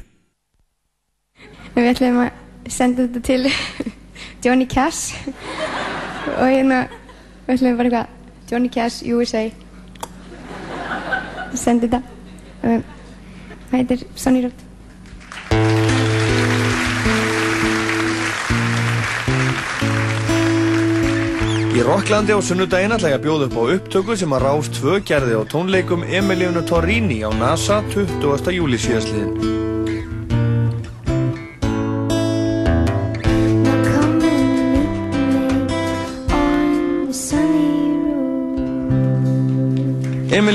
Við 1.75 1.91
ætlum 1.97 2.23
að 2.29 2.71
senda 2.71 3.09
þetta 3.09 3.25
til 3.27 3.51
Johnny 4.45 4.69
Cash 4.71 5.19
og 6.39 6.47
hérna 6.47 6.85
við 7.49 7.57
ætlum 7.57 7.81
bara 7.81 7.91
eitthvað 7.91 8.53
Johnny 8.53 8.71
Cash 8.71 9.03
USA 9.03 9.49
senda 11.61 11.89
þetta 11.89 12.01
það 12.63 13.77
heitir 13.77 14.07
Sonny 14.17 14.47
Road 14.47 14.65
Í 21.79 21.83
Rocklandi 21.87 22.35
á 22.35 22.41
sunnudaginn 22.43 22.91
ætla 22.97 23.13
ég 23.13 23.21
að 23.21 23.27
bjóða 23.29 23.47
upp 23.47 23.55
á 23.55 23.63
upptöku 23.77 24.17
sem 24.19 24.33
að 24.35 24.43
Rás 24.43 24.71
2 24.81 24.97
gerði 25.07 25.39
á 25.39 25.43
tónleikum 25.47 26.03
Emilíunu 26.03 26.65
Torrini 26.67 27.21
á 27.23 27.31
NASA 27.31 27.85
20. 27.95 28.51
júli 28.57 28.81
síðastliðin. 28.83 29.58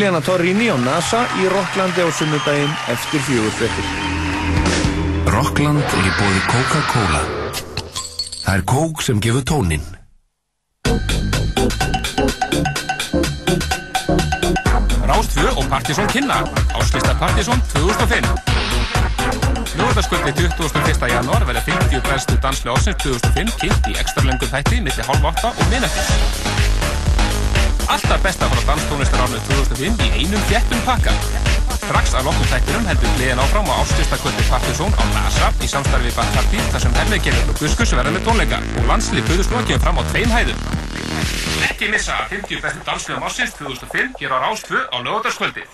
Emiliana 0.03 0.19
Torrini 0.19 0.67
á 0.67 0.75
NASA 0.75 1.21
í 1.39 1.47
Rocklandi 1.47 2.03
á 2.03 2.11
sunnudaginn 2.11 2.73
eftir 2.91 3.21
fjögur 3.23 3.53
frettir. 3.55 3.85
Rockland 5.31 5.79
er 5.79 6.09
í 6.09 6.11
bóði 6.17 6.41
Coca-Cola. 6.49 7.21
Það 8.43 8.51
er 8.51 8.63
kók 8.67 8.99
sem 8.99 9.21
gefur 9.23 9.45
tóninn. 9.47 9.85
Rástfjö 15.07 15.55
og 15.55 15.71
Partíson 15.71 16.11
kynna 16.11 16.43
Áslista 16.75 17.15
Partíson 17.23 17.63
2005 17.71 18.27
Ljóðarskvöldi 19.79 20.35
21. 20.35 21.07
janúar 21.15 21.47
verða 21.47 21.63
50 21.71 22.03
bestu 22.11 22.35
danslu 22.43 22.75
ásins 22.75 22.99
2005 23.07 23.55
kynnt 23.63 23.87
í 23.87 23.95
ekstra 23.95 24.27
lengum 24.27 24.51
þætti 24.51 24.83
milli 24.83 25.07
hálf 25.07 25.31
8 25.31 25.53
og 25.55 25.71
minnætti 25.71 26.82
Alltaf 27.91 28.21
besta 28.23 28.47
frá 28.51 28.61
danstónlistar 28.67 29.23
árið 29.25 29.41
2005 29.49 30.03
í 30.05 30.09
einum 30.21 30.43
þéttum 30.49 30.81
pakka. 30.87 31.13
Strax 31.83 32.13
að 32.15 32.29
lokkum 32.29 32.47
þættinum 32.51 32.87
heldur 32.87 33.11
gleðin 33.17 33.41
áfram 33.43 33.67
á 33.67 33.75
áslistakvöldi 33.81 34.43
Partíson 34.47 34.95
á 34.95 35.03
NASA 35.11 35.47
í 35.59 35.67
samstarfi 35.67 36.11
Bakkarti 36.15 36.63
þar 36.71 36.85
sem 36.85 36.95
hermiðgerður 37.01 37.51
og 37.51 37.59
Guskus 37.59 37.93
verða 37.97 38.15
með 38.15 38.25
tónleika 38.29 38.57
og 38.79 38.89
landslið 38.91 39.27
buðuslokjum 39.31 39.83
fram 39.83 39.99
á 39.99 40.03
tveim 40.13 40.31
hæðum. 40.31 40.59
Ekki 41.67 41.91
missa 41.91 42.15
50 42.31 42.63
bestu 42.63 42.87
danslegum 42.87 43.27
ásins 43.27 43.51
2005 43.59 44.15
hér 44.21 44.31
á 44.31 44.37
Rás 44.47 44.61
2 44.69 44.79
á 44.79 44.97
lögutaskvöldið. 45.03 45.67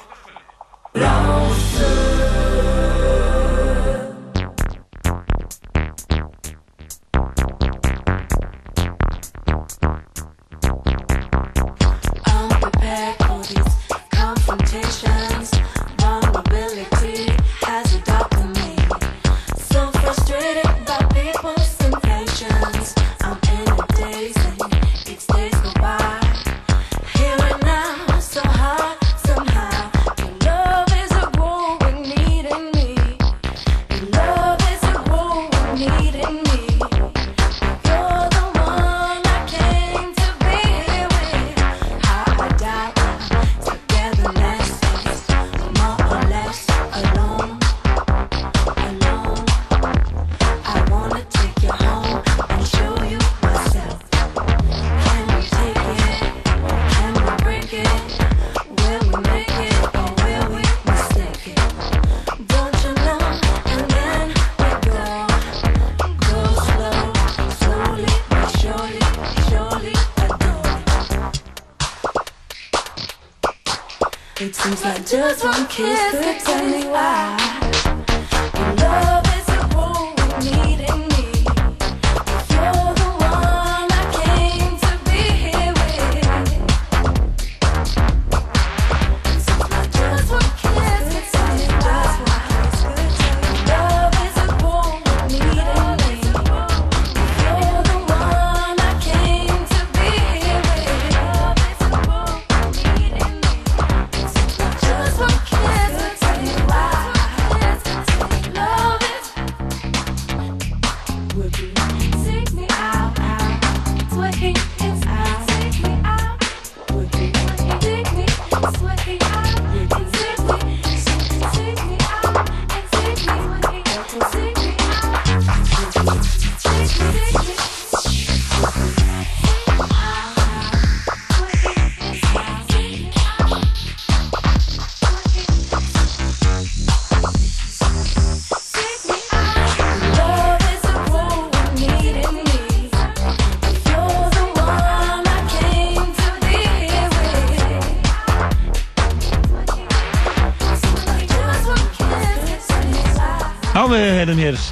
Just 75.10 75.44
one 75.44 75.66
kiss 75.66 76.12
could 76.12 76.40
tell 76.40 76.70
me 76.70 76.88
why. 76.88 77.39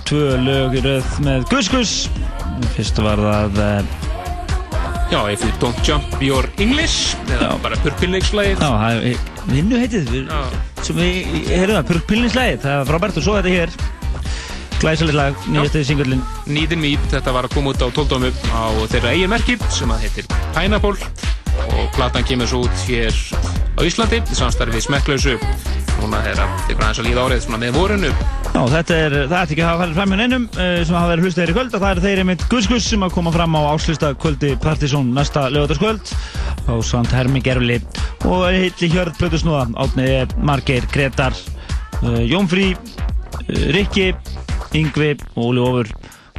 Tvö 0.07 0.37
lög 0.43 0.77
í 0.79 0.83
röð 0.85 1.07
með 1.25 1.47
Gus 1.51 1.69
Gus. 1.71 1.93
Fyrst 2.75 2.99
var 3.03 3.19
það... 3.21 3.59
eh, 3.63 4.05
Já, 5.07 5.21
if 5.31 5.43
you 5.45 5.51
don't 5.61 5.77
jump 5.87 6.03
your 6.21 6.43
English 6.59 7.15
eða 7.31 7.53
bara 7.63 7.77
purpilningslægið. 7.83 8.59
Já, 8.59 8.71
það 8.75 9.05
er 9.11 9.21
vinnu 9.47 9.77
heitið. 9.79 10.09
Sem 10.83 10.97
við 10.99 11.29
heyrðum 11.47 11.77
það, 11.77 11.85
Purpilningslægið. 11.93 12.59
Það 12.65 12.75
var 12.81 12.89
frábært 12.91 13.19
og 13.21 13.25
svo 13.27 13.37
þetta 13.37 13.53
hér. 13.53 13.77
Glæsalegt 14.77 15.17
lag, 15.17 15.37
nýjastu 15.49 15.81
singullin. 15.87 16.19
Need 16.45 16.75
and 16.75 16.83
Meat, 16.83 17.07
þetta 17.09 17.31
var 17.33 17.47
að 17.47 17.55
koma 17.55 17.71
út 17.71 17.81
á 17.81 17.87
12 17.87 18.27
á 18.53 18.63
þeirra 18.91 19.13
eigin 19.15 19.31
merki 19.31 19.55
sem 19.73 19.89
að 19.95 20.03
heitir 20.05 20.27
Pineapple 20.53 20.99
og 21.71 21.87
platan 21.95 22.27
kemur 22.27 22.45
svo 22.51 22.59
út 22.67 22.83
hér 22.85 23.15
á 23.73 23.81
Íslandi 23.87 24.19
í 24.21 24.37
samstarfi 24.37 24.75
við 24.75 24.85
smekklausu 24.85 25.33
núna 26.03 26.19
er 26.29 26.37
að 26.43 26.53
tekur 26.67 26.83
aðeins 26.85 27.01
að 27.01 27.07
líða 27.09 27.23
árið 27.25 27.47
með 27.55 27.73
vorinu 27.79 28.11
Já, 28.57 28.63
þetta 28.71 28.95
er, 28.97 29.13
það 29.29 29.35
ætti 29.37 29.53
ekki 29.53 29.61
að 29.61 29.67
hafa 29.67 29.79
farið 29.83 29.97
fram 29.99 30.09
með 30.09 30.19
neinum 30.23 30.45
uh, 30.49 30.61
sem 30.81 30.95
hafa 30.97 31.09
verið 31.11 31.25
hlustaðir 31.27 31.51
í 31.51 31.53
kvöld 31.53 31.75
og 31.77 31.83
það 31.83 31.91
er 31.91 31.99
þeir 32.01 32.21
einmitt 32.23 32.45
Guðskus 32.49 32.87
sem 32.89 33.03
að 33.05 33.11
koma 33.13 33.33
fram 33.35 33.53
á 33.53 33.61
áslista 33.69 34.09
kvöldi 34.17 34.49
Partizón 34.63 35.11
næsta 35.13 35.43
lögataskvöld 35.53 36.09
á 36.65 36.73
Sant 36.87 37.13
Hermi 37.13 37.43
Gerfli 37.45 37.77
og 38.25 38.47
heitli 38.49 38.89
Hjörð 38.95 39.13
Plötusnúða, 39.19 39.67
Átni 39.77 40.09
Margeir, 40.41 40.89
Gretar, 40.89 41.37
uh, 42.01 42.17
Jónfrí, 42.25 42.71
uh, 42.73 43.63
Rikki, 43.77 44.09
Yngvi 44.81 45.13
og 45.35 45.51
Óli 45.51 45.61
Ófur 45.67 45.93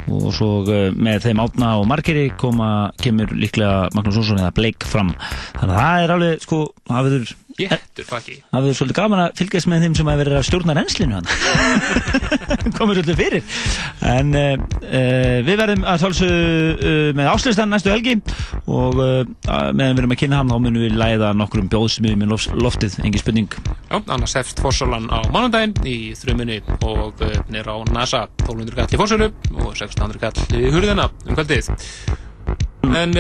og 0.09 0.29
svo 0.35 0.53
með 0.99 1.29
þeim 1.29 1.45
Átna 1.45 1.77
og 1.79 1.87
Margeiri 1.87 2.33
koma, 2.41 2.89
kemur 2.99 3.31
líklega 3.31 3.93
Magnús 3.95 4.19
Ósson 4.25 4.43
eða 4.43 4.57
Bleik 4.59 4.83
fram. 4.91 5.15
Þannig 5.61 5.71
að 5.71 5.83
það 5.85 6.03
er 6.03 6.15
alveg, 6.17 6.47
sko, 6.49 6.65
hafiður 6.91 7.37
Jéttur 7.59 8.07
pakki 8.07 8.37
Það 8.53 8.67
er 8.71 8.77
svolítið 8.79 8.97
gaman 9.01 9.21
að 9.25 9.33
fylgjast 9.41 9.69
með 9.71 9.85
þeim 9.85 9.95
sem 9.99 10.09
hafa 10.11 10.21
verið 10.21 10.37
að 10.39 10.45
stjórna 10.47 10.75
renslinu 10.79 11.17
hann. 11.19 11.31
Komur 12.79 12.99
svolítið 12.99 13.19
fyrir. 13.19 13.49
En 14.07 14.31
uh, 14.39 14.53
uh, 14.79 15.39
við 15.49 15.59
verðum 15.59 15.87
að 15.91 16.05
sjálfsögðu 16.05 16.93
uh, 16.93 17.09
með 17.19 17.31
áslistan 17.33 17.73
næstu 17.75 17.91
helgi 17.91 18.15
og 18.69 18.99
meðan 19.01 19.97
við 19.97 20.03
erum 20.05 20.15
að 20.15 20.21
kynna 20.21 20.39
hann 20.43 20.53
þá 20.53 20.57
munum 20.61 20.85
við 20.85 20.95
læða 21.01 21.33
nokkrum 21.41 21.71
bjóðsmiðum 21.73 22.23
í 22.27 22.29
lof- 22.31 22.49
loftið, 22.63 22.99
engin 23.03 23.23
spurning. 23.23 23.59
Já, 23.89 23.97
annars 24.05 24.37
hefst 24.39 24.63
fórsalan 24.63 25.09
á 25.11 25.19
mánundaginn 25.33 25.75
í 25.89 25.97
þrjumunni 26.21 26.61
og 26.87 27.25
uh, 27.25 27.35
nýr 27.51 27.67
á 27.67 27.77
NASA 27.91 28.27
1200 28.45 28.79
kall 28.79 28.95
í 28.95 29.03
fórsölu 29.03 29.31
og 29.57 29.73
1600 29.75 30.23
kall 30.23 30.63
í 30.63 30.71
hurðina 30.75 31.09
um 31.27 31.35
kvöldið. 31.39 31.73
En 32.89 33.15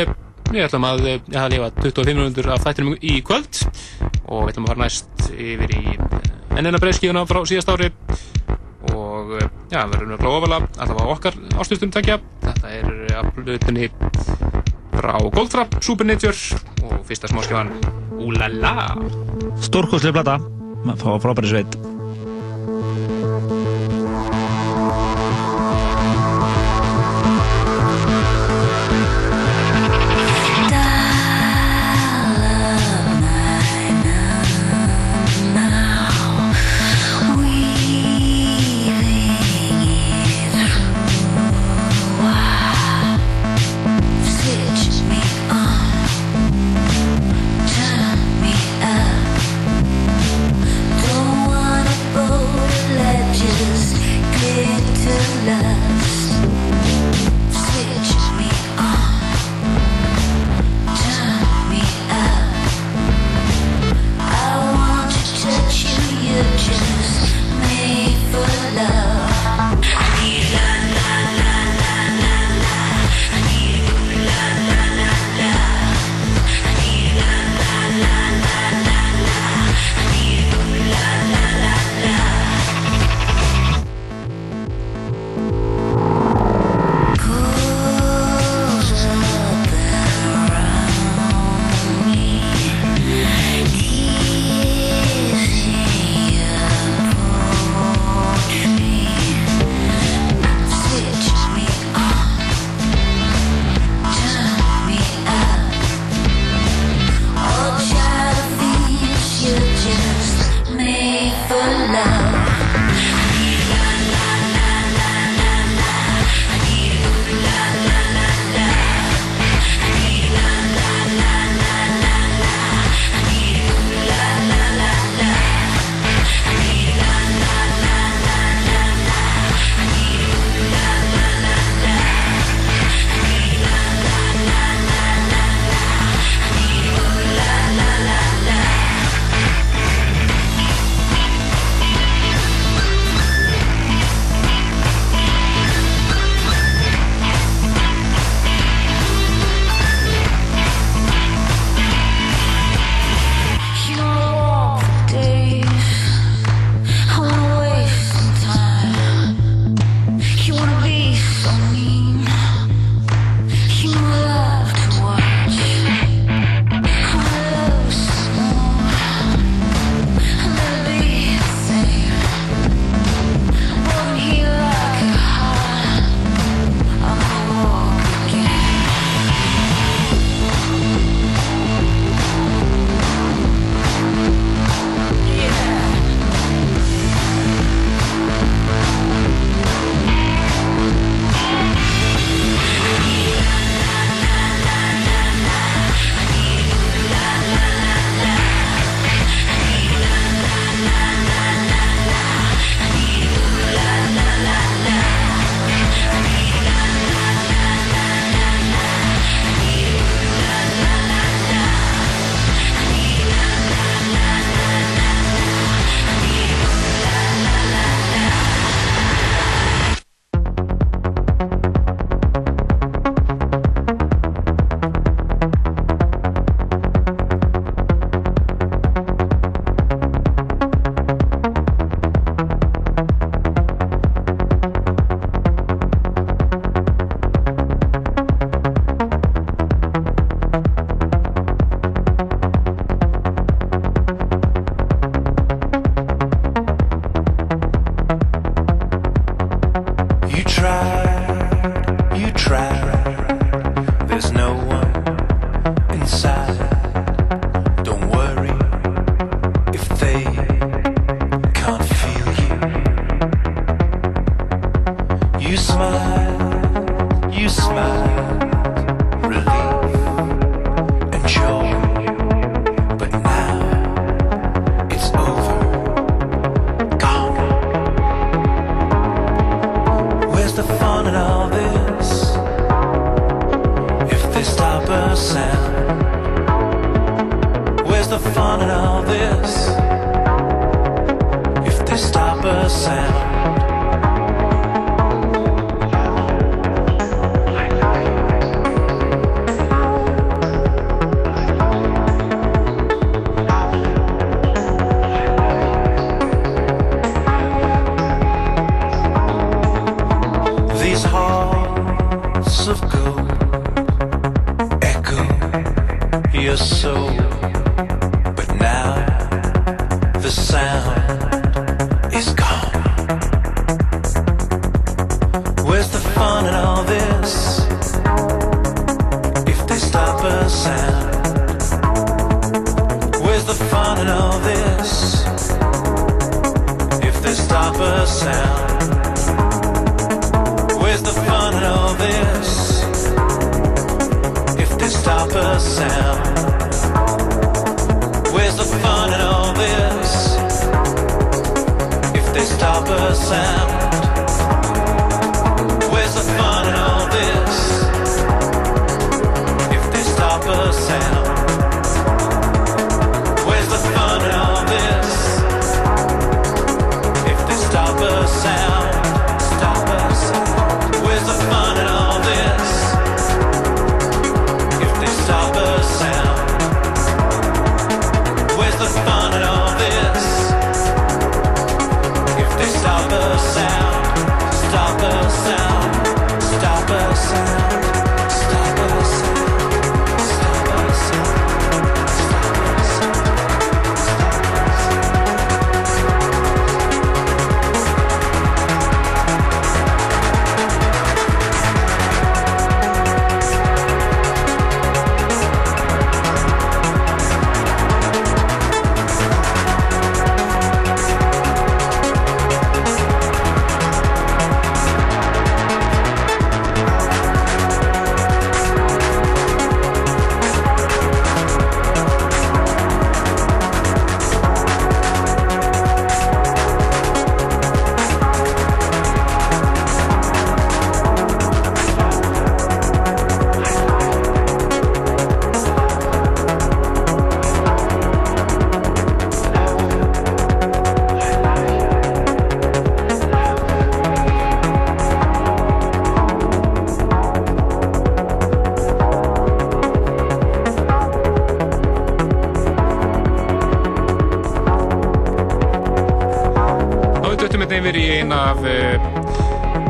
við 0.48 0.64
ætlum 0.64 0.86
að, 0.88 1.04
ég 1.08 1.36
hafa 1.36 1.50
lifað 1.52 1.80
25 1.84 2.18
minútur 2.18 2.50
af 2.54 2.64
þættinum 2.64 2.96
í 3.04 3.18
kvöld 3.26 3.60
og 4.28 4.46
við 4.46 4.52
ætlum 4.52 4.66
að 4.66 4.72
fara 4.72 4.82
næst 4.84 5.28
yfir 5.34 5.74
í 5.76 5.82
uh, 5.96 6.16
ennina 6.56 6.80
breyðskíðuna 6.82 7.24
frá 7.28 7.42
síðast 7.48 7.72
ári 7.72 7.90
og 8.94 9.34
uh, 9.36 9.44
já, 9.68 9.82
við 9.84 9.98
verðum 9.98 10.16
að 10.16 10.30
ofalega 10.32 10.70
alltaf 10.78 11.02
á 11.02 11.04
okkar 11.12 11.38
ástustum 11.58 11.92
takja. 11.94 12.18
Þetta 12.46 12.72
er 12.78 12.88
af 13.18 13.30
hlutinni 13.36 13.90
frá 14.98 15.14
Goldfrapp, 15.36 15.78
Supernature 15.84 16.62
og 16.88 17.04
fyrsta 17.08 17.30
smáskjáðan 17.30 17.74
Úlala. 18.18 18.96
Stórkostlega 19.62 20.18
plata, 20.20 20.40
fá 20.98 21.14
frábæri 21.22 21.52
sveit. 21.52 21.97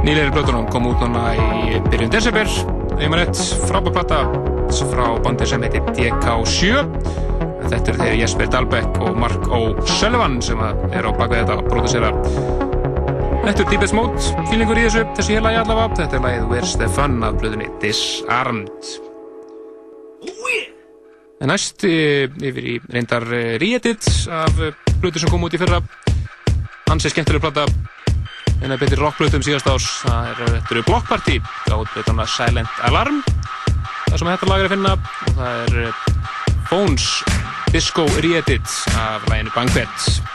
Nýleiri 0.08 0.32
blötunum, 0.32 0.64
kom 0.72 0.86
út 0.88 1.02
núna 1.04 1.34
í 1.36 1.78
byrjun 1.90 2.08
desember, 2.08 2.48
einmanett 2.96 3.36
frábærplata 3.68 4.22
frá 4.88 5.08
bandi 5.20 5.44
sem 5.48 5.64
heitir 5.66 5.82
DK7. 5.98 6.78
Þetta 7.68 7.92
eru 7.92 7.98
þeir 8.00 8.14
Jesper 8.22 8.48
Dahlbeck 8.54 9.02
og 9.04 9.18
Mark 9.20 9.50
O'Sullivan 9.52 10.38
sem 10.44 10.62
að 10.64 10.80
eru 10.96 11.12
á 11.12 11.18
bakvið 11.18 11.42
þetta 11.42 11.58
að 11.58 11.68
pródusera. 11.68 12.12
Þetta 13.42 13.66
er 13.66 13.68
Deepest 13.74 13.96
Mode, 13.98 14.24
fílingur 14.48 14.80
í 14.80 14.86
þessu, 14.86 15.04
þessu 15.18 15.36
hér 15.36 15.44
lagi 15.44 15.60
allavega. 15.60 16.00
Þetta 16.00 16.16
er 16.16 16.24
lagið 16.24 16.48
Where's 16.54 16.74
the 16.80 16.88
Fun 16.96 17.20
af 17.28 17.36
blöðunni 17.42 17.68
Disarmed. 17.84 18.90
En 21.38 21.52
næst 21.52 21.84
eh, 21.84 22.32
yfir 22.48 22.64
í 22.64 22.78
reyndar 22.88 23.28
uh, 23.28 23.54
re-edit 23.60 24.08
af 24.32 24.56
blötu 25.02 25.20
sem 25.20 25.30
kom 25.30 25.44
út 25.44 25.54
í 25.54 25.60
fyrra 25.60 25.82
Hansi 26.88 27.12
skemmtileg 27.12 27.44
plata 27.44 27.68
en 27.68 27.87
að 28.66 28.80
betri 28.82 28.98
rockblötum 28.98 29.44
síðast 29.46 29.68
árs. 29.70 29.88
Það 30.02 30.30
er, 30.32 30.56
eru 30.72 30.84
Block 30.86 31.08
Party 31.08 31.38
gátt 31.66 31.92
blötuna 31.94 32.26
Silent 32.26 32.82
Alarm. 32.88 33.22
Það 34.08 34.16
sem 34.18 34.32
þetta 34.32 34.50
lag 34.50 34.62
er 34.62 34.68
að 34.68 34.74
finna. 34.74 34.96
Og 34.98 35.36
það 35.38 35.60
er 35.66 35.78
eh, 35.84 36.00
Phones 36.68 37.10
Disco 37.72 38.08
Re-edit 38.18 38.74
af 38.98 39.28
læginu 39.30 39.54
Banquet 39.54 40.27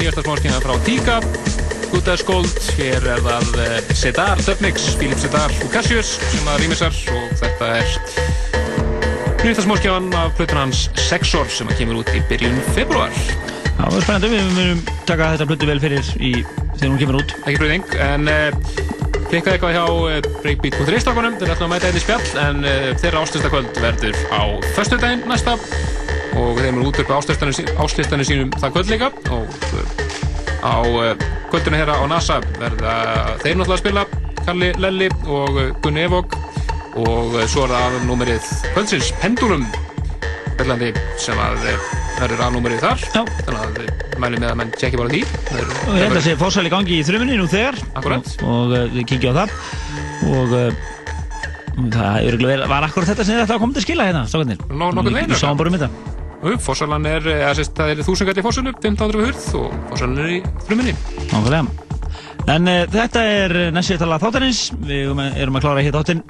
nýjasta 0.00 0.22
smáskina 0.26 0.60
frá 0.60 0.76
Tíka. 0.86 1.20
Good 1.90 2.08
as 2.10 2.22
Gold, 2.26 2.56
hér 2.76 3.04
er 3.14 3.20
það 3.22 3.92
Sedar 3.94 4.40
Dubmix, 4.42 4.88
Philip 4.98 5.20
Sedar 5.22 5.52
og 5.64 5.70
Cassius 5.72 6.16
sem 6.32 6.48
að 6.50 6.64
rýmisar 6.64 6.96
og 7.14 7.34
þetta 7.40 7.68
er 7.78 7.92
nýjasta 9.44 9.64
smáskjáðan 9.64 10.08
af 10.18 10.34
plötun 10.38 10.64
hans 10.64 10.86
Sexor 11.06 11.46
sem 11.52 11.70
að 11.70 11.78
kemur 11.80 12.00
út 12.02 12.10
í 12.12 12.22
byrjun 12.28 12.58
februar 12.74 13.14
Það 13.76 13.92
var 13.92 14.04
spennandi, 14.06 14.28
við 14.32 14.52
munum 14.56 14.78
taka 15.06 15.30
þetta 15.34 15.46
blötu 15.50 15.68
vel 15.68 15.80
fyrir 15.82 16.06
í, 16.16 16.32
þegar 16.78 16.88
hún 16.88 17.00
kemur 17.02 17.18
út. 17.20 17.34
Ekki 17.42 17.58
breyðing, 17.60 17.90
en 18.06 18.30
uh, 18.32 18.70
klikkaði 19.28 19.52
eitthvað 19.52 19.74
hjá 19.76 19.84
uh, 19.84 20.28
Breakbeat.is 20.40 21.04
strákunum, 21.04 21.36
þeir 21.36 21.52
ætla 21.52 21.68
að 21.68 21.72
mæta 21.74 21.90
einn 21.90 21.98
í 22.00 22.02
spjall 22.02 22.40
en 22.40 22.64
þeirra 23.02 23.22
áslustakvöld 23.26 23.82
verður 23.84 24.16
á 24.32 24.42
föstudaginn 24.78 25.26
næsta. 25.28 25.58
Og 26.36 26.58
þeim 26.60 26.80
er 26.80 26.88
útverfi 26.88 27.16
áslistanir 27.80 28.28
sínum 28.28 28.50
það 28.56 28.72
kvöld 28.74 28.90
líka 28.92 29.12
á 30.66 30.76
kvöldinu 31.50 31.78
herra 31.80 31.98
á 32.00 32.04
NASA 32.10 32.40
verða 32.60 32.94
þeir 33.42 33.58
náttúrulega 33.60 33.76
að 33.76 33.82
spila 33.84 34.06
Kalli 34.46 34.68
Lelli 34.78 35.08
og 35.26 35.56
uh, 35.58 35.70
Gunni 35.82 36.04
Evog 36.06 36.34
og 36.96 37.34
uh, 37.34 37.44
svo 37.50 37.64
er 37.66 37.72
það 37.74 37.86
aðnúmerið 38.00 38.50
kvöldsins 38.74 39.12
Pendulum 39.22 39.64
Bellandi 40.56 40.92
sem 41.20 41.36
að 41.42 41.66
verður 42.16 42.42
aðnúmerið 42.46 42.84
þar 42.84 43.02
Já. 43.12 43.22
þannig 43.44 43.60
að 43.60 43.80
við 43.80 44.20
mælum 44.22 44.40
með 44.40 44.50
að 44.52 44.58
menn 44.62 44.70
tjekki 44.78 45.00
bara 45.02 45.10
því 45.12 45.22
Það 45.50 45.58
eru- 45.62 45.80
Og 45.86 45.96
ég 45.98 46.04
held 46.06 46.16
að 46.20 46.24
sé 46.26 46.36
fórsæli 46.40 46.70
gangi 46.72 46.96
í 46.96 47.02
þrumunni 47.04 47.36
nú 47.36 47.48
þegar. 47.52 47.76
Akkúrat. 47.98 48.30
Og, 48.40 48.72
við 48.94 49.04
kíkja 49.10 49.34
á 49.36 49.38
það. 49.42 49.52
Og 50.32 50.54
það 51.92 52.62
var 52.72 52.86
akkurat 52.88 53.10
þetta 53.12 53.26
sem 53.28 53.42
að 53.42 53.58
koma 53.60 53.76
til 53.76 53.82
að 53.82 53.86
skila 53.90 54.06
hérna. 54.08 54.22
Nó- 54.72 54.92
nokkurn 54.96 55.12
veginn, 55.18 55.34
Við 55.34 55.42
sáum 55.42 55.58
bara 55.60 55.68
um 55.68 55.76
þetta. 55.76 56.05
Fossalan 56.62 57.06
er, 57.08 57.24
eða 57.32 57.54
sérst, 57.56 57.74
það 57.78 57.90
er 57.94 58.04
þúsungall 58.06 58.36
í 58.38 58.44
Fossunu, 58.44 58.72
1500 58.76 59.20
við 59.20 59.28
hurð 59.30 59.48
og 59.62 59.74
Fossalan 59.90 60.22
er 60.22 60.30
í 60.36 60.38
fruminni. 60.68 60.94
Nákvæmlega. 61.32 61.64
En 62.46 62.68
uh, 62.70 62.82
þetta 62.92 63.22
er 63.26 63.54
næstu 63.74 63.96
tala 63.98 64.18
þáttarins. 64.22 64.60
Við 64.86 65.08
erum 65.08 65.56
að- 65.56 65.64
klára 65.64 65.82
hér 65.82 65.96
þáttinn 65.96 66.20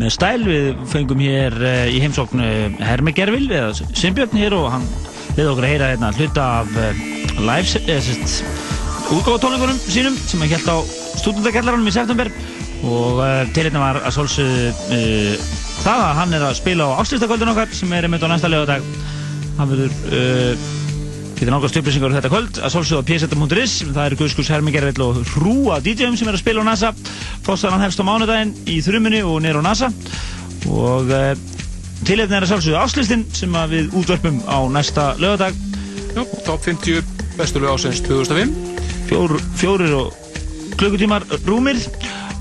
með 0.00 0.14
stæl. 0.16 0.40
Við 0.48 0.70
fengum 0.90 1.22
hér 1.22 1.54
uh, 1.60 1.84
í 1.92 2.00
heimsókn 2.02 2.42
uh, 2.42 2.80
Hermi 2.82 3.14
Gervil, 3.14 3.46
eða 3.52 3.70
Simbjörn 3.92 4.40
hér 4.40 4.56
og 4.58 4.70
hann 4.74 4.88
við 5.36 5.52
okkur 5.52 5.64
að 5.68 5.70
heyra 5.70 5.92
hérna 5.92 6.10
hluta 6.16 6.48
af 6.62 6.74
uh, 6.74 7.04
live, 7.44 7.84
eða 7.86 8.02
sérst, 8.08 8.42
útgáðutónleikunum 9.12 9.78
sínum 9.84 10.16
sem 10.18 10.42
hann 10.42 10.52
held 10.56 10.68
á 10.72 10.76
stúdendakellaranum 11.20 11.88
í 11.88 11.94
september 11.94 12.30
og 12.82 13.20
til 13.54 13.66
hérna 13.68 13.78
var 13.84 13.98
að 14.08 14.16
uh, 14.42 15.48
það 15.84 16.00
að 16.08 16.14
hann 16.18 16.34
er 16.34 16.44
að 16.48 16.56
spila 16.58 16.88
á 16.90 16.98
áslistakvöldun 17.04 17.52
okkar 17.52 17.70
sem 17.76 17.92
er 17.94 18.08
einmitt 18.08 18.24
á 18.26 18.32
næsta 18.32 18.50
lögadag. 18.50 18.82
Hann 19.58 19.70
verður 19.70 19.92
uh, 20.12 20.70
Getur 21.42 21.56
náttúrulega 21.56 21.80
upplýsingar 21.82 22.12
um 22.12 22.14
þetta 22.14 22.30
kvöld. 22.30 22.58
Að 22.62 22.70
svolsögða 22.70 23.02
á 23.02 23.08
pseta.is 23.08 23.72
það 23.88 24.04
eru 24.04 24.18
Guðskus 24.20 24.50
Hermingervill 24.52 25.02
og 25.02 25.16
Hrúa 25.32 25.80
DJ-um 25.82 26.14
sem 26.14 26.28
er 26.30 26.36
að 26.36 26.42
spila 26.44 26.62
á 26.62 26.66
NASA. 26.68 26.92
Fossaran 27.42 27.82
hefst 27.82 27.98
á 27.98 28.06
mánudaginn 28.06 28.52
í 28.70 28.76
þrumunni 28.84 29.24
og 29.26 29.40
nýr 29.42 29.58
á 29.58 29.62
NASA. 29.66 29.88
Og 30.70 31.10
uh, 31.10 31.32
tilhefni 32.06 32.38
er 32.38 32.46
að 32.46 32.52
svolsögða 32.52 32.84
áslistin 32.86 33.26
sem 33.34 33.58
við 33.72 33.90
útvörpum 33.98 34.38
á 34.46 34.62
næsta 34.70 35.08
lögadag 35.18 35.58
Jó, 36.12 36.22
top 36.46 36.62
50 36.62 37.02
bestu 37.34 37.58
lög 37.58 37.74
ásins 37.74 38.04
2005 38.06 38.54
Fjór, 39.08 39.34
fjórir 39.58 39.96
og 39.98 40.14
klukkutímar 40.78 41.26
rúmir. 41.42 41.82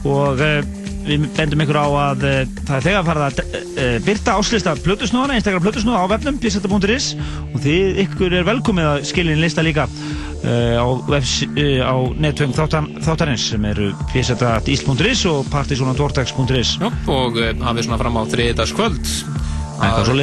Og 0.06 0.38
uh, 0.38 0.81
við 1.06 1.26
bendum 1.38 1.64
ykkur 1.64 1.80
á 1.82 1.88
að 1.88 2.26
uh, 2.28 2.40
það 2.68 2.76
er 2.76 2.86
þegar 2.86 3.06
farið 3.08 3.26
að 3.26 3.40
uh, 3.42 3.96
byrta 4.06 4.36
áslista 4.38 4.74
plötusnúðana, 4.86 5.38
einstaklega 5.38 5.66
plötusnúða 5.66 6.04
á 6.06 6.12
vefnum 6.12 6.40
pseta.is 6.42 7.08
og 7.52 7.58
þið 7.64 8.02
ykkur 8.06 8.36
er 8.38 8.48
velkomið 8.48 8.90
að 8.92 9.06
skilja 9.10 9.36
inn 9.36 9.44
lista 9.44 9.66
líka 9.66 9.88
uh, 9.88 10.78
á, 10.78 10.86
á 10.86 11.96
netvöng 12.22 12.56
þáttan, 12.58 12.92
þáttarins 13.06 13.50
sem 13.54 13.68
eru 13.72 13.92
pseta.is 14.14 15.26
og 15.32 15.50
partysonatvortex.is 15.54 16.78
Já, 16.82 16.90
og 17.12 17.42
hafið 17.42 17.88
svona 17.88 18.02
fram 18.02 18.22
á 18.22 18.24
þriðdagskvöld 18.36 19.14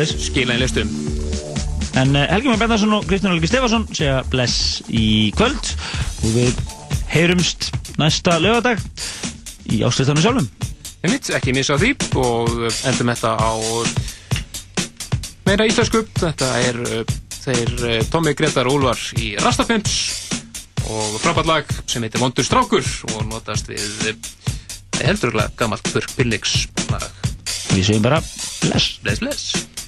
skila 0.07 0.55
inn 0.55 0.63
listum. 0.63 0.91
En 1.99 2.15
Helgi 2.15 2.47
Már 2.47 2.61
Bendarsson 2.61 2.93
og 2.95 3.07
Kristján 3.09 3.33
Helgi 3.35 3.49
Stefansson 3.51 3.89
segja 3.91 4.21
bless 4.31 4.85
í 4.87 5.33
kvöld 5.35 5.73
og 6.23 6.31
við 6.37 6.61
heyrumst 7.11 7.73
næsta 7.99 8.37
lögadag 8.39 8.79
í 9.73 9.83
áslistanum 9.87 10.23
sjálfum. 10.25 10.49
Einmitt, 11.05 11.31
ekki 11.37 11.55
missa 11.55 11.79
því 11.79 11.93
og 12.19 12.55
endum 12.89 13.13
þetta 13.13 13.35
á 13.39 13.53
meira 15.47 15.69
íslensku. 15.69 16.03
Þetta 16.19 16.49
er 16.65 16.81
uh, 16.83 17.03
þeir 17.39 17.75
uh, 17.79 17.99
Tommi 18.11 18.35
Gretar 18.39 18.71
Úlfar 18.71 19.01
í 19.21 19.35
Rastafimps 19.41 19.99
og 20.89 21.19
frábært 21.21 21.49
lag 21.49 21.73
sem 21.91 22.05
heitir 22.05 22.23
Vondur 22.23 22.47
strákur 22.47 22.87
og 23.13 23.27
notast 23.29 23.69
við 23.69 24.17
heldurlega 25.05 25.53
gammalt 25.59 25.93
Burk 25.93 26.15
Billings 26.19 26.67
lag. 26.93 27.05
Við 27.75 27.91
segjum 27.91 28.07
bara 28.09 28.23
bless. 28.65 28.99
Bless, 29.05 29.23
bless. 29.23 29.88